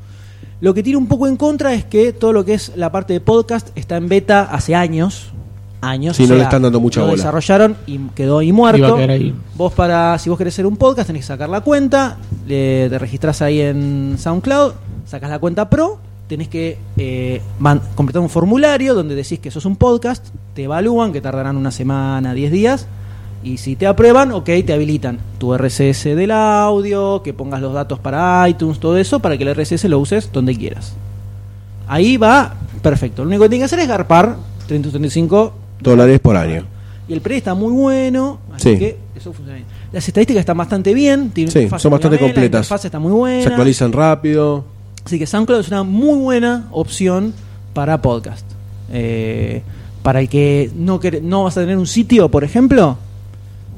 Lo 0.60 0.74
que 0.74 0.82
tiene 0.82 0.96
un 0.96 1.06
poco 1.06 1.28
en 1.28 1.36
contra 1.36 1.72
es 1.74 1.84
que 1.84 2.12
todo 2.12 2.32
lo 2.32 2.44
que 2.44 2.54
es 2.54 2.72
la 2.74 2.90
parte 2.90 3.12
de 3.12 3.20
podcast 3.20 3.68
está 3.76 3.96
en 3.96 4.08
beta 4.08 4.42
hace 4.42 4.74
años. 4.74 5.26
Años. 5.88 6.16
Sí, 6.16 6.26
no 6.26 6.34
le 6.34 6.42
están 6.42 6.62
dando 6.62 6.80
mucha 6.80 7.00
lo 7.00 7.06
bola. 7.06 7.16
desarrollaron 7.16 7.76
y 7.86 7.98
quedó 8.14 8.38
ahí 8.38 8.48
Iba 8.48 8.56
muerto. 8.56 8.94
a 8.94 8.96
quedar 8.96 9.10
ahí. 9.10 9.34
Vos 9.56 9.72
para, 9.72 10.18
si 10.18 10.28
vos 10.30 10.38
querés 10.38 10.54
hacer 10.54 10.66
un 10.66 10.76
podcast, 10.76 11.06
tenés 11.06 11.22
que 11.22 11.28
sacar 11.28 11.48
la 11.48 11.60
cuenta, 11.60 12.16
le- 12.46 12.88
te 12.90 12.98
registrás 12.98 13.42
ahí 13.42 13.60
en 13.60 14.16
SoundCloud, 14.18 14.72
sacas 15.06 15.30
la 15.30 15.38
cuenta 15.38 15.68
Pro, 15.70 15.98
tenés 16.28 16.48
que 16.48 16.78
eh, 16.96 17.40
man- 17.58 17.80
completar 17.94 18.22
un 18.22 18.30
formulario 18.30 18.94
donde 18.94 19.14
decís 19.14 19.38
que 19.38 19.50
sos 19.50 19.64
un 19.66 19.76
podcast, 19.76 20.26
te 20.54 20.64
evalúan, 20.64 21.12
que 21.12 21.20
tardarán 21.20 21.56
una 21.56 21.70
semana, 21.70 22.32
10 22.34 22.50
días, 22.52 22.86
y 23.42 23.58
si 23.58 23.76
te 23.76 23.86
aprueban, 23.86 24.32
ok, 24.32 24.46
te 24.64 24.72
habilitan 24.72 25.18
tu 25.38 25.52
RSS 25.54 26.14
del 26.14 26.30
audio, 26.30 27.22
que 27.22 27.34
pongas 27.34 27.60
los 27.60 27.74
datos 27.74 27.98
para 27.98 28.48
iTunes, 28.48 28.80
todo 28.80 28.96
eso, 28.96 29.20
para 29.20 29.36
que 29.36 29.44
el 29.44 29.54
RSS 29.54 29.84
lo 29.88 29.98
uses 29.98 30.30
donde 30.32 30.56
quieras. 30.56 30.94
Ahí 31.86 32.16
va, 32.16 32.54
perfecto. 32.80 33.22
Lo 33.22 33.28
único 33.28 33.42
que 33.42 33.50
tienes 33.50 33.68
que 33.68 33.74
hacer 33.74 33.80
es 33.80 33.88
garpar 33.88 34.36
335 34.66 35.52
Dólares 35.80 36.20
por 36.20 36.36
año. 36.36 36.64
y 37.06 37.12
el 37.12 37.20
pre 37.20 37.36
está 37.36 37.54
muy 37.54 37.72
bueno, 37.72 38.38
así 38.54 38.72
Sí. 38.72 38.78
que 38.78 38.96
eso 39.14 39.32
funciona 39.32 39.54
bien. 39.56 39.66
Las 39.92 40.08
estadísticas 40.08 40.40
están 40.40 40.56
bastante 40.56 40.94
bien, 40.94 41.30
tiene 41.30 41.50
Sí, 41.50 41.68
son 41.78 41.90
bastante 41.90 42.18
completas. 42.18 42.70
La 42.70 42.76
está 42.76 42.98
muy 42.98 43.12
buena. 43.12 43.42
Se 43.42 43.48
actualizan 43.48 43.92
rápido. 43.92 44.64
Así 45.04 45.18
que 45.18 45.26
SoundCloud 45.26 45.60
es 45.60 45.68
una 45.68 45.82
muy 45.82 46.18
buena 46.18 46.66
opción 46.70 47.34
para 47.74 48.00
podcast. 48.00 48.46
Eh, 48.90 49.62
para 50.02 50.20
el 50.20 50.28
que 50.30 50.70
no, 50.74 50.98
no 51.22 51.44
vas 51.44 51.56
a 51.58 51.60
tener 51.60 51.76
un 51.76 51.86
sitio, 51.86 52.30
por 52.30 52.42
ejemplo, 52.44 52.96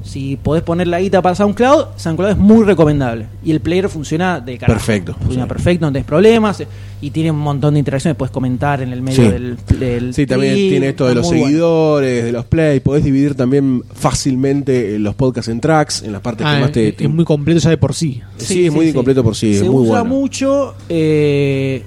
si 0.07 0.37
podés 0.41 0.63
poner 0.63 0.87
la 0.87 0.99
guita 0.99 1.21
para 1.21 1.35
SoundCloud, 1.35 1.85
SoundCloud 1.97 2.29
es 2.31 2.37
muy 2.37 2.63
recomendable. 2.65 3.27
Y 3.43 3.51
el 3.51 3.59
player 3.59 3.89
funciona 3.89 4.39
de 4.39 4.57
carajo. 4.57 4.77
Perfecto, 4.79 5.13
Funciona 5.19 5.43
sí. 5.43 5.49
perfecto, 5.49 5.85
no 5.85 5.91
tenés 5.91 6.05
problemas. 6.05 6.59
eh, 6.61 6.67
Y 7.01 7.11
tiene 7.11 7.29
un 7.29 7.37
montón 7.39 7.73
de 7.75 7.79
interacciones, 7.79 8.17
puedes 8.17 8.31
comentar 8.31 8.81
en 8.81 8.91
el 8.91 9.01
medio 9.03 9.23
Sí. 9.25 9.29
del, 9.31 9.57
del 9.79 10.13
Sí, 10.15 10.25
también 10.25 10.55
tiene 10.55 10.89
esto 10.89 11.05
de 11.07 11.13
los 11.15 11.25
bueno. 11.27 11.45
seguidores, 11.45 12.23
de 12.25 12.31
los 12.31 12.45
play. 12.45 12.79
Podés 12.79 13.03
dividir 13.03 13.35
también 13.35 13.83
fácilmente 13.93 14.95
eh, 14.95 14.99
los 14.99 15.13
podcasts 15.13 15.49
en 15.49 15.59
tracks, 15.59 16.01
en 16.03 16.11
las 16.11 16.21
partes 16.21 16.47
Ah, 16.47 16.55
que 16.55 16.61
más 16.61 16.71
te. 16.71 16.87
es, 16.89 16.95
es 16.99 17.09
muy 17.09 17.23
completo 17.25 17.59
ya 17.59 17.69
de 17.69 17.77
por 17.77 17.93
sí. 17.93 18.21
Sí, 18.37 18.65
es 18.65 18.73
muy 18.73 18.87
incompleto 18.89 19.23
por 19.23 19.35
sí, 19.35 19.53
Se 19.53 19.65
es 19.65 19.69
muy 19.71 19.83
usa 19.83 20.01
bueno. 20.01 20.15
mucho. 20.15 20.73
eh, 20.89 21.83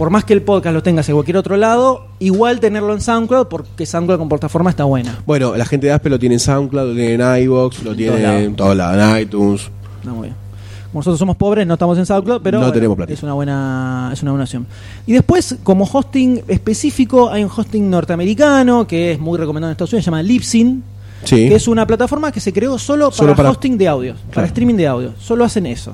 por 0.00 0.08
más 0.08 0.24
que 0.24 0.32
el 0.32 0.40
podcast 0.40 0.72
lo 0.72 0.82
tengas 0.82 1.06
en 1.10 1.14
cualquier 1.14 1.36
otro 1.36 1.58
lado, 1.58 2.06
igual 2.20 2.58
tenerlo 2.58 2.94
en 2.94 3.02
SoundCloud 3.02 3.48
porque 3.48 3.84
SoundCloud 3.84 4.18
con 4.18 4.30
plataforma 4.30 4.70
está 4.70 4.84
buena. 4.84 5.18
Bueno, 5.26 5.54
la 5.58 5.66
gente 5.66 5.88
de 5.88 5.92
Aspe 5.92 6.08
lo 6.08 6.18
tiene 6.18 6.36
en 6.36 6.40
SoundCloud, 6.40 6.88
lo 6.88 6.94
tiene 6.94 7.22
en 7.22 7.42
iVoox, 7.42 7.82
lo 7.82 7.90
En 7.90 7.96
tiene 7.98 8.44
en 8.44 8.56
todos 8.56 8.74
lados, 8.74 9.14
en 9.14 9.20
iTunes. 9.22 9.70
Está 9.98 10.10
muy 10.12 10.28
bien. 10.28 10.36
Como 10.90 11.00
nosotros 11.00 11.18
somos 11.18 11.36
pobres, 11.36 11.66
no 11.66 11.74
estamos 11.74 11.98
en 11.98 12.06
SoundCloud, 12.06 12.40
pero 12.42 12.56
No 12.56 12.62
bueno, 12.64 12.72
tenemos 12.72 12.96
plata. 12.96 13.12
es 13.12 13.22
una 13.22 13.34
buena 13.34 14.08
es 14.14 14.22
una 14.22 14.30
buena 14.30 14.44
opción. 14.44 14.66
Y 15.06 15.12
después, 15.12 15.56
como 15.62 15.84
hosting 15.84 16.44
específico, 16.48 17.28
hay 17.28 17.44
un 17.44 17.50
hosting 17.54 17.90
norteamericano 17.90 18.86
que 18.86 19.12
es 19.12 19.20
muy 19.20 19.36
recomendado 19.38 19.68
en 19.70 19.72
Estados 19.72 19.92
Unidos, 19.92 20.04
se 20.06 20.10
llama 20.10 20.22
Libsyn, 20.22 20.82
Sí. 21.24 21.46
que 21.50 21.56
es 21.56 21.68
una 21.68 21.86
plataforma 21.86 22.32
que 22.32 22.40
se 22.40 22.54
creó 22.54 22.78
solo 22.78 23.10
para, 23.10 23.16
Solo 23.18 23.36
para- 23.36 23.50
hosting 23.50 23.76
de 23.76 23.86
audio, 23.86 24.14
para 24.32 24.46
streaming 24.46 24.76
de 24.76 24.86
audio. 24.86 25.12
Solo 25.20 25.44
hacen 25.44 25.66
eso. 25.66 25.92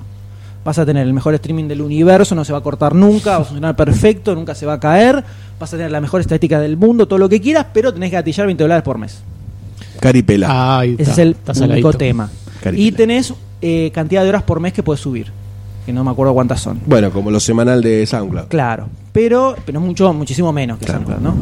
Vas 0.67 0.79
a 0.81 0.85
tener 0.85 1.07
el 1.07 1.13
mejor 1.15 1.33
streaming 1.35 1.69
del 1.69 1.81
universo, 1.81 2.35
no 2.35 2.45
se 2.45 2.53
va 2.53 2.59
a 2.59 2.61
cortar 2.61 2.93
nunca, 2.93 3.37
va 3.39 3.43
a 3.43 3.45
funcionar 3.45 3.77
perfecto, 3.77 4.35
nunca 4.35 4.53
se 4.53 4.67
va 4.67 4.73
a 4.75 4.81
caer, 4.81 5.23
vas 5.61 5.73
a 5.73 5.77
tener 5.77 5.93
la 5.93 6.01
mejor 6.01 6.21
estética 6.21 6.59
del 6.59 6.77
mundo, 6.77 7.07
todo 7.07 7.21
lo 7.21 7.29
que 7.29 7.41
quieras, 7.41 7.67
pero 7.73 7.95
tenés 7.95 8.11
que 8.11 8.17
gatillar 8.17 8.47
20 8.47 8.65
dólares 8.65 8.83
por 8.83 8.99
mes. 8.99 9.23
Caripela. 10.01 10.81
Ahí 10.81 10.97
Ese 10.99 11.23
está, 11.31 11.53
es 11.53 11.59
el 11.59 11.71
único 11.71 11.93
saladito. 11.93 11.93
tema. 11.93 12.29
Caripela. 12.61 12.89
Y 12.89 12.91
tenés 12.91 13.33
eh, 13.63 13.93
cantidad 13.95 14.25
de 14.25 14.29
horas 14.29 14.43
por 14.43 14.59
mes 14.59 14.73
que 14.73 14.83
puedes 14.83 15.01
subir, 15.01 15.29
que 15.87 15.93
no 15.93 16.05
me 16.05 16.11
acuerdo 16.11 16.35
cuántas 16.35 16.61
son. 16.61 16.81
Bueno, 16.85 17.11
como 17.13 17.31
lo 17.31 17.41
semanal 17.41 17.81
de 17.81 18.05
SoundCloud. 18.05 18.49
Claro, 18.49 18.89
pero, 19.13 19.55
pero 19.65 19.81
mucho, 19.81 20.13
muchísimo 20.13 20.53
menos 20.53 20.79
que 20.79 20.85
Claro. 20.87 21.05
SoundCloud, 21.07 21.23
¿no? 21.23 21.35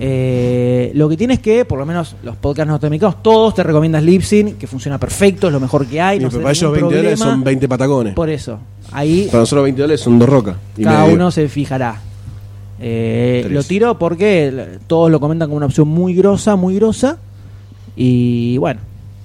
Eh, 0.00 0.90
lo 0.94 1.08
que 1.08 1.16
tienes 1.16 1.38
que, 1.38 1.64
por 1.64 1.78
lo 1.78 1.86
menos 1.86 2.16
los 2.24 2.34
podcasts 2.36 2.68
norteamericanos, 2.68 3.22
todos 3.22 3.54
te 3.54 3.62
recomiendas 3.62 4.02
Libsyn, 4.02 4.56
que 4.56 4.66
funciona 4.66 4.98
perfecto, 4.98 5.46
es 5.46 5.52
lo 5.52 5.60
mejor 5.60 5.86
que 5.86 6.00
hay. 6.00 6.18
Y 6.18 6.20
no 6.20 6.28
pero 6.28 6.38
se 6.40 6.42
para 6.42 6.48
da 6.48 6.50
ellos 6.52 6.72
ningún 6.72 6.88
20 6.90 6.96
dólares 6.96 7.18
son 7.20 7.44
20 7.44 7.68
patacones. 7.68 8.14
Por 8.14 8.28
eso, 8.28 8.58
ahí 8.90 9.26
Para 9.30 9.38
nosotros 9.40 9.62
20 9.64 9.80
dólares 9.80 10.00
son 10.00 10.18
dos 10.18 10.28
rocas. 10.28 10.56
y 10.76 10.82
cada 10.82 11.04
uno 11.04 11.30
se 11.30 11.48
fijará. 11.48 12.00
Eh, 12.84 13.46
lo 13.48 13.62
tiro 13.62 13.96
porque 13.96 14.78
todos 14.88 15.08
lo 15.08 15.20
comentan 15.20 15.46
como 15.48 15.58
una 15.58 15.66
opción 15.66 15.86
muy 15.86 16.14
grosa, 16.14 16.56
muy 16.56 16.74
grosa. 16.74 17.18
Y 17.94 18.58
bueno, 18.58 18.80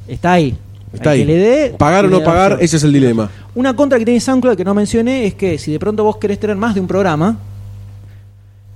está 0.08 0.34
ahí. 0.34 0.56
Está 0.94 1.12
ahí. 1.12 1.22
que 1.22 1.26
le 1.26 1.36
dé, 1.38 1.70
pagar 1.78 2.06
o 2.06 2.10
no 2.10 2.24
pagar, 2.24 2.58
ese 2.62 2.78
es 2.78 2.84
el 2.84 2.94
dilema. 2.94 3.30
Una 3.58 3.76
contra 3.76 3.98
que 3.98 4.06
tiene 4.06 4.20
SoundCloud 4.20 4.56
que 4.56 4.64
no 4.64 4.76
mencioné 4.76 5.26
es 5.26 5.34
que 5.34 5.58
si 5.58 5.72
de 5.72 5.80
pronto 5.80 6.04
vos 6.04 6.18
querés 6.18 6.40
tener 6.40 6.56
más 6.56 6.76
de 6.76 6.80
un 6.80 6.86
programa, 6.86 7.38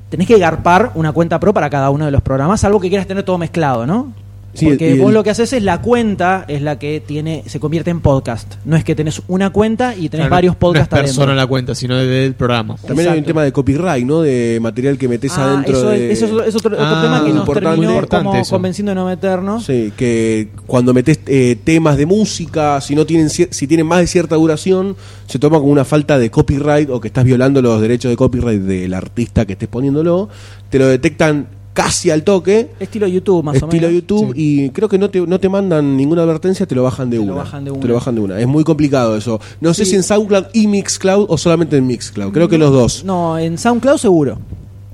tenés 0.10 0.26
que 0.26 0.39
garpar 0.39 0.94
una 0.96 1.12
cuenta 1.12 1.39
pro 1.39 1.54
para 1.54 1.70
cada 1.70 1.91
uno 1.91 2.06
de 2.06 2.10
los 2.10 2.24
programas, 2.24 2.62
salvo 2.62 2.80
que 2.80 2.89
quieras 2.89 3.06
tener 3.06 3.24
todo 3.24 3.38
mezclado, 3.38 3.86
¿no? 3.86 4.12
Sí, 4.54 4.66
Porque 4.66 4.96
vos 4.96 5.08
el- 5.10 5.14
lo 5.14 5.24
que 5.24 5.30
haces 5.30 5.54
es 5.54 5.64
la 5.64 5.82
cuenta 5.82 6.44
es 6.48 6.62
la 6.62 6.78
que 6.78 7.02
tiene 7.06 7.44
se 7.48 7.60
convierte 7.60 7.90
en 7.90 8.02
podcast. 8.02 8.56
No 8.66 8.76
es 8.76 8.84
que 8.84 8.96
tenés 8.96 9.22
una 9.28 9.50
cuenta 9.52 9.96
y 9.96 10.10
tenés 10.10 10.26
Claro, 10.26 10.30
varios 10.32 10.56
podcasts 10.58 10.92
No 10.92 10.98
es 10.98 11.04
persona 11.04 11.24
adentro. 11.26 11.32
en 11.32 11.38
la 11.38 11.48
cuenta, 11.48 11.76
sino 11.76 11.96
del 11.98 12.34
programa. 12.34 12.76
También 12.76 13.00
hay 13.08 13.14
un 13.14 13.20
Exacto. 13.20 13.28
tema 13.28 13.44
de 13.44 13.52
copyright, 13.54 14.06
¿no? 14.06 14.22
De 14.22 14.60
material 14.62 14.98
que 14.98 15.08
metes 15.08 15.32
Ah, 15.38 15.46
adentro 15.54 15.78
eso, 15.78 15.90
de... 15.90 16.12
es, 16.12 16.18
eso 16.22 16.26
es 16.26 16.32
otro, 16.34 16.46
es 16.46 16.56
otro- 16.56 16.74
otro 16.76 16.86
Ah, 16.86 17.02
tema 17.02 17.24
que 17.24 17.30
nos 17.30 17.40
importante. 17.40 17.70
terminó 17.70 17.92
Importante 17.94 18.26
como 18.28 18.42
eso. 18.42 18.56
convenciendo 18.56 18.90
de 18.92 18.96
no 18.96 19.06
meternos. 19.06 19.66
Sí, 19.66 19.94
que 19.96 20.50
cuando 20.68 20.94
metes 20.94 21.20
eh, 21.28 21.58
temas 21.64 21.96
de 21.98 22.06
música, 22.06 22.82
si 22.82 22.94
no 22.96 23.06
tienen 23.06 23.30
si 23.30 23.68
tienen 23.68 23.86
más 23.88 24.00
de 24.00 24.08
cierta 24.08 24.36
duración, 24.36 24.98
se 25.28 25.40
toma 25.40 25.60
como 25.60 25.72
una 25.72 25.86
falta 25.86 26.18
de 26.20 26.30
copyright 26.30 26.90
o 26.90 27.00
que 27.00 27.08
estás 27.08 27.24
violando 27.24 27.62
los 27.62 27.80
derechos 27.80 28.10
de 28.10 28.18
copyright 28.18 28.62
del 28.62 28.94
artista 28.94 29.46
que 29.46 29.54
estés 29.54 29.70
poniéndolo, 29.70 30.28
te 30.70 30.78
lo 30.78 30.88
detectan 30.88 31.48
casi 31.74 32.10
al 32.12 32.24
toque, 32.24 32.70
Estilo 32.80 33.08
YouTube, 33.08 33.44
más 33.44 33.56
estilo 33.56 33.70
o 33.70 33.74
menos. 33.74 33.92
YouTube, 33.94 34.34
y 34.36 34.70
creo 34.72 34.90
que 34.90 34.98
no 34.98 35.10
te, 35.10 35.22
no 35.22 35.40
te 35.40 35.48
mandan 35.50 35.96
ninguna 35.96 36.24
advertencia, 36.24 36.66
te 36.66 36.76
lo 36.76 36.84
bajan 36.84 37.10
de 37.10 37.18
Te 37.18 37.24
una. 37.24 37.32
lo 37.32 37.38
bajan 37.38 37.64
de 37.66 37.72
Te 37.72 37.88
lo 37.88 37.94
bajan 37.94 38.16
de 38.16 38.22
una. 38.22 38.40
Es 38.40 38.48
muy 38.48 38.64
complicado 38.64 39.16
eso. 39.16 39.40
No 39.62 39.74
sé 39.74 39.86
si 39.86 39.96
en 39.96 40.04
SoundCloud 40.04 40.46
y 40.54 40.68
Mixcloud 40.68 41.26
o 41.30 41.38
solamente 41.38 41.78
en 41.78 41.88
Mixcloud. 41.88 42.32
Creo 42.34 42.50
que 42.50 42.58
los 42.58 42.72
dos. 42.72 43.04
No, 43.06 43.38
en 43.40 43.58
SoundCloud 43.58 43.98
seguro. 43.98 44.38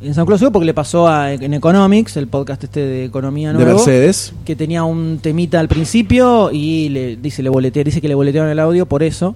En 0.01 0.13
SoundCloud 0.13 0.37
seguro 0.37 0.51
porque 0.53 0.65
le 0.67 0.75
pasó 0.75 1.07
a, 1.07 1.33
en 1.33 1.53
Economics, 1.55 2.17
el 2.17 2.27
podcast 2.27 2.63
este 2.63 2.81
de 2.81 3.05
economía 3.05 3.49
De 3.49 3.55
nuevo. 3.55 3.73
Mercedes. 3.79 4.31
que 4.45 4.55
tenía 4.55 4.83
un 4.83 5.17
temita 5.19 5.59
al 5.59 5.67
principio 5.67 6.51
y 6.51 6.89
le 6.89 7.15
dice 7.15 7.41
le 7.41 7.49
boletea, 7.49 7.83
dice 7.83 7.99
que 8.01 8.07
le 8.07 8.13
boletearon 8.13 8.51
el 8.51 8.59
audio 8.59 8.85
por 8.85 9.01
eso. 9.01 9.35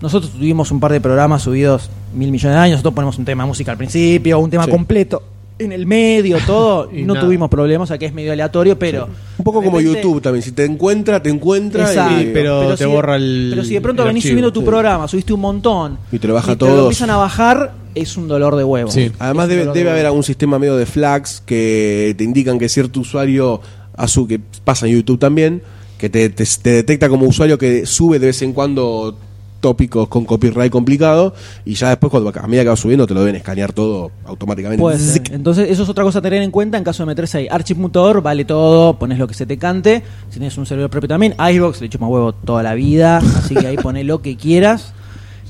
Nosotros 0.00 0.30
tuvimos 0.30 0.70
un 0.70 0.78
par 0.78 0.92
de 0.92 1.00
programas 1.00 1.42
subidos 1.42 1.90
mil 2.14 2.30
millones 2.30 2.54
de 2.56 2.60
años, 2.62 2.72
nosotros 2.74 2.94
ponemos 2.94 3.18
un 3.18 3.24
tema 3.24 3.42
de 3.42 3.48
música 3.48 3.72
al 3.72 3.78
principio, 3.78 4.38
un 4.38 4.50
tema 4.50 4.66
Sí. 4.66 4.70
completo 4.70 5.22
en 5.58 5.72
el 5.72 5.86
medio, 5.86 6.38
todo, 6.46 6.90
Y 6.94 7.02
no 7.02 7.14
nada. 7.14 7.26
tuvimos 7.26 7.48
problemas, 7.48 7.86
o 7.86 7.88
sea 7.88 7.98
que 7.98 8.06
es 8.06 8.12
medio 8.14 8.32
aleatorio, 8.32 8.78
pero 8.78 9.08
Un 9.38 9.44
poco 9.44 9.62
como 9.62 9.78
repente- 9.78 10.00
YouTube 10.02 10.20
también. 10.22 10.42
Si 10.42 10.52
te 10.52 10.64
encuentra, 10.64 11.22
te 11.22 11.30
encuentra 11.30 11.82
Exacto. 11.86 12.20
y, 12.22 12.26
pero 12.32 12.70
te 12.76 12.84
si, 12.84 12.90
borra 12.90 13.16
el- 13.16 13.48
Pero 13.50 13.64
si 13.64 13.74
de 13.74 13.80
pronto 13.80 14.04
venís 14.04 14.22
archivo, 14.24 14.32
subiendo 14.32 14.52
tu 14.52 14.60
sí. 14.60 14.66
programa, 14.66 15.08
subiste 15.08 15.32
un 15.32 15.40
montón 15.40 15.98
Y 16.12 16.18
te 16.18 16.28
lo 16.28 16.34
baja 16.34 16.52
y 16.52 16.56
todos. 16.56 16.72
lo 16.76 16.82
empiezan 16.82 17.10
a 17.10 17.16
bajar, 17.16 17.72
es 17.94 18.16
un 18.16 18.28
dolor 18.28 18.56
de 18.56 18.64
huevo. 18.64 18.90
Sí. 18.90 19.10
Además 19.18 19.48
debe, 19.48 19.62
de 19.62 19.66
debe 19.68 19.80
huevo. 19.80 19.90
haber 19.92 20.06
algún 20.06 20.22
sistema 20.22 20.58
medio 20.58 20.76
de 20.76 20.84
flags 20.86 21.42
que 21.46 22.14
te 22.18 22.24
indican 22.24 22.58
que 22.58 22.68
cierto 22.68 23.00
usuario, 23.00 23.60
a 23.96 24.08
su 24.08 24.26
que 24.28 24.38
pasa 24.64 24.86
en 24.86 24.92
YouTube 24.94 25.18
también, 25.18 25.62
que 25.96 26.10
te, 26.10 26.28
te- 26.28 26.44
te 26.62 26.70
detecta 26.70 27.08
como 27.08 27.24
usuario 27.26 27.56
que 27.56 27.86
sube 27.86 28.18
de 28.18 28.26
vez 28.26 28.42
en 28.42 28.52
cuando 28.52 29.16
tópicos 29.60 30.08
con 30.08 30.24
copyright 30.24 30.70
complicado 30.70 31.34
y 31.64 31.74
ya 31.74 31.88
después 31.88 32.10
cuando 32.10 32.32
a 32.34 32.46
medida 32.46 32.62
que 32.62 32.68
va 32.68 32.76
subiendo 32.76 33.06
te 33.06 33.14
lo 33.14 33.20
deben 33.20 33.36
escanear 33.36 33.72
todo 33.72 34.10
automáticamente. 34.24 34.80
Puede 34.80 34.98
ser. 34.98 35.22
Zic. 35.22 35.32
Entonces, 35.32 35.70
eso 35.70 35.82
es 35.82 35.88
otra 35.88 36.04
cosa 36.04 36.18
a 36.20 36.22
tener 36.22 36.42
en 36.42 36.50
cuenta 36.50 36.78
en 36.78 36.84
caso 36.84 37.02
de 37.02 37.06
meterse 37.06 37.38
ahí. 37.38 37.48
Archivmutor, 37.50 38.22
vale 38.22 38.44
todo, 38.44 38.98
pones 38.98 39.18
lo 39.18 39.26
que 39.26 39.34
se 39.34 39.46
te 39.46 39.58
cante. 39.58 40.02
Si 40.28 40.38
tienes 40.38 40.56
un 40.58 40.66
servidor 40.66 40.90
propio 40.90 41.08
también, 41.08 41.34
iVox 41.38 41.80
le 41.80 41.88
chupa 41.88 42.06
huevo 42.06 42.32
toda 42.32 42.62
la 42.62 42.74
vida, 42.74 43.18
así 43.18 43.54
que 43.54 43.66
ahí 43.66 43.76
pones 43.76 44.04
lo 44.04 44.22
que 44.22 44.36
quieras. 44.36 44.92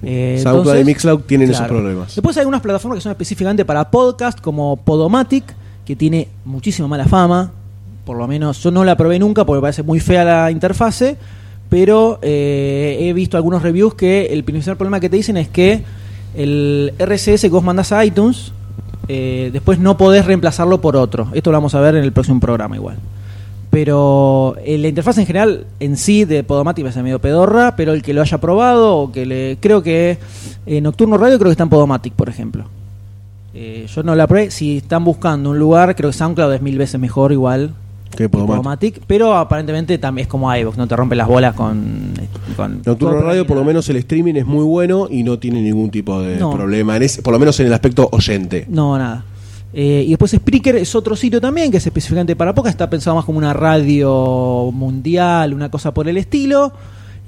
Eh, 0.03 0.39
SoundCloud 0.43 0.59
entonces, 0.59 0.83
y 0.83 0.85
Mixcloud 0.85 1.21
tienen 1.21 1.51
esos 1.51 1.67
problemas. 1.67 2.15
Después 2.15 2.37
hay 2.37 2.43
algunas 2.43 2.61
plataformas 2.61 2.99
que 2.99 3.03
son 3.03 3.13
específicamente 3.13 3.65
para 3.65 3.91
podcast, 3.91 4.41
como 4.41 4.77
Podomatic, 4.77 5.45
que 5.85 5.97
tiene 5.97 6.29
muchísima 6.45 6.89
mala 6.89 7.07
fama. 7.07 7.53
Por 8.05 8.17
lo 8.17 8.29
menos 8.29 8.63
yo 8.63 8.71
no 8.71 8.85
la 8.85 8.97
probé 8.97 9.19
nunca 9.19 9.45
porque 9.45 9.57
me 9.57 9.63
parece 9.63 9.83
muy 9.83 10.01
fea 10.01 10.25
la 10.25 10.51
interfase. 10.51 11.17
Pero 11.69 12.19
eh, 12.23 12.99
he 13.01 13.13
visto 13.13 13.37
algunos 13.37 13.63
reviews 13.63 13.95
que 13.95 14.27
el 14.27 14.45
principal 14.45 14.77
problema 14.77 15.01
que 15.01 15.11
te 15.11 15.17
dicen 15.17 15.37
es 15.37 15.49
que 15.49 15.83
el 16.37 16.93
RSS 16.99 17.43
que 17.43 17.49
vos 17.49 17.65
mandás 17.65 17.93
a 17.93 18.05
iTunes, 18.05 18.53
eh, 19.09 19.51
después 19.53 19.79
no 19.79 19.97
podés 19.97 20.27
reemplazarlo 20.27 20.81
por 20.81 20.97
otro. 20.97 21.29
Esto 21.33 21.51
lo 21.51 21.57
vamos 21.57 21.75
a 21.75 21.81
ver 21.81 21.97
en 21.97 22.05
el 22.05 22.13
próximo 22.13 22.41
programa 22.41 22.77
igual. 22.77 22.97
Pero 23.71 24.57
eh, 24.65 24.79
la 24.79 24.89
interfaz 24.89 25.19
en 25.19 25.27
general 25.27 25.67
en 25.81 25.97
sí 25.97 26.25
de 26.25 26.45
Podomatic 26.45 26.91
ser 26.93 27.03
medio 27.03 27.21
pedorra, 27.21 27.77
pero 27.77 27.93
el 27.93 28.03
que 28.03 28.15
lo 28.15 28.23
haya 28.23 28.39
probado 28.39 28.97
o 28.97 29.13
que 29.13 29.27
le 29.27 29.59
creo 29.61 29.83
que 29.83 30.19
eh, 30.67 30.81
Nocturno 30.81 31.19
Radio 31.19 31.39
creo 31.39 31.49
que 31.49 31.53
está 31.53 31.65
en 31.65 31.71
Podomatic, 31.71 32.15
por 32.15 32.29
ejemplo. 32.29 32.65
Yo 33.55 34.03
no 34.03 34.15
la 34.15 34.27
probé, 34.27 34.51
si 34.51 34.77
están 34.77 35.03
buscando 35.03 35.49
un 35.49 35.59
lugar, 35.59 35.97
creo 35.97 36.11
que 36.11 36.17
SoundCloud 36.19 36.53
es 36.53 36.61
mil 36.61 36.77
veces 36.77 37.01
mejor 37.01 37.33
igual 37.33 37.73
Que 38.17 38.29
Podomatic. 38.29 39.01
Pero 39.07 39.35
aparentemente 39.37 39.99
también 39.99 40.25
es 40.27 40.29
como 40.29 40.55
iVoox, 40.55 40.77
no 40.77 40.87
te 40.89 40.97
rompe 40.97 41.15
las 41.17 41.29
bolas 41.29 41.55
con, 41.55 42.13
con 42.57 42.83
Nocturno 42.85 43.21
Radio, 43.21 43.47
por 43.47 43.57
lo 43.57 43.65
menos 43.65 43.89
el 43.89 43.97
streaming 43.97 44.35
es 44.35 44.47
muy 44.47 44.65
bueno 44.65 45.07
y 45.11 45.23
no 45.23 45.39
tiene 45.39 45.61
ningún 45.63 45.91
tipo 45.91 46.21
de 46.21 46.37
No. 46.37 46.51
problema, 46.51 46.97
en 46.97 47.03
ese- 47.05 47.23
por 47.23 47.33
lo 47.33 47.39
menos 47.39 47.59
en 47.61 47.67
el 47.67 47.73
aspecto 47.75 48.09
oyente. 48.13 48.67
No, 48.69 48.97
nada. 48.99 49.25
Eh, 49.75 50.05
y 50.07 50.11
después 50.11 50.31
Spreaker 50.31 50.77
es 50.77 50.95
otro 50.95 51.15
sitio 51.17 51.39
también 51.41 51.71
que 51.71 51.77
es 51.77 51.87
específicamente 51.87 52.35
para 52.35 52.55
poca, 52.55 52.71
está 52.71 52.89
pensado 52.89 53.15
más 53.17 53.25
como 53.27 53.37
una 53.39 53.53
radio 53.53 54.71
mundial, 54.73 55.53
una 55.53 55.71
cosa 55.71 55.93
por 55.93 56.09
el 56.09 56.17
estilo. 56.17 56.73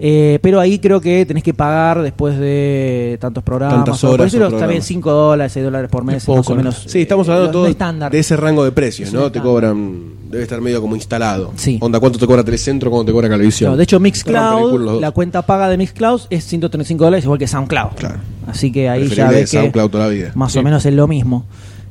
Eh, 0.01 0.39
pero 0.43 0.61
ahí 0.61 0.79
creo 0.79 1.01
que 1.01 1.27
tenés 1.27 1.43
que 1.43 1.53
pagar 1.53 2.01
después 2.03 2.39
de 2.39 3.19
tantos 3.21 3.43
programas. 3.43 3.79
Tantas 3.85 4.01
por 4.01 4.11
horas 4.11 4.27
decirlo, 4.27 4.47
o 4.47 4.49
está 4.51 4.59
bien 4.59 4.81
programas. 4.81 4.87
5 4.87 5.11
dólares, 5.11 5.53
6 5.53 5.65
dólares 5.65 5.91
por 5.91 6.05
mes, 6.05 6.29
más 6.29 6.47
o 6.49 6.51
¿no? 6.51 6.57
menos. 6.57 6.85
Sí, 6.87 7.01
estamos 7.03 7.27
eh, 7.27 7.33
hablando 7.33 7.51
todo 7.53 7.67
estándar. 7.67 8.13
de 8.13 8.19
ese 8.21 8.37
rango 8.37 8.65
de 8.65 8.71
precios, 8.71 9.09
Es 9.09 9.13
¿no? 9.15 9.23
Te 9.23 9.27
estándar. 9.39 9.43
cobran, 9.53 10.03
debe 10.31 10.43
estar 10.45 10.61
medio 10.61 10.81
como 10.81 10.95
instalado. 10.95 11.53
Sí. 11.57 11.79
Onda, 11.81 11.99
¿cuánto 12.01 12.19
te 12.19 12.27
cobra 12.27 12.45
Telecentro? 12.45 12.91
¿Cuánto 12.91 13.07
te 13.07 13.13
cobra 13.13 13.29
Calevisión? 13.29 13.69
Claro, 13.69 13.77
de 13.77 13.85
hecho, 13.85 13.99
Mixcloud, 14.01 15.01
la 15.01 15.11
cuenta 15.11 15.43
paga 15.43 15.69
de 15.69 15.77
Mixcloud 15.79 16.23
es 16.31 16.45
135 16.45 17.05
dólares, 17.05 17.25
igual 17.25 17.39
que 17.39 17.47
SoundCloud. 17.47 17.91
Claro. 17.97 18.19
Así 18.47 18.71
que 18.73 18.89
ahí 18.89 19.01
ya 19.03 19.07
Preferible 19.07 19.31
ve 19.35 19.35
de 19.37 19.41
que 19.43 19.47
SoundCloud 19.47 19.91
toda 19.91 20.05
la 20.05 20.11
vida. 20.11 20.33
más 20.35 20.53
Sí. 20.53 20.59
o 20.59 20.63
menos 20.63 20.85
es 20.87 20.95
lo 20.95 21.09
mismo. 21.09 21.45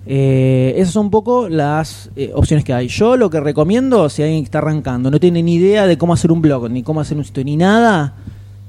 Eh, 0.10 0.74
esas 0.78 0.94
son 0.94 1.06
un 1.08 1.12
poco 1.12 1.50
las 1.50 2.10
eh, 2.16 2.32
opciones 2.34 2.64
que 2.64 2.74
hay. 2.74 2.88
Yo 2.88 3.18
lo 3.18 3.30
que 3.30 3.40
recomiendo, 3.42 4.08
si 4.10 4.24
alguien 4.24 4.44
está 4.44 4.60
arrancando, 4.60 5.12
no 5.12 5.20
tiene 5.20 5.44
ni 5.44 5.56
idea 5.56 5.86
de 5.86 5.98
cómo 5.98 6.14
hacer 6.14 6.32
un 6.32 6.42
blog, 6.42 6.70
ni 6.70 6.82
cómo 6.84 7.02
hacer 7.02 7.18
un 7.18 7.26
sitio, 7.26 7.44
ni 7.44 7.58
nada. 7.58 8.14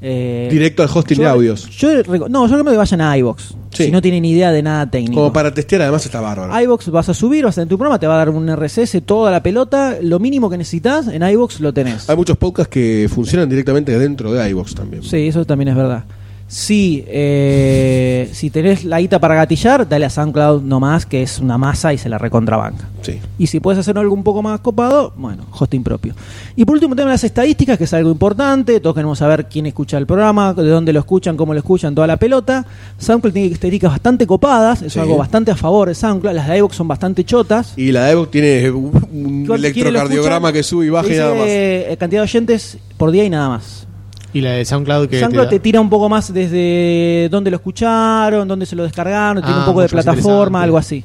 Eh, 0.00 0.48
Directo 0.50 0.82
al 0.82 0.88
hosting 0.92 1.16
yo- 1.18 1.24
de 1.24 1.28
audios. 1.28 1.68
Yo 1.70 1.88
no, 1.88 1.94
yo 2.02 2.02
recomiendo 2.02 2.70
que 2.70 2.76
vayan 2.76 3.00
a 3.00 3.16
iBox. 3.18 3.54
Sí. 3.72 3.84
Si 3.86 3.90
no 3.90 4.00
tienen 4.00 4.22
ni 4.22 4.30
idea 4.30 4.50
de 4.50 4.62
nada 4.62 4.90
técnico. 4.90 5.14
Como 5.20 5.32
para 5.32 5.52
testear, 5.52 5.82
además 5.82 6.04
está 6.04 6.20
bárbaro. 6.20 6.58
iBox 6.60 6.90
vas 6.90 7.08
a 7.08 7.14
subir, 7.14 7.44
vas 7.44 7.54
a 7.56 7.60
tener 7.62 7.68
tu 7.68 7.76
programa, 7.78 7.98
te 7.98 8.06
va 8.06 8.14
a 8.14 8.18
dar 8.18 8.30
un 8.30 8.48
RSS, 8.48 9.00
toda 9.02 9.30
la 9.30 9.42
pelota. 9.42 9.96
Lo 10.00 10.18
mínimo 10.18 10.48
que 10.50 10.56
necesitas 10.58 11.08
en 11.08 11.22
iBox 11.22 11.60
lo 11.60 11.72
tenés. 11.72 12.08
Hay 12.08 12.16
muchos 12.16 12.36
podcasts 12.36 12.70
que 12.70 13.08
funcionan 13.12 13.48
directamente 13.48 13.96
dentro 13.98 14.32
de 14.32 14.48
iVoox 14.50 14.74
también. 14.74 15.02
Sí, 15.02 15.28
eso 15.28 15.44
también 15.44 15.68
es 15.68 15.76
verdad. 15.76 16.04
Si, 16.50 17.04
eh, 17.06 18.30
si 18.32 18.48
tenés 18.48 18.82
la 18.84 19.00
guita 19.00 19.18
para 19.18 19.34
gatillar, 19.34 19.86
dale 19.86 20.06
a 20.06 20.10
SoundCloud 20.10 20.62
nomás, 20.62 21.04
que 21.04 21.22
es 21.22 21.40
una 21.40 21.58
masa 21.58 21.92
y 21.92 21.98
se 21.98 22.08
la 22.08 22.16
recontrabanca. 22.16 22.88
Sí. 23.02 23.18
Y 23.38 23.48
si 23.48 23.60
puedes 23.60 23.78
hacer 23.78 23.98
algo 23.98 24.14
un 24.14 24.22
poco 24.24 24.42
más 24.42 24.58
copado, 24.60 25.12
bueno, 25.16 25.44
hosting 25.50 25.82
propio. 25.84 26.14
Y 26.56 26.64
por 26.64 26.74
último, 26.76 26.94
tenemos 26.96 27.12
las 27.12 27.24
estadísticas, 27.24 27.76
que 27.76 27.84
es 27.84 27.92
algo 27.92 28.10
importante. 28.10 28.80
Todos 28.80 28.94
queremos 28.96 29.18
saber 29.18 29.46
quién 29.46 29.66
escucha 29.66 29.98
el 29.98 30.06
programa, 30.06 30.54
de 30.54 30.70
dónde 30.70 30.94
lo 30.94 31.00
escuchan, 31.00 31.36
cómo 31.36 31.52
lo 31.52 31.58
escuchan, 31.58 31.94
toda 31.94 32.06
la 32.06 32.16
pelota. 32.16 32.64
SoundCloud 32.98 33.32
tiene 33.34 33.48
estadísticas 33.52 33.90
bastante 33.90 34.26
copadas, 34.26 34.78
Sí. 34.78 34.86
es 34.86 34.96
algo 34.96 35.18
bastante 35.18 35.50
a 35.50 35.56
favor 35.56 35.88
de 35.88 35.94
SoundCloud. 35.94 36.34
Las 36.34 36.48
de 36.48 36.56
iVoox 36.56 36.74
son 36.74 36.88
bastante 36.88 37.24
chotas. 37.24 37.74
Y 37.76 37.92
la 37.92 38.06
de 38.06 38.12
iVoox 38.12 38.30
tiene 38.30 38.70
un 38.70 38.88
un 39.12 39.44
Igual, 39.44 39.60
¿quiénes 39.60 39.76
lo 39.82 39.88
electrocardiograma 39.90 40.52
que 40.52 40.62
sube 40.62 40.86
y 40.86 40.88
baja 40.90 41.12
y 41.12 41.16
nada 41.16 41.34
más. 41.34 41.44
eh, 41.46 41.96
cantidad 42.00 42.20
de 42.22 42.24
oyentes 42.24 42.78
por 42.96 43.10
día 43.10 43.24
y 43.24 43.30
nada 43.30 43.48
más. 43.50 43.86
Y 44.32 44.40
la 44.40 44.52
de 44.52 44.64
SoundCloud 44.64 45.08
que 45.08 45.20
SoundCloud 45.20 45.48
te 45.48 45.56
te, 45.56 45.60
tira 45.60 45.80
un 45.80 45.88
poco 45.88 46.08
más 46.08 46.32
desde 46.32 47.28
dónde 47.30 47.50
lo 47.50 47.56
escucharon, 47.56 48.46
dónde 48.46 48.66
se 48.66 48.76
lo 48.76 48.82
descargaron, 48.82 49.42
tiene 49.42 49.56
Ah, 49.56 49.60
un 49.60 49.66
poco 49.66 49.80
de 49.80 49.88
plataforma, 49.88 50.62
algo 50.62 50.76
así. 50.76 51.02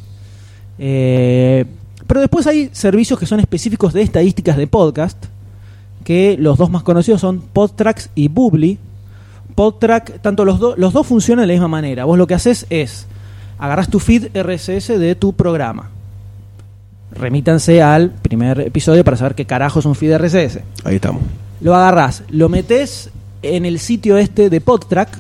Eh, 0.78 1.66
pero 2.06 2.20
después 2.20 2.46
hay 2.48 2.70
servicios 2.74 3.18
que 3.18 3.26
son 3.26 3.40
específicos 3.40 3.94
de 3.94 4.02
estadísticas 4.02 4.58
de 4.58 4.68
podcast, 4.68 5.18
que 6.04 6.36
los 6.38 6.58
dos 6.58 6.70
más 6.70 6.84
conocidos 6.84 7.22
son 7.22 7.42
Podtracks 7.42 8.10
y 8.14 8.28
Bubbly. 8.28 8.78
Podtrack, 9.56 10.22
tanto 10.22 10.46
los, 10.46 10.60
dos 10.60 10.78
los 10.78 10.94
dos 10.94 11.08
funcionan 11.08 11.44
de 11.44 11.48
la 11.48 11.54
misma 11.54 11.68
manera. 11.70 12.06
Vos 12.06 12.18
lo 12.18 12.28
que 12.28 12.34
haces 12.34 12.66
es, 12.70 13.08
agarrás 13.58 13.88
tu 13.90 14.00
feed 14.00 14.36
RSS 14.36 15.00
de 15.00 15.16
tu 15.16 15.34
programa. 15.34 15.90
Remítanse 17.12 17.82
al 17.82 18.10
primer 18.10 18.60
episodio 18.60 19.04
para 19.04 19.16
saber 19.16 19.36
qué 19.36 19.46
carajo 19.46 19.80
es 19.80 19.86
un 19.86 19.94
feed 19.94 20.18
RSS 20.18 20.60
Ahí 20.84 20.96
estamos. 20.96 21.22
Lo 21.64 21.74
agarrás, 21.74 22.24
lo 22.30 22.50
metes 22.50 23.10
en 23.42 23.66
el 23.66 23.80
sitio 23.80 24.18
este 24.18 24.50
de 24.50 24.60
PodTrack 24.60 25.18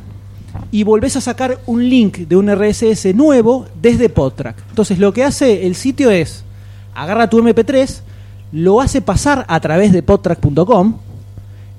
y 0.71 0.84
volvés 0.84 1.15
a 1.15 1.21
sacar 1.21 1.60
un 1.65 1.88
link 1.89 2.17
de 2.17 2.36
un 2.36 2.53
RSS 2.53 3.15
nuevo 3.15 3.65
desde 3.82 4.10
PodTrack. 4.10 4.58
Entonces 4.69 4.99
lo 4.99 5.13
que 5.13 5.23
hace 5.23 5.65
el 5.65 5.75
sitio 5.75 6.12
es, 6.12 6.43
agarra 6.93 7.29
tu 7.29 7.39
MP3, 7.41 8.01
lo 8.51 8.82
hace 8.82 9.01
pasar 9.01 9.45
a 9.47 9.60
través 9.62 9.93
de 9.93 10.03
podtrack.com 10.03 10.97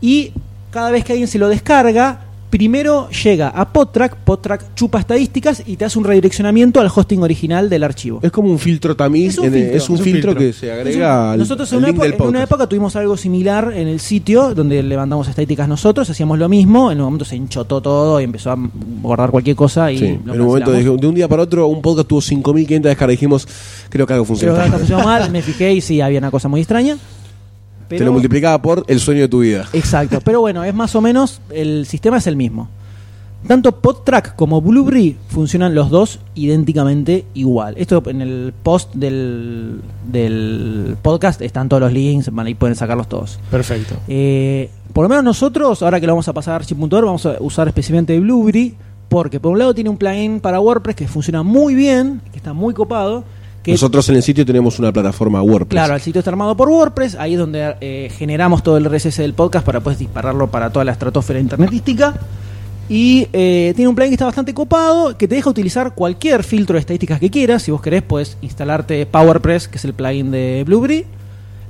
y 0.00 0.32
cada 0.70 0.90
vez 0.90 1.04
que 1.04 1.12
alguien 1.12 1.28
se 1.28 1.38
lo 1.38 1.48
descarga, 1.48 2.20
primero 2.54 3.08
llega 3.10 3.48
a 3.48 3.72
PodTrack, 3.72 4.14
PodTrack 4.18 4.76
chupa 4.76 5.00
estadísticas 5.00 5.64
y 5.66 5.76
te 5.76 5.86
hace 5.86 5.98
un 5.98 6.04
redireccionamiento 6.04 6.78
al 6.78 6.86
hosting 6.94 7.20
original 7.20 7.68
del 7.68 7.82
archivo. 7.82 8.20
Es 8.22 8.30
como 8.30 8.48
un 8.48 8.60
filtro 8.60 8.94
tamiz. 8.94 9.30
Es 9.32 9.38
un 9.38 9.46
en- 9.46 9.52
filtro. 9.54 9.76
es 9.76 9.88
un 9.88 9.94
Es 9.96 9.98
un 9.98 10.04
filtro 10.04 10.30
filtro. 10.30 10.34
que 10.38 10.52
se 10.52 10.70
agrega 10.70 11.32
al, 11.32 11.38
nosotros 11.40 11.68
en 11.72 11.78
al 11.78 11.78
una, 11.82 11.88
link 11.88 12.00
del 12.00 12.14
en 12.14 12.22
una 12.22 12.42
época 12.44 12.68
tuvimos 12.68 12.94
algo 12.94 13.16
similar 13.16 13.72
en 13.74 13.88
el 13.88 13.98
sitio 13.98 14.54
donde 14.54 14.84
levantamos 14.84 15.26
estadísticas 15.26 15.66
nosotros, 15.68 16.08
hacíamos 16.08 16.38
lo 16.38 16.48
mismo, 16.48 16.92
en 16.92 16.98
un 16.98 17.04
momento 17.06 17.24
se 17.24 17.34
enchotó 17.34 17.80
todo 17.80 18.20
y 18.20 18.24
empezó 18.24 18.52
a 18.52 18.56
guardar 19.02 19.32
cualquier 19.32 19.56
cosa 19.56 19.90
y 19.90 19.98
Sí, 19.98 20.04
en 20.04 20.30
un 20.40 20.46
momento 20.46 20.70
de, 20.70 20.88
un 20.88 21.14
día 21.16 21.26
para 21.26 21.42
otro 21.42 21.66
un 21.66 21.82
podcast 21.82 22.06
tuvo 22.06 22.20
5.500 22.20 22.80
descargas 22.82 23.14
y 23.14 23.16
dijimos, 23.16 23.48
creo 23.88 24.06
que 24.06 24.12
algo 24.12 24.24
funciona. 24.26 24.62
ahora 24.62 24.70
funcionó 24.78 25.02
mal, 25.02 25.28
me 25.32 25.42
fijé 25.42 25.72
y 25.72 25.80
sí, 25.80 26.00
había 26.00 26.20
una 26.20 26.30
cosa 26.30 26.46
muy 26.46 26.60
extraña. 26.60 26.96
Te 27.98 28.04
lo 28.04 28.12
multiplicaba 28.12 28.60
por 28.60 28.84
el 28.86 29.00
sueño 29.00 29.22
de 29.22 29.28
tu 29.28 29.40
vida. 29.40 29.68
exacto, 29.72 30.20
pero 30.24 30.40
bueno, 30.40 30.64
es 30.64 30.74
más 30.74 30.94
o 30.94 31.00
menos, 31.00 31.40
el 31.50 31.86
sistema 31.86 32.18
es 32.18 32.26
el 32.26 32.36
mismo. 32.36 32.68
Tanto 33.46 33.72
PodTrack 33.72 34.36
como 34.36 34.62
Blueberry 34.62 35.18
funcionan 35.28 35.74
los 35.74 35.90
dos 35.90 36.18
idénticamente 36.34 37.26
igual. 37.34 37.74
Esto 37.76 38.02
en 38.06 38.22
el 38.22 38.54
post 38.62 38.94
del, 38.94 39.82
del 40.10 40.96
podcast 41.02 41.42
están 41.42 41.68
todos 41.68 41.82
los 41.82 41.92
links, 41.92 42.32
van 42.32 42.46
ahí 42.46 42.54
pueden 42.54 42.74
sacarlos 42.74 43.06
todos. 43.06 43.38
Perfecto. 43.50 43.96
Eh, 44.08 44.70
por 44.94 45.02
lo 45.02 45.10
menos 45.10 45.24
nosotros, 45.24 45.82
ahora 45.82 46.00
que 46.00 46.06
lo 46.06 46.14
vamos 46.14 46.28
a 46.28 46.32
pasar 46.32 46.54
a 46.54 46.56
Archie.org, 46.56 47.04
vamos 47.04 47.26
a 47.26 47.36
usar 47.40 47.68
especialmente 47.68 48.18
Blueberry, 48.18 48.76
porque 49.10 49.38
por 49.38 49.52
un 49.52 49.58
lado 49.58 49.74
tiene 49.74 49.90
un 49.90 49.98
plugin 49.98 50.40
para 50.40 50.58
WordPress 50.60 50.96
que 50.96 51.06
funciona 51.06 51.42
muy 51.42 51.74
bien, 51.74 52.22
que 52.32 52.38
está 52.38 52.54
muy 52.54 52.72
copado. 52.72 53.24
Que 53.64 53.72
Nosotros 53.72 54.06
en 54.10 54.16
el 54.16 54.22
sitio 54.22 54.44
tenemos 54.44 54.78
una 54.78 54.92
plataforma 54.92 55.40
WordPress. 55.42 55.70
Claro, 55.70 55.94
el 55.94 56.00
sitio 56.02 56.18
está 56.18 56.30
armado 56.30 56.54
por 56.54 56.68
WordPress, 56.68 57.14
ahí 57.14 57.32
es 57.32 57.38
donde 57.38 57.76
eh, 57.80 58.12
generamos 58.14 58.62
todo 58.62 58.76
el 58.76 58.84
RSS 58.84 59.16
del 59.16 59.32
podcast 59.32 59.64
para 59.64 59.78
después 59.78 59.98
dispararlo 59.98 60.50
para 60.50 60.68
toda 60.70 60.84
la 60.84 60.92
estratosfera 60.92 61.40
internetística. 61.40 62.14
Y 62.90 63.26
eh, 63.32 63.72
tiene 63.74 63.88
un 63.88 63.94
plugin 63.94 64.10
que 64.10 64.16
está 64.16 64.26
bastante 64.26 64.52
copado, 64.52 65.16
que 65.16 65.26
te 65.26 65.36
deja 65.36 65.48
utilizar 65.48 65.94
cualquier 65.94 66.44
filtro 66.44 66.74
de 66.74 66.80
estadísticas 66.80 67.18
que 67.18 67.30
quieras. 67.30 67.62
Si 67.62 67.70
vos 67.70 67.80
querés, 67.80 68.02
puedes 68.02 68.36
instalarte 68.42 69.06
PowerPress, 69.06 69.68
que 69.68 69.78
es 69.78 69.84
el 69.86 69.94
plugin 69.94 70.30
de 70.30 70.62
Blueberry. 70.66 71.06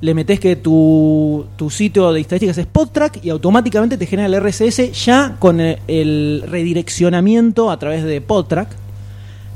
Le 0.00 0.14
metés 0.14 0.40
que 0.40 0.56
tu, 0.56 1.46
tu 1.54 1.70
sitio 1.70 2.12
de 2.12 2.20
estadísticas 2.20 2.58
es 2.58 2.66
PodTrack 2.66 3.24
y 3.24 3.30
automáticamente 3.30 3.96
te 3.96 4.06
genera 4.06 4.26
el 4.26 4.44
RSS 4.44 4.90
ya 5.04 5.36
con 5.38 5.60
el, 5.60 5.78
el 5.86 6.42
redireccionamiento 6.48 7.70
a 7.70 7.78
través 7.78 8.02
de 8.02 8.20
PodTrack. 8.20 8.83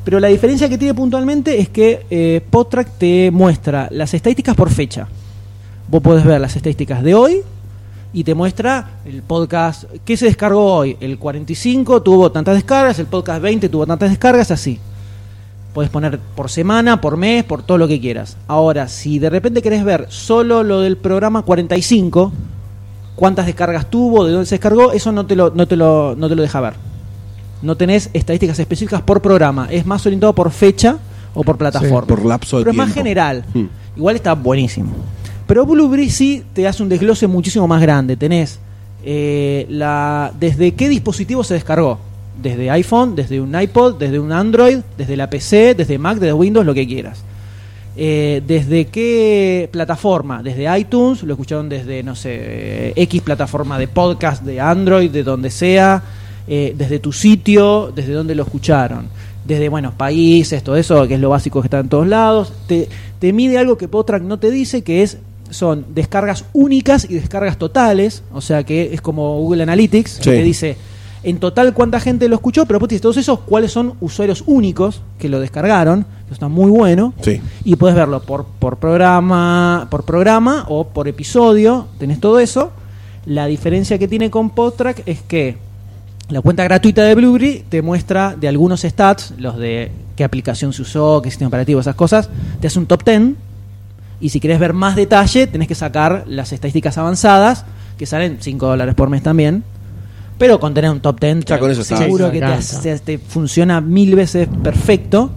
Pero 0.08 0.20
la 0.20 0.28
diferencia 0.28 0.70
que 0.70 0.78
tiene 0.78 0.94
puntualmente 0.94 1.60
es 1.60 1.68
que 1.68 2.06
eh, 2.08 2.40
PodTrack 2.48 2.92
te 2.96 3.30
muestra 3.30 3.88
las 3.90 4.14
estadísticas 4.14 4.56
por 4.56 4.70
fecha. 4.70 5.06
Vos 5.86 6.00
podés 6.00 6.24
ver 6.24 6.40
las 6.40 6.56
estadísticas 6.56 7.02
de 7.02 7.14
hoy 7.14 7.40
y 8.14 8.24
te 8.24 8.34
muestra 8.34 9.00
el 9.04 9.20
podcast 9.20 9.84
que 10.06 10.16
se 10.16 10.24
descargó 10.24 10.76
hoy. 10.76 10.96
El 11.00 11.18
45 11.18 12.00
tuvo 12.00 12.32
tantas 12.32 12.54
descargas, 12.54 12.98
el 12.98 13.04
podcast 13.04 13.42
20 13.42 13.68
tuvo 13.68 13.86
tantas 13.86 14.08
descargas, 14.08 14.50
así. 14.50 14.78
Podés 15.74 15.90
poner 15.90 16.18
por 16.18 16.48
semana, 16.48 17.02
por 17.02 17.18
mes, 17.18 17.44
por 17.44 17.62
todo 17.62 17.76
lo 17.76 17.86
que 17.86 18.00
quieras. 18.00 18.38
Ahora, 18.46 18.88
si 18.88 19.18
de 19.18 19.28
repente 19.28 19.60
querés 19.60 19.84
ver 19.84 20.06
solo 20.08 20.62
lo 20.62 20.80
del 20.80 20.96
programa 20.96 21.42
45, 21.42 22.32
cuántas 23.14 23.44
descargas 23.44 23.90
tuvo, 23.90 24.24
de 24.24 24.32
dónde 24.32 24.46
se 24.46 24.54
descargó, 24.54 24.90
eso 24.90 25.12
no 25.12 25.26
te 25.26 25.36
lo, 25.36 25.50
no 25.50 25.68
te 25.68 25.76
lo, 25.76 26.14
no 26.16 26.30
te 26.30 26.34
lo 26.34 26.40
deja 26.40 26.62
ver. 26.62 26.87
No 27.62 27.76
tenés 27.76 28.10
estadísticas 28.12 28.58
específicas 28.58 29.02
por 29.02 29.20
programa, 29.20 29.68
es 29.70 29.84
más 29.86 30.04
orientado 30.06 30.32
por 30.34 30.50
fecha 30.50 30.98
o 31.34 31.42
por 31.42 31.56
plataforma. 31.58 32.06
por 32.06 32.24
lapso 32.24 32.58
de 32.58 32.64
Pero 32.64 32.70
es 32.72 32.76
más 32.76 32.86
tiempo. 32.86 33.00
general. 33.00 33.44
Hmm. 33.54 33.66
Igual 33.96 34.16
está 34.16 34.34
buenísimo. 34.34 34.90
Pero 35.46 35.64
Blueberry 35.66 36.10
sí 36.10 36.44
te 36.52 36.68
hace 36.68 36.82
un 36.82 36.88
desglose 36.88 37.26
muchísimo 37.26 37.66
más 37.66 37.80
grande. 37.80 38.16
Tenés 38.16 38.58
eh, 39.04 39.66
la 39.70 40.32
desde 40.38 40.72
qué 40.74 40.88
dispositivo 40.88 41.42
se 41.44 41.54
descargó. 41.54 41.98
desde 42.40 42.70
iPhone, 42.70 43.16
desde 43.16 43.40
un 43.40 43.60
iPod, 43.60 43.98
desde 43.98 44.20
un 44.20 44.30
Android, 44.30 44.78
desde 44.96 45.16
la 45.16 45.28
PC, 45.28 45.74
desde 45.74 45.98
Mac, 45.98 46.18
desde 46.18 46.32
Windows, 46.32 46.64
lo 46.64 46.72
que 46.74 46.86
quieras. 46.86 47.24
Eh, 47.96 48.42
¿Desde 48.46 48.84
qué 48.86 49.68
plataforma? 49.72 50.40
Desde 50.40 50.78
iTunes, 50.78 51.24
lo 51.24 51.32
escucharon 51.32 51.68
desde, 51.68 52.04
no 52.04 52.14
sé, 52.14 52.36
eh, 52.40 52.92
X 52.94 53.22
plataforma 53.22 53.76
de 53.76 53.88
podcast, 53.88 54.44
de 54.44 54.60
Android, 54.60 55.10
de 55.10 55.24
donde 55.24 55.50
sea, 55.50 56.00
eh, 56.48 56.74
desde 56.76 56.98
tu 56.98 57.12
sitio, 57.12 57.92
desde 57.94 58.12
donde 58.12 58.34
lo 58.34 58.42
escucharon. 58.44 59.06
Desde, 59.44 59.68
bueno, 59.68 59.92
países, 59.96 60.62
todo 60.62 60.76
eso, 60.76 61.06
que 61.08 61.14
es 61.14 61.20
lo 61.20 61.30
básico 61.30 61.60
que 61.60 61.66
está 61.66 61.78
en 61.80 61.88
todos 61.88 62.06
lados. 62.06 62.52
Te, 62.66 62.88
te 63.18 63.32
mide 63.32 63.58
algo 63.58 63.78
que 63.78 63.88
Podtrack 63.88 64.22
no 64.22 64.38
te 64.38 64.50
dice, 64.50 64.82
que 64.82 65.02
es 65.02 65.18
son 65.50 65.86
descargas 65.94 66.44
únicas 66.52 67.06
y 67.08 67.14
descargas 67.14 67.56
totales, 67.56 68.22
o 68.34 68.42
sea 68.42 68.64
que 68.64 68.92
es 68.92 69.00
como 69.00 69.38
Google 69.38 69.62
Analytics, 69.62 70.18
Sí. 70.20 70.30
que 70.30 70.42
dice 70.42 70.76
en 71.22 71.38
total 71.38 71.72
cuánta 71.72 71.98
gente 72.00 72.28
lo 72.28 72.34
escuchó, 72.36 72.66
pero 72.66 72.76
después 72.78 72.88
te 72.90 72.94
dice 72.96 73.02
todos 73.02 73.16
esos 73.16 73.40
cuáles 73.40 73.72
son 73.72 73.94
usuarios 74.02 74.44
únicos 74.46 75.00
que 75.18 75.30
lo 75.30 75.40
descargaron, 75.40 76.00
eso 76.26 76.34
está 76.34 76.48
muy 76.48 76.70
bueno. 76.70 77.14
Sí. 77.22 77.40
Y 77.64 77.76
puedes 77.76 77.96
verlo 77.96 78.20
por, 78.20 78.44
por 78.44 78.76
programa, 78.76 79.88
por 79.90 80.04
programa 80.04 80.66
o 80.68 80.86
por 80.88 81.08
episodio, 81.08 81.86
tenés 81.98 82.20
todo 82.20 82.38
eso. 82.40 82.70
La 83.24 83.46
diferencia 83.46 83.98
que 83.98 84.06
tiene 84.06 84.30
con 84.30 84.50
Podtrack 84.50 85.02
es 85.06 85.22
que 85.22 85.56
la 86.28 86.42
cuenta 86.42 86.64
gratuita 86.64 87.02
de 87.04 87.14
Blueberry 87.14 87.64
te 87.68 87.80
muestra 87.82 88.36
de 88.38 88.48
algunos 88.48 88.82
stats, 88.82 89.34
los 89.38 89.56
de 89.56 89.90
qué 90.14 90.24
aplicación 90.24 90.72
se 90.72 90.82
usó, 90.82 91.22
qué 91.22 91.30
sistema 91.30 91.48
operativo, 91.48 91.80
esas 91.80 91.94
cosas, 91.94 92.28
te 92.60 92.66
hace 92.66 92.78
un 92.78 92.86
top 92.86 93.04
10 93.04 93.32
y 94.20 94.28
si 94.28 94.40
querés 94.40 94.58
ver 94.58 94.72
más 94.72 94.96
detalle 94.96 95.46
tenés 95.46 95.68
que 95.68 95.74
sacar 95.74 96.24
las 96.26 96.52
estadísticas 96.52 96.98
avanzadas 96.98 97.64
que 97.96 98.04
salen 98.04 98.38
5 98.40 98.66
dólares 98.66 98.94
por 98.94 99.08
mes 99.08 99.22
también. 99.22 99.64
Pero 100.38 100.60
con 100.60 100.72
tener 100.72 100.90
un 100.90 101.00
top 101.00 101.18
10 101.18 101.44
Ya 101.46 101.58
con 101.58 101.70
eso 101.70 101.80
está. 101.80 101.96
seguro 101.96 102.30
que 102.30 102.40
te 103.04 103.18
funciona 103.18 103.80
mil 103.80 104.14
veces 104.14 104.48
perfecto 104.62 105.32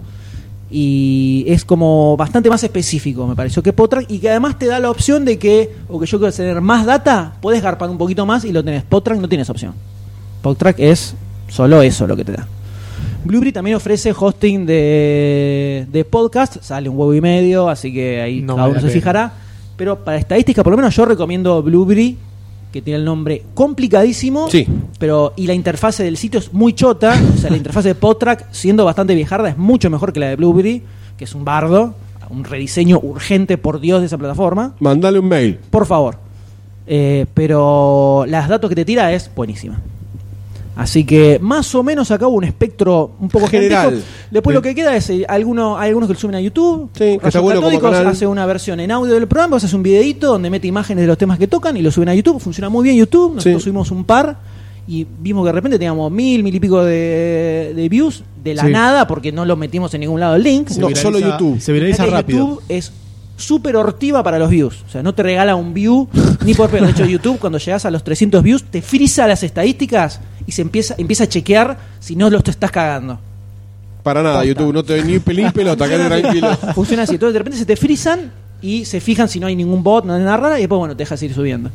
y 0.70 1.44
es 1.48 1.64
como 1.64 2.16
bastante 2.16 2.48
más 2.48 2.62
específico, 2.64 3.26
me 3.26 3.34
pareció 3.34 3.62
que 3.62 3.72
Potrack 3.72 4.10
y 4.10 4.18
que 4.18 4.30
además 4.30 4.58
te 4.58 4.66
da 4.66 4.78
la 4.78 4.90
opción 4.90 5.24
de 5.24 5.38
que, 5.38 5.74
o 5.88 5.98
que 5.98 6.06
yo 6.06 6.18
quiero 6.18 6.32
tener 6.32 6.60
más 6.60 6.86
data, 6.86 7.34
puedes 7.40 7.62
garpar 7.62 7.90
un 7.90 7.98
poquito 7.98 8.24
más 8.26 8.44
y 8.44 8.52
lo 8.52 8.62
tenés. 8.62 8.82
Potrack 8.84 9.18
no 9.20 9.28
tienes 9.28 9.50
opción. 9.50 9.74
Potrack 10.42 10.78
es 10.80 11.14
solo 11.48 11.82
eso 11.82 12.06
lo 12.06 12.16
que 12.16 12.24
te 12.24 12.32
da. 12.32 12.46
Blueberry 13.24 13.52
también 13.52 13.76
ofrece 13.76 14.12
hosting 14.18 14.66
de, 14.66 15.86
de 15.90 16.04
podcast, 16.04 16.56
sale 16.60 16.88
un 16.88 16.96
huevo 16.98 17.14
y 17.14 17.20
medio, 17.20 17.68
así 17.68 17.92
que 17.92 18.20
ahí 18.20 18.42
No 18.42 18.56
cada 18.56 18.68
uno 18.68 18.80
se 18.80 18.86
pena. 18.86 18.92
fijará. 18.92 19.32
Pero 19.76 20.04
para 20.04 20.16
estadística, 20.18 20.62
por 20.64 20.72
lo 20.72 20.76
menos 20.76 20.94
yo 20.94 21.04
recomiendo 21.04 21.62
Blueberry, 21.62 22.16
que 22.72 22.82
tiene 22.82 22.98
el 22.98 23.04
nombre 23.04 23.42
complicadísimo, 23.54 24.48
Sí. 24.50 24.66
pero 24.98 25.34
y 25.36 25.46
la 25.46 25.54
interfase 25.54 26.02
del 26.02 26.16
sitio 26.16 26.40
es 26.40 26.52
muy 26.52 26.72
chota, 26.72 27.14
o 27.34 27.38
sea, 27.38 27.50
la 27.50 27.56
interfase 27.56 27.88
de 27.88 27.94
Podtrack, 27.94 28.46
siendo 28.50 28.84
bastante 28.84 29.14
viejarda, 29.14 29.50
es 29.50 29.56
mucho 29.58 29.88
mejor 29.90 30.12
que 30.12 30.20
la 30.20 30.28
de 30.28 30.36
Blueberry, 30.36 30.82
que 31.16 31.24
es 31.24 31.34
un 31.34 31.44
bardo, 31.44 31.94
un 32.30 32.44
rediseño 32.44 32.98
urgente, 33.02 33.58
por 33.58 33.78
Dios, 33.78 34.00
de 34.00 34.06
esa 34.06 34.16
plataforma. 34.18 34.74
Mandale 34.80 35.18
un 35.18 35.28
mail. 35.28 35.58
Por 35.70 35.84
favor. 35.86 36.16
Eh, 36.86 37.26
pero 37.34 38.24
las 38.26 38.48
datos 38.48 38.68
que 38.70 38.74
te 38.74 38.84
tira 38.86 39.12
es 39.12 39.30
buenísima. 39.34 39.80
Así 40.74 41.04
que 41.04 41.38
más 41.40 41.74
o 41.74 41.82
menos 41.82 42.10
acá 42.10 42.26
hubo 42.26 42.36
un 42.38 42.44
espectro 42.44 43.12
un 43.20 43.28
poco 43.28 43.46
General. 43.46 44.02
Después 44.30 44.54
lo 44.54 44.62
que 44.62 44.74
queda 44.74 44.96
es 44.96 45.10
eh, 45.10 45.24
alguno, 45.28 45.76
hay 45.78 45.88
algunos 45.88 46.08
que 46.08 46.14
lo 46.14 46.20
suben 46.20 46.36
a 46.36 46.40
YouTube. 46.40 46.88
Sí, 46.94 47.18
que 47.18 47.26
está 47.28 47.40
bueno 47.40 47.60
como 47.60 47.68
Catódicos 47.72 47.90
canal. 47.98 48.06
hace 48.12 48.26
una 48.26 48.46
versión 48.46 48.80
en 48.80 48.90
audio 48.90 49.12
del 49.14 49.26
programa, 49.28 49.56
vos 49.56 49.64
haces 49.64 49.74
un 49.74 49.82
videito 49.82 50.28
donde 50.28 50.48
mete 50.48 50.66
imágenes 50.66 51.02
de 51.02 51.08
los 51.08 51.18
temas 51.18 51.38
que 51.38 51.46
tocan 51.46 51.76
y 51.76 51.82
lo 51.82 51.90
suben 51.90 52.08
a 52.08 52.14
YouTube. 52.14 52.40
Funciona 52.40 52.70
muy 52.70 52.84
bien 52.84 52.96
YouTube. 52.96 53.34
Nosotros 53.34 53.62
Sí. 53.62 53.64
subimos 53.64 53.90
un 53.90 54.04
par 54.04 54.38
y 54.88 55.06
vimos 55.20 55.44
que 55.44 55.48
de 55.48 55.52
repente 55.52 55.78
teníamos 55.78 56.10
mil, 56.10 56.42
mil 56.42 56.54
y 56.54 56.58
pico 56.60 56.82
de, 56.82 57.72
de 57.76 57.88
views 57.90 58.24
de 58.42 58.54
la 58.54 58.64
Sí. 58.64 58.70
nada 58.72 59.06
porque 59.06 59.30
no 59.30 59.44
lo 59.44 59.56
metimos 59.56 59.92
en 59.94 60.00
ningún 60.00 60.20
lado 60.20 60.36
el 60.36 60.42
link. 60.42 60.68
Se 60.68 60.80
No, 60.80 60.88
viraliza- 60.88 61.02
solo 61.02 61.18
YouTube. 61.18 61.60
Se 61.60 61.70
viraliza 61.72 62.06
rápido. 62.06 62.38
YouTube 62.48 62.62
es 62.70 62.92
súper 63.36 63.76
hortiva 63.76 64.22
para 64.22 64.38
los 64.38 64.48
views. 64.48 64.84
O 64.86 64.90
sea, 64.90 65.02
no 65.02 65.14
te 65.14 65.22
regala 65.22 65.54
un 65.54 65.74
view 65.74 66.08
ni 66.46 66.54
por 66.54 66.70
peor. 66.70 66.86
De 66.86 66.92
hecho, 66.92 67.04
YouTube, 67.06 67.38
cuando 67.38 67.58
llegas 67.58 67.84
a 67.84 67.90
los 67.90 68.02
300 68.04 68.42
views, 68.42 68.64
te 68.64 68.80
frisa 68.80 69.26
las 69.26 69.42
estadísticas 69.42 70.20
y 70.46 70.52
se 70.52 70.62
empieza, 70.62 70.94
empieza 70.98 71.24
a 71.24 71.28
chequear 71.28 71.78
si 72.00 72.16
no 72.16 72.28
los 72.30 72.42
te 72.44 72.50
estás 72.50 72.70
cagando. 72.70 73.18
Para 74.02 74.22
nada, 74.22 74.36
Posta. 74.36 74.48
YouTube, 74.48 74.72
no 74.72 74.82
te 74.82 74.96
doy 74.98 75.04
ni 75.12 75.18
pelín 75.20 75.52
pelota, 75.52 75.88
quédate 75.88 76.20
tranquilo. 76.20 76.56
Funciona 76.74 77.04
así. 77.04 77.14
Entonces, 77.14 77.34
de 77.34 77.38
repente 77.38 77.58
se 77.58 77.66
te 77.66 77.76
frisan 77.76 78.32
y 78.60 78.84
se 78.84 79.00
fijan 79.00 79.28
si 79.28 79.38
no 79.40 79.46
hay 79.46 79.54
ningún 79.56 79.82
bot, 79.82 80.04
no 80.04 80.14
hay 80.14 80.22
nada 80.22 80.58
y 80.58 80.62
después, 80.62 80.78
bueno, 80.78 80.96
te 80.96 81.02
dejas 81.02 81.22
ir 81.22 81.32
subiendo. 81.34 81.70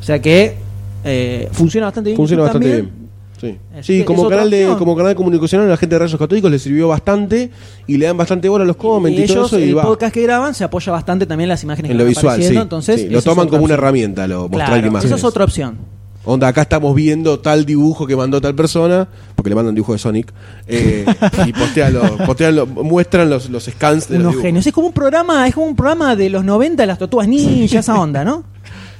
O 0.00 0.02
sea 0.04 0.20
que 0.20 0.56
eh, 1.04 1.48
funciona 1.52 1.86
bastante 1.86 2.10
bien. 2.10 2.16
Funciona 2.16 2.42
bastante 2.44 2.68
también. 2.68 2.84
bien. 2.86 3.02
Sí, 3.40 3.58
Sí, 3.82 3.98
que 3.98 4.04
como 4.04 4.28
canal 4.28 4.48
de 4.50 4.72
como 4.78 4.94
canal 4.96 5.16
comunicacional 5.16 5.66
a 5.66 5.70
la 5.70 5.76
gente 5.76 5.96
de 5.96 5.98
Rayos 5.98 6.16
Católicos 6.18 6.48
le 6.48 6.60
sirvió 6.60 6.86
bastante 6.86 7.50
y 7.88 7.96
le 7.96 8.06
dan 8.06 8.16
bastante 8.16 8.48
bola 8.48 8.62
a 8.62 8.66
los 8.68 8.76
comments 8.76 9.18
y, 9.18 9.24
Y 9.24 9.26
todo 9.26 9.46
eso 9.46 9.58
y 9.58 9.64
el 9.70 9.78
va 9.78 9.82
podcast 9.82 10.14
que 10.14 10.22
graban, 10.22 10.54
se 10.54 10.62
apoya 10.62 10.92
bastante 10.92 11.26
también 11.26 11.46
en 11.46 11.48
las 11.48 11.62
imágenes 11.64 11.90
en 11.90 11.96
que 11.96 12.02
lo 12.04 12.08
visual, 12.08 12.40
sí. 12.40 12.56
Entonces, 12.56 13.00
Sí, 13.00 13.08
Lo 13.08 13.20
toman 13.20 13.48
como 13.48 13.64
una 13.64 13.74
herramienta, 13.74 14.28
lo 14.28 14.42
mostrar 14.48 14.68
Claro, 14.68 14.86
imágenes. 14.86 15.06
esa 15.06 15.16
es 15.16 15.24
otra 15.24 15.42
opción. 15.42 15.76
Onda, 16.24 16.46
acá 16.46 16.62
estamos 16.62 16.94
viendo 16.94 17.40
tal 17.40 17.64
dibujo 17.66 18.06
que 18.06 18.14
mandó 18.14 18.40
tal 18.40 18.54
persona, 18.54 19.08
porque 19.34 19.48
le 19.48 19.56
mandan 19.56 19.74
dibujo 19.74 19.92
de 19.92 19.98
Sonic, 19.98 20.32
eh, 20.68 21.04
y 21.46 21.52
postean 21.52 21.94
los, 21.94 22.10
postean 22.26 22.54
los- 22.54 22.68
muestran 22.68 23.28
los, 23.28 23.50
los 23.50 23.64
scans 23.64 24.08
de 24.08 24.18
los 24.18 24.32
unos 24.34 24.42
genios. 24.42 24.66
Es 24.66 24.72
como 24.72 24.86
un 24.86 24.92
programa, 24.92 25.48
es 25.48 25.54
como 25.54 25.66
un 25.66 25.74
programa 25.74 26.14
de 26.14 26.30
los 26.30 26.44
90 26.44 26.82
de 26.82 26.86
las 26.86 26.98
tortugas 26.98 27.26
ninja, 27.26 27.80
esa 27.80 27.98
onda, 28.00 28.24
¿no? 28.24 28.44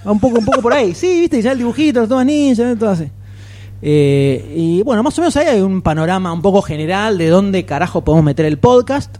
Un 0.04 0.18
poco, 0.18 0.40
un 0.40 0.44
poco 0.44 0.60
por 0.60 0.72
ahí. 0.72 0.94
Sí, 0.94 1.20
viste, 1.20 1.40
ya 1.40 1.52
el 1.52 1.58
dibujito, 1.58 2.00
las 2.00 2.08
tortugas 2.08 2.26
ninja, 2.26 2.74
todo 2.76 2.90
así. 2.90 3.04
Eh, 3.80 4.54
y 4.56 4.82
bueno, 4.82 5.02
más 5.04 5.16
o 5.18 5.20
menos 5.20 5.36
ahí 5.36 5.46
hay 5.46 5.60
un 5.60 5.80
panorama 5.82 6.32
un 6.32 6.42
poco 6.42 6.60
general 6.62 7.18
de 7.18 7.28
dónde 7.28 7.64
carajo 7.64 8.02
podemos 8.02 8.24
meter 8.24 8.46
el 8.46 8.58
podcast. 8.58 9.16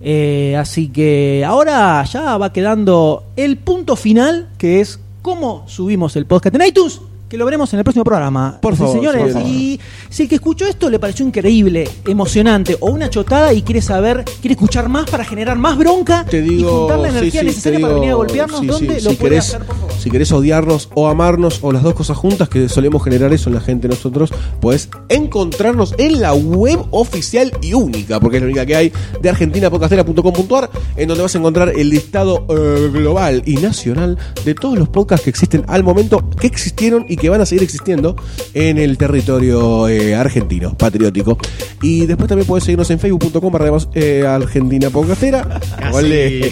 Eh, 0.00 0.56
así 0.56 0.88
que 0.88 1.44
ahora 1.44 2.02
ya 2.04 2.38
va 2.38 2.52
quedando 2.52 3.24
el 3.36 3.56
punto 3.58 3.96
final, 3.96 4.48
que 4.56 4.80
es 4.80 5.00
cómo 5.20 5.64
subimos 5.66 6.14
el 6.14 6.26
podcast 6.26 6.54
en 6.54 6.62
iTunes. 6.66 7.00
Que 7.30 7.38
lo 7.38 7.44
veremos 7.44 7.72
en 7.72 7.78
el 7.78 7.84
próximo 7.84 8.04
programa. 8.04 8.58
Por 8.60 8.74
favor, 8.74 8.96
señores. 8.96 9.22
por 9.22 9.32
favor. 9.34 9.48
Y 9.48 9.78
si 10.08 10.24
el 10.24 10.28
que 10.28 10.34
escuchó 10.34 10.66
esto 10.66 10.90
le 10.90 10.98
pareció 10.98 11.24
increíble, 11.24 11.88
emocionante 12.04 12.76
o 12.80 12.90
una 12.90 13.08
chotada 13.08 13.54
y 13.54 13.62
quiere 13.62 13.80
saber, 13.80 14.24
quiere 14.40 14.54
escuchar 14.54 14.88
más 14.88 15.08
para 15.08 15.24
generar 15.24 15.56
más 15.56 15.78
bronca 15.78 16.24
Te 16.28 16.38
y 16.38 16.40
digo, 16.40 16.80
juntar 16.80 16.98
la 16.98 17.08
energía 17.10 17.42
sí, 17.42 17.46
necesaria 17.46 17.78
para 17.78 17.94
venir 17.94 18.10
a 18.10 18.14
golpearnos, 18.14 18.58
sí, 18.58 18.66
¿dónde 18.66 19.00
lo 19.00 19.10
si 19.10 19.16
puede 19.16 19.38
hacer, 19.38 19.60
por 19.60 19.76
favor? 19.76 19.92
Si 20.00 20.10
querés 20.10 20.32
odiarnos 20.32 20.88
o 20.94 21.06
amarnos 21.06 21.60
o 21.62 21.70
las 21.70 21.84
dos 21.84 21.94
cosas 21.94 22.16
juntas, 22.16 22.48
que 22.48 22.68
solemos 22.68 23.04
generar 23.04 23.32
eso 23.32 23.48
en 23.48 23.54
la 23.54 23.60
gente 23.60 23.86
nosotros, 23.86 24.32
puedes 24.60 24.88
encontrarnos 25.08 25.94
en 25.98 26.20
la 26.20 26.34
web 26.34 26.80
oficial 26.90 27.52
y 27.62 27.74
única, 27.74 28.18
porque 28.18 28.38
es 28.38 28.42
la 28.42 28.46
única 28.46 28.66
que 28.66 28.74
hay, 28.74 28.92
de 29.20 29.28
argentinapodcastera.com.ar, 29.28 30.68
en 30.96 31.06
donde 31.06 31.22
vas 31.22 31.34
a 31.36 31.38
encontrar 31.38 31.68
el 31.76 31.90
listado 31.90 32.44
eh, 32.48 32.90
global 32.92 33.44
y 33.46 33.54
nacional 33.58 34.18
de 34.44 34.56
todos 34.56 34.76
los 34.76 34.88
podcasts 34.88 35.22
que 35.22 35.30
existen 35.30 35.64
al 35.68 35.84
momento, 35.84 36.28
que 36.40 36.48
existieron 36.48 37.06
y 37.08 37.19
que 37.20 37.28
van 37.28 37.40
a 37.40 37.46
seguir 37.46 37.62
existiendo 37.62 38.16
en 38.54 38.78
el 38.78 38.96
territorio 38.98 39.88
eh, 39.88 40.14
argentino, 40.14 40.76
patriótico. 40.76 41.38
Y 41.82 42.06
después 42.06 42.28
también 42.28 42.46
puedes 42.46 42.64
seguirnos 42.64 42.90
en 42.90 42.98
facebook.com 42.98 43.52
barra 43.52 43.70
eh, 43.94 44.24
Argentina 44.26 44.90
Podcastera. 44.90 45.60
Casi. 45.78 46.42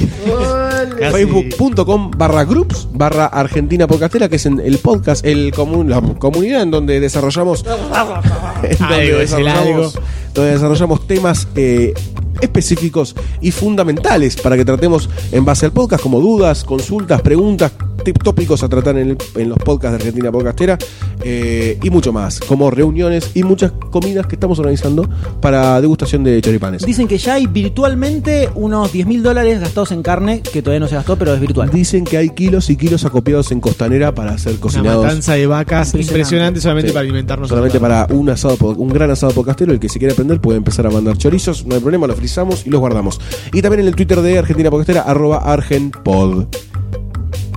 Facebook.com 1.11 2.11
barra 2.17 2.45
groups 2.45 2.89
barra 2.93 3.27
Argentina 3.27 3.87
Podcastera, 3.87 4.29
que 4.29 4.37
es 4.37 4.47
en 4.47 4.61
el 4.61 4.79
podcast, 4.79 5.25
el 5.25 5.53
comun- 5.53 5.89
la 5.89 6.01
comunidad 6.01 6.63
en 6.63 6.71
donde 6.71 7.01
desarrollamos, 7.01 7.65
en 8.63 8.79
donde 8.79 8.95
Algo, 8.95 9.19
desarrollamos, 9.19 9.99
donde 10.35 10.53
desarrollamos 10.53 11.07
temas 11.07 11.49
eh, 11.57 11.95
específicos 12.41 13.15
y 13.41 13.51
fundamentales 13.51 14.37
para 14.37 14.57
que 14.57 14.65
tratemos 14.65 15.09
en 15.33 15.45
base 15.45 15.67
al 15.67 15.73
podcast, 15.73 16.03
como 16.03 16.21
dudas, 16.21 16.65
consultas, 16.65 17.21
preguntas, 17.23 17.73
tópicos 18.03 18.63
a 18.63 18.69
tratar 18.69 18.97
en, 18.99 19.11
el- 19.11 19.19
en 19.37 19.49
los 19.51 19.59
podcasts 19.59 19.93
de 19.93 19.97
Argentina 19.97 20.33
Podcastera 20.33 20.79
eh, 21.23 21.79
y 21.83 21.91
mucho 21.91 22.13
más, 22.13 22.41
como 22.41 22.71
reuniones 22.71 23.31
y 23.35 23.43
muchas 23.43 23.73
comidas 23.91 24.27
que 24.27 24.37
estamos 24.37 24.59
organizando 24.59 25.09
para 25.41 25.81
degustación 25.81 26.25
de 26.25 26.41
choripanes. 26.41 26.85
Dicen 26.87 27.07
que 27.09 27.19
ya 27.19 27.35
hay 27.35 27.47
virtualmente 27.47 28.49
unos 28.55 28.93
10 28.93 29.07
mil 29.07 29.23
dólares 29.23 29.61
gastados 29.61 29.93
en 29.93 30.03
carne, 30.03 30.41
que 30.43 30.63
todavía 30.63 30.81
no 30.81 30.89
se 30.89 30.95
gastó, 30.95 31.17
pero 31.17 31.35
es 31.35 31.41
virtual. 31.41 31.71
Dicen 31.71 32.05
que 32.05 32.17
hay 32.17 32.31
kilos 32.31 32.71
y 32.71 32.77
kilos 32.77 33.05
acopiados 33.05 33.51
en 33.53 33.61
costanera 33.61 34.15
para 34.15 34.37
ser 34.39 34.53
Una 34.53 34.61
cocinados. 34.61 35.05
matanza 35.05 35.35
de 35.35 35.47
vacas 35.47 35.89
Impresionante. 35.89 36.13
impresionante 36.13 36.61
solamente 36.61 36.89
Sí. 36.89 36.95
para 36.95 37.03
alimentarnos. 37.05 37.49
Solamente 37.49 37.81
para 37.81 38.07
un 38.11 38.31
asado, 38.31 38.57
un 38.77 38.89
gran 38.89 39.11
asado 39.11 39.33
podcastero, 39.33 39.73
el 39.73 39.81
que 39.81 39.89
se 39.89 39.99
quiere 39.99 40.13
aprender 40.13 40.41
puede 40.41 40.59
empezar 40.59 40.87
a 40.87 40.91
mandar 40.91 41.17
chorizos, 41.19 41.67
no 41.67 41.75
hay 41.75 41.81
problema, 41.81 42.07
los 42.07 42.17
frizamos 42.17 42.67
y 42.67 42.71
los 42.71 42.81
guardamos. 42.81 43.21
Y 43.53 43.61
también 43.63 43.81
en 43.81 43.89
el 43.89 43.95
Twitter 43.97 44.21
de 44.23 44.39
Argentina 44.39 44.71
Podcastera, 44.71 45.03
arroba 45.03 45.39
argenpod. 45.39 46.47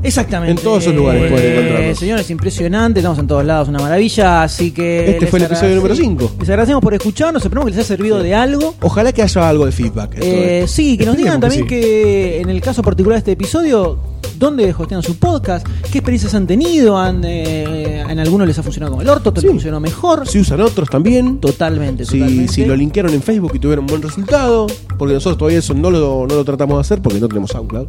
Exactamente. 0.03 0.51
En 0.51 0.57
todos 0.57 0.83
esos 0.83 0.95
lugares 0.95 1.31
pueden 1.31 1.51
encontrarnos. 1.51 1.99
Señores, 1.99 2.29
impresionante, 2.29 2.99
estamos 2.99 3.19
en 3.19 3.27
todos 3.27 3.45
lados, 3.45 3.69
una 3.69 3.79
maravilla, 3.79 4.43
así 4.43 4.71
que... 4.71 5.11
Este 5.11 5.27
fue 5.27 5.39
el 5.39 5.45
episodio 5.45 5.75
número 5.75 5.95
cinco. 5.95 6.31
Les 6.39 6.49
agradecemos 6.49 6.81
por 6.81 6.93
escucharnos, 6.93 7.43
esperamos 7.43 7.67
que 7.67 7.71
les 7.71 7.79
haya 7.79 7.87
servido 7.87 8.21
de 8.21 8.33
algo. 8.33 8.75
Ojalá 8.81 9.11
que 9.11 9.21
haya 9.21 9.49
algo 9.49 9.65
de 9.65 9.71
feedback. 9.71 10.15
Eh, 10.17 10.61
eh. 10.63 10.67
sí, 10.67 10.97
que 10.97 11.05
nos 11.05 11.17
digan 11.17 11.39
también 11.39 11.67
que 11.67 12.41
en 12.41 12.49
el 12.49 12.61
caso 12.61 12.81
particular 12.81 13.15
de 13.15 13.19
este 13.19 13.31
episodio, 13.33 13.97
dónde 14.41 14.75
hostean 14.77 15.01
su 15.03 15.17
podcast, 15.17 15.65
qué 15.91 15.99
experiencias 15.99 16.33
han 16.33 16.45
tenido, 16.47 16.97
han, 16.97 17.21
eh, 17.23 18.01
en 18.01 18.19
algunos 18.19 18.47
les 18.47 18.57
ha 18.59 18.63
funcionado 18.63 18.91
como 18.91 19.01
el 19.03 19.07
orto, 19.07 19.29
otros 19.29 19.43
Sí. 19.43 19.47
funcionó 19.47 19.79
mejor. 19.79 20.27
Si 20.27 20.39
usan 20.39 20.59
otros 20.61 20.89
también. 20.89 21.39
Totalmente, 21.39 22.03
Si, 22.05 22.19
totalmente. 22.19 22.51
si 22.51 22.65
lo 22.65 22.75
linkearon 22.75 23.13
en 23.13 23.21
Facebook 23.21 23.51
y 23.53 23.59
tuvieron 23.59 23.85
buen 23.85 24.01
resultado, 24.01 24.67
porque 24.97 25.13
nosotros 25.13 25.37
todavía 25.37 25.59
eso 25.59 25.73
no 25.73 25.89
lo, 25.91 26.25
no 26.27 26.35
lo 26.35 26.43
tratamos 26.43 26.75
de 26.77 26.81
hacer 26.81 27.01
porque 27.01 27.19
no 27.19 27.27
tenemos 27.27 27.51
SoundCloud, 27.51 27.85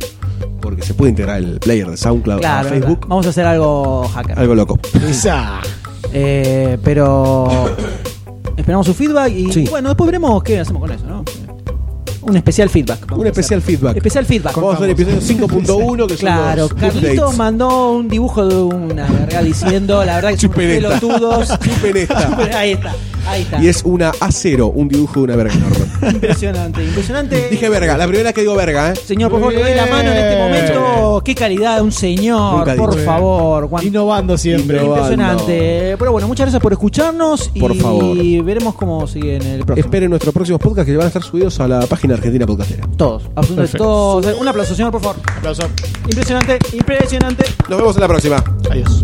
porque 0.61 0.83
se 0.83 0.95
puede 0.95 1.11
integrar 1.11 1.39
el 1.39 1.59
player 1.59 1.89
de 1.91 1.97
SoundCloud 1.97 2.39
claro, 2.41 2.69
a 2.69 2.71
Facebook. 2.71 3.07
vamos 3.09 3.27
a 3.27 3.31
hacer 3.31 3.47
algo 3.47 4.07
hacker. 4.15 4.39
Algo 4.39 4.55
loco. 4.55 4.79
Eh, 6.15 6.77
pero 6.85 7.49
esperamos 8.57 8.87
su 8.87 8.93
feedback 8.93 9.33
y 9.33 9.51
Sí. 9.53 9.67
bueno, 9.71 9.89
después 9.89 10.07
veremos 10.07 10.43
qué 10.43 10.61
hacemos 10.61 10.83
con 10.83 10.91
eso, 10.93 11.07
¿no? 11.07 11.25
Un 12.23 12.37
especial 12.37 12.69
feedback. 12.71 13.17
Un 13.17 13.27
especial 13.27 13.61
feedback. 13.61 13.97
Especial 13.97 14.25
feedback. 14.25 14.55
Vamos 14.55 14.75
a 14.75 14.77
hacer 14.77 14.91
el 14.91 14.93
episodio 14.93 15.21
5.1 15.49 16.07
que 16.07 16.17
son 16.17 16.17
Claro, 16.19 16.63
los 16.63 16.75
Carlitos 16.75 17.13
updates. 17.15 17.37
mandó 17.39 17.93
un 17.93 18.09
dibujo 18.09 18.47
de 18.47 18.57
una 18.57 19.07
verga 19.09 19.43
diciendo, 19.43 20.05
la 20.05 20.15
verdad 20.17 20.31
que 20.31 20.37
son 20.39 20.51
Chupen 20.51 20.71
esta. 20.71 20.89
pelotudos. 21.01 21.49
Chupen 21.61 21.97
esta. 21.97 22.37
ahí 22.59 22.73
está, 22.73 22.95
ahí 23.27 23.43
está. 23.43 23.63
Y 23.63 23.69
es 23.69 23.83
una 23.85 24.13
A0, 24.13 24.71
un 24.75 24.89
dibujo 24.89 25.15
de 25.15 25.21
una 25.25 25.37
verga 25.37 25.55
enorme. 25.55 25.82
Impresionante, 26.11 26.83
impresionante. 26.85 27.49
Dije 27.51 27.69
verga, 27.69 27.97
la 27.97 28.07
primera 28.07 28.29
vez 28.29 28.35
que 28.35 28.41
digo 28.43 28.55
verga, 28.55 28.91
¿eh? 28.93 28.97
Señor, 28.97 29.31
por 29.31 29.41
favor, 29.41 29.55
le 29.55 29.61
doy 29.63 29.75
la 29.75 29.87
mano 29.87 30.11
en 30.11 30.17
este 30.17 30.37
momento. 30.39 31.23
Qué 31.25 31.35
calidad 31.35 31.77
de 31.77 31.83
un 31.83 31.93
señor, 31.93 32.59
Nunca 32.59 32.75
por 32.77 32.93
dije. 32.93 33.05
favor. 33.05 33.69
Juan. 33.69 33.87
Innovando 33.87 34.37
siempre. 34.39 34.79
Innovando. 34.83 35.13
Impresionante. 35.13 35.97
Pero 35.99 36.13
bueno, 36.13 36.29
muchas 36.29 36.45
gracias 36.47 36.63
por 36.63 36.73
escucharnos 36.73 37.51
y 37.55 37.61
Por 37.61 37.77
favor. 37.77 38.17
veremos 38.45 38.75
cómo 38.75 39.07
sigue 39.07 39.37
en 39.37 39.43
el 39.43 39.65
próximo. 39.65 39.85
Esperen 39.87 40.11
nuestros 40.11 40.35
próximos 40.35 40.61
podcasts 40.61 40.91
que 40.91 40.97
van 40.97 41.05
a 41.05 41.09
estar 41.09 41.23
subidos 41.23 41.59
a 41.61 41.69
la 41.69 41.87
página 41.87 42.15
Argentina 42.15 42.47
Podcastera. 42.47 42.87
Todos, 42.97 43.23
absolutamente 43.35 43.57
Perfecto. 43.79 43.85
todos. 43.85 44.41
Un 44.41 44.49
aplauso, 44.49 44.75
señor, 44.75 44.91
por 44.93 45.01
favor. 45.03 45.17
Aplauso. 45.39 45.63
Impresionante, 46.09 46.59
impresionante. 46.73 47.45
Nos 47.69 47.79
vemos 47.79 47.95
en 47.97 48.01
la 48.01 48.09
próxima. 48.09 48.45
Adiós. 48.71 49.03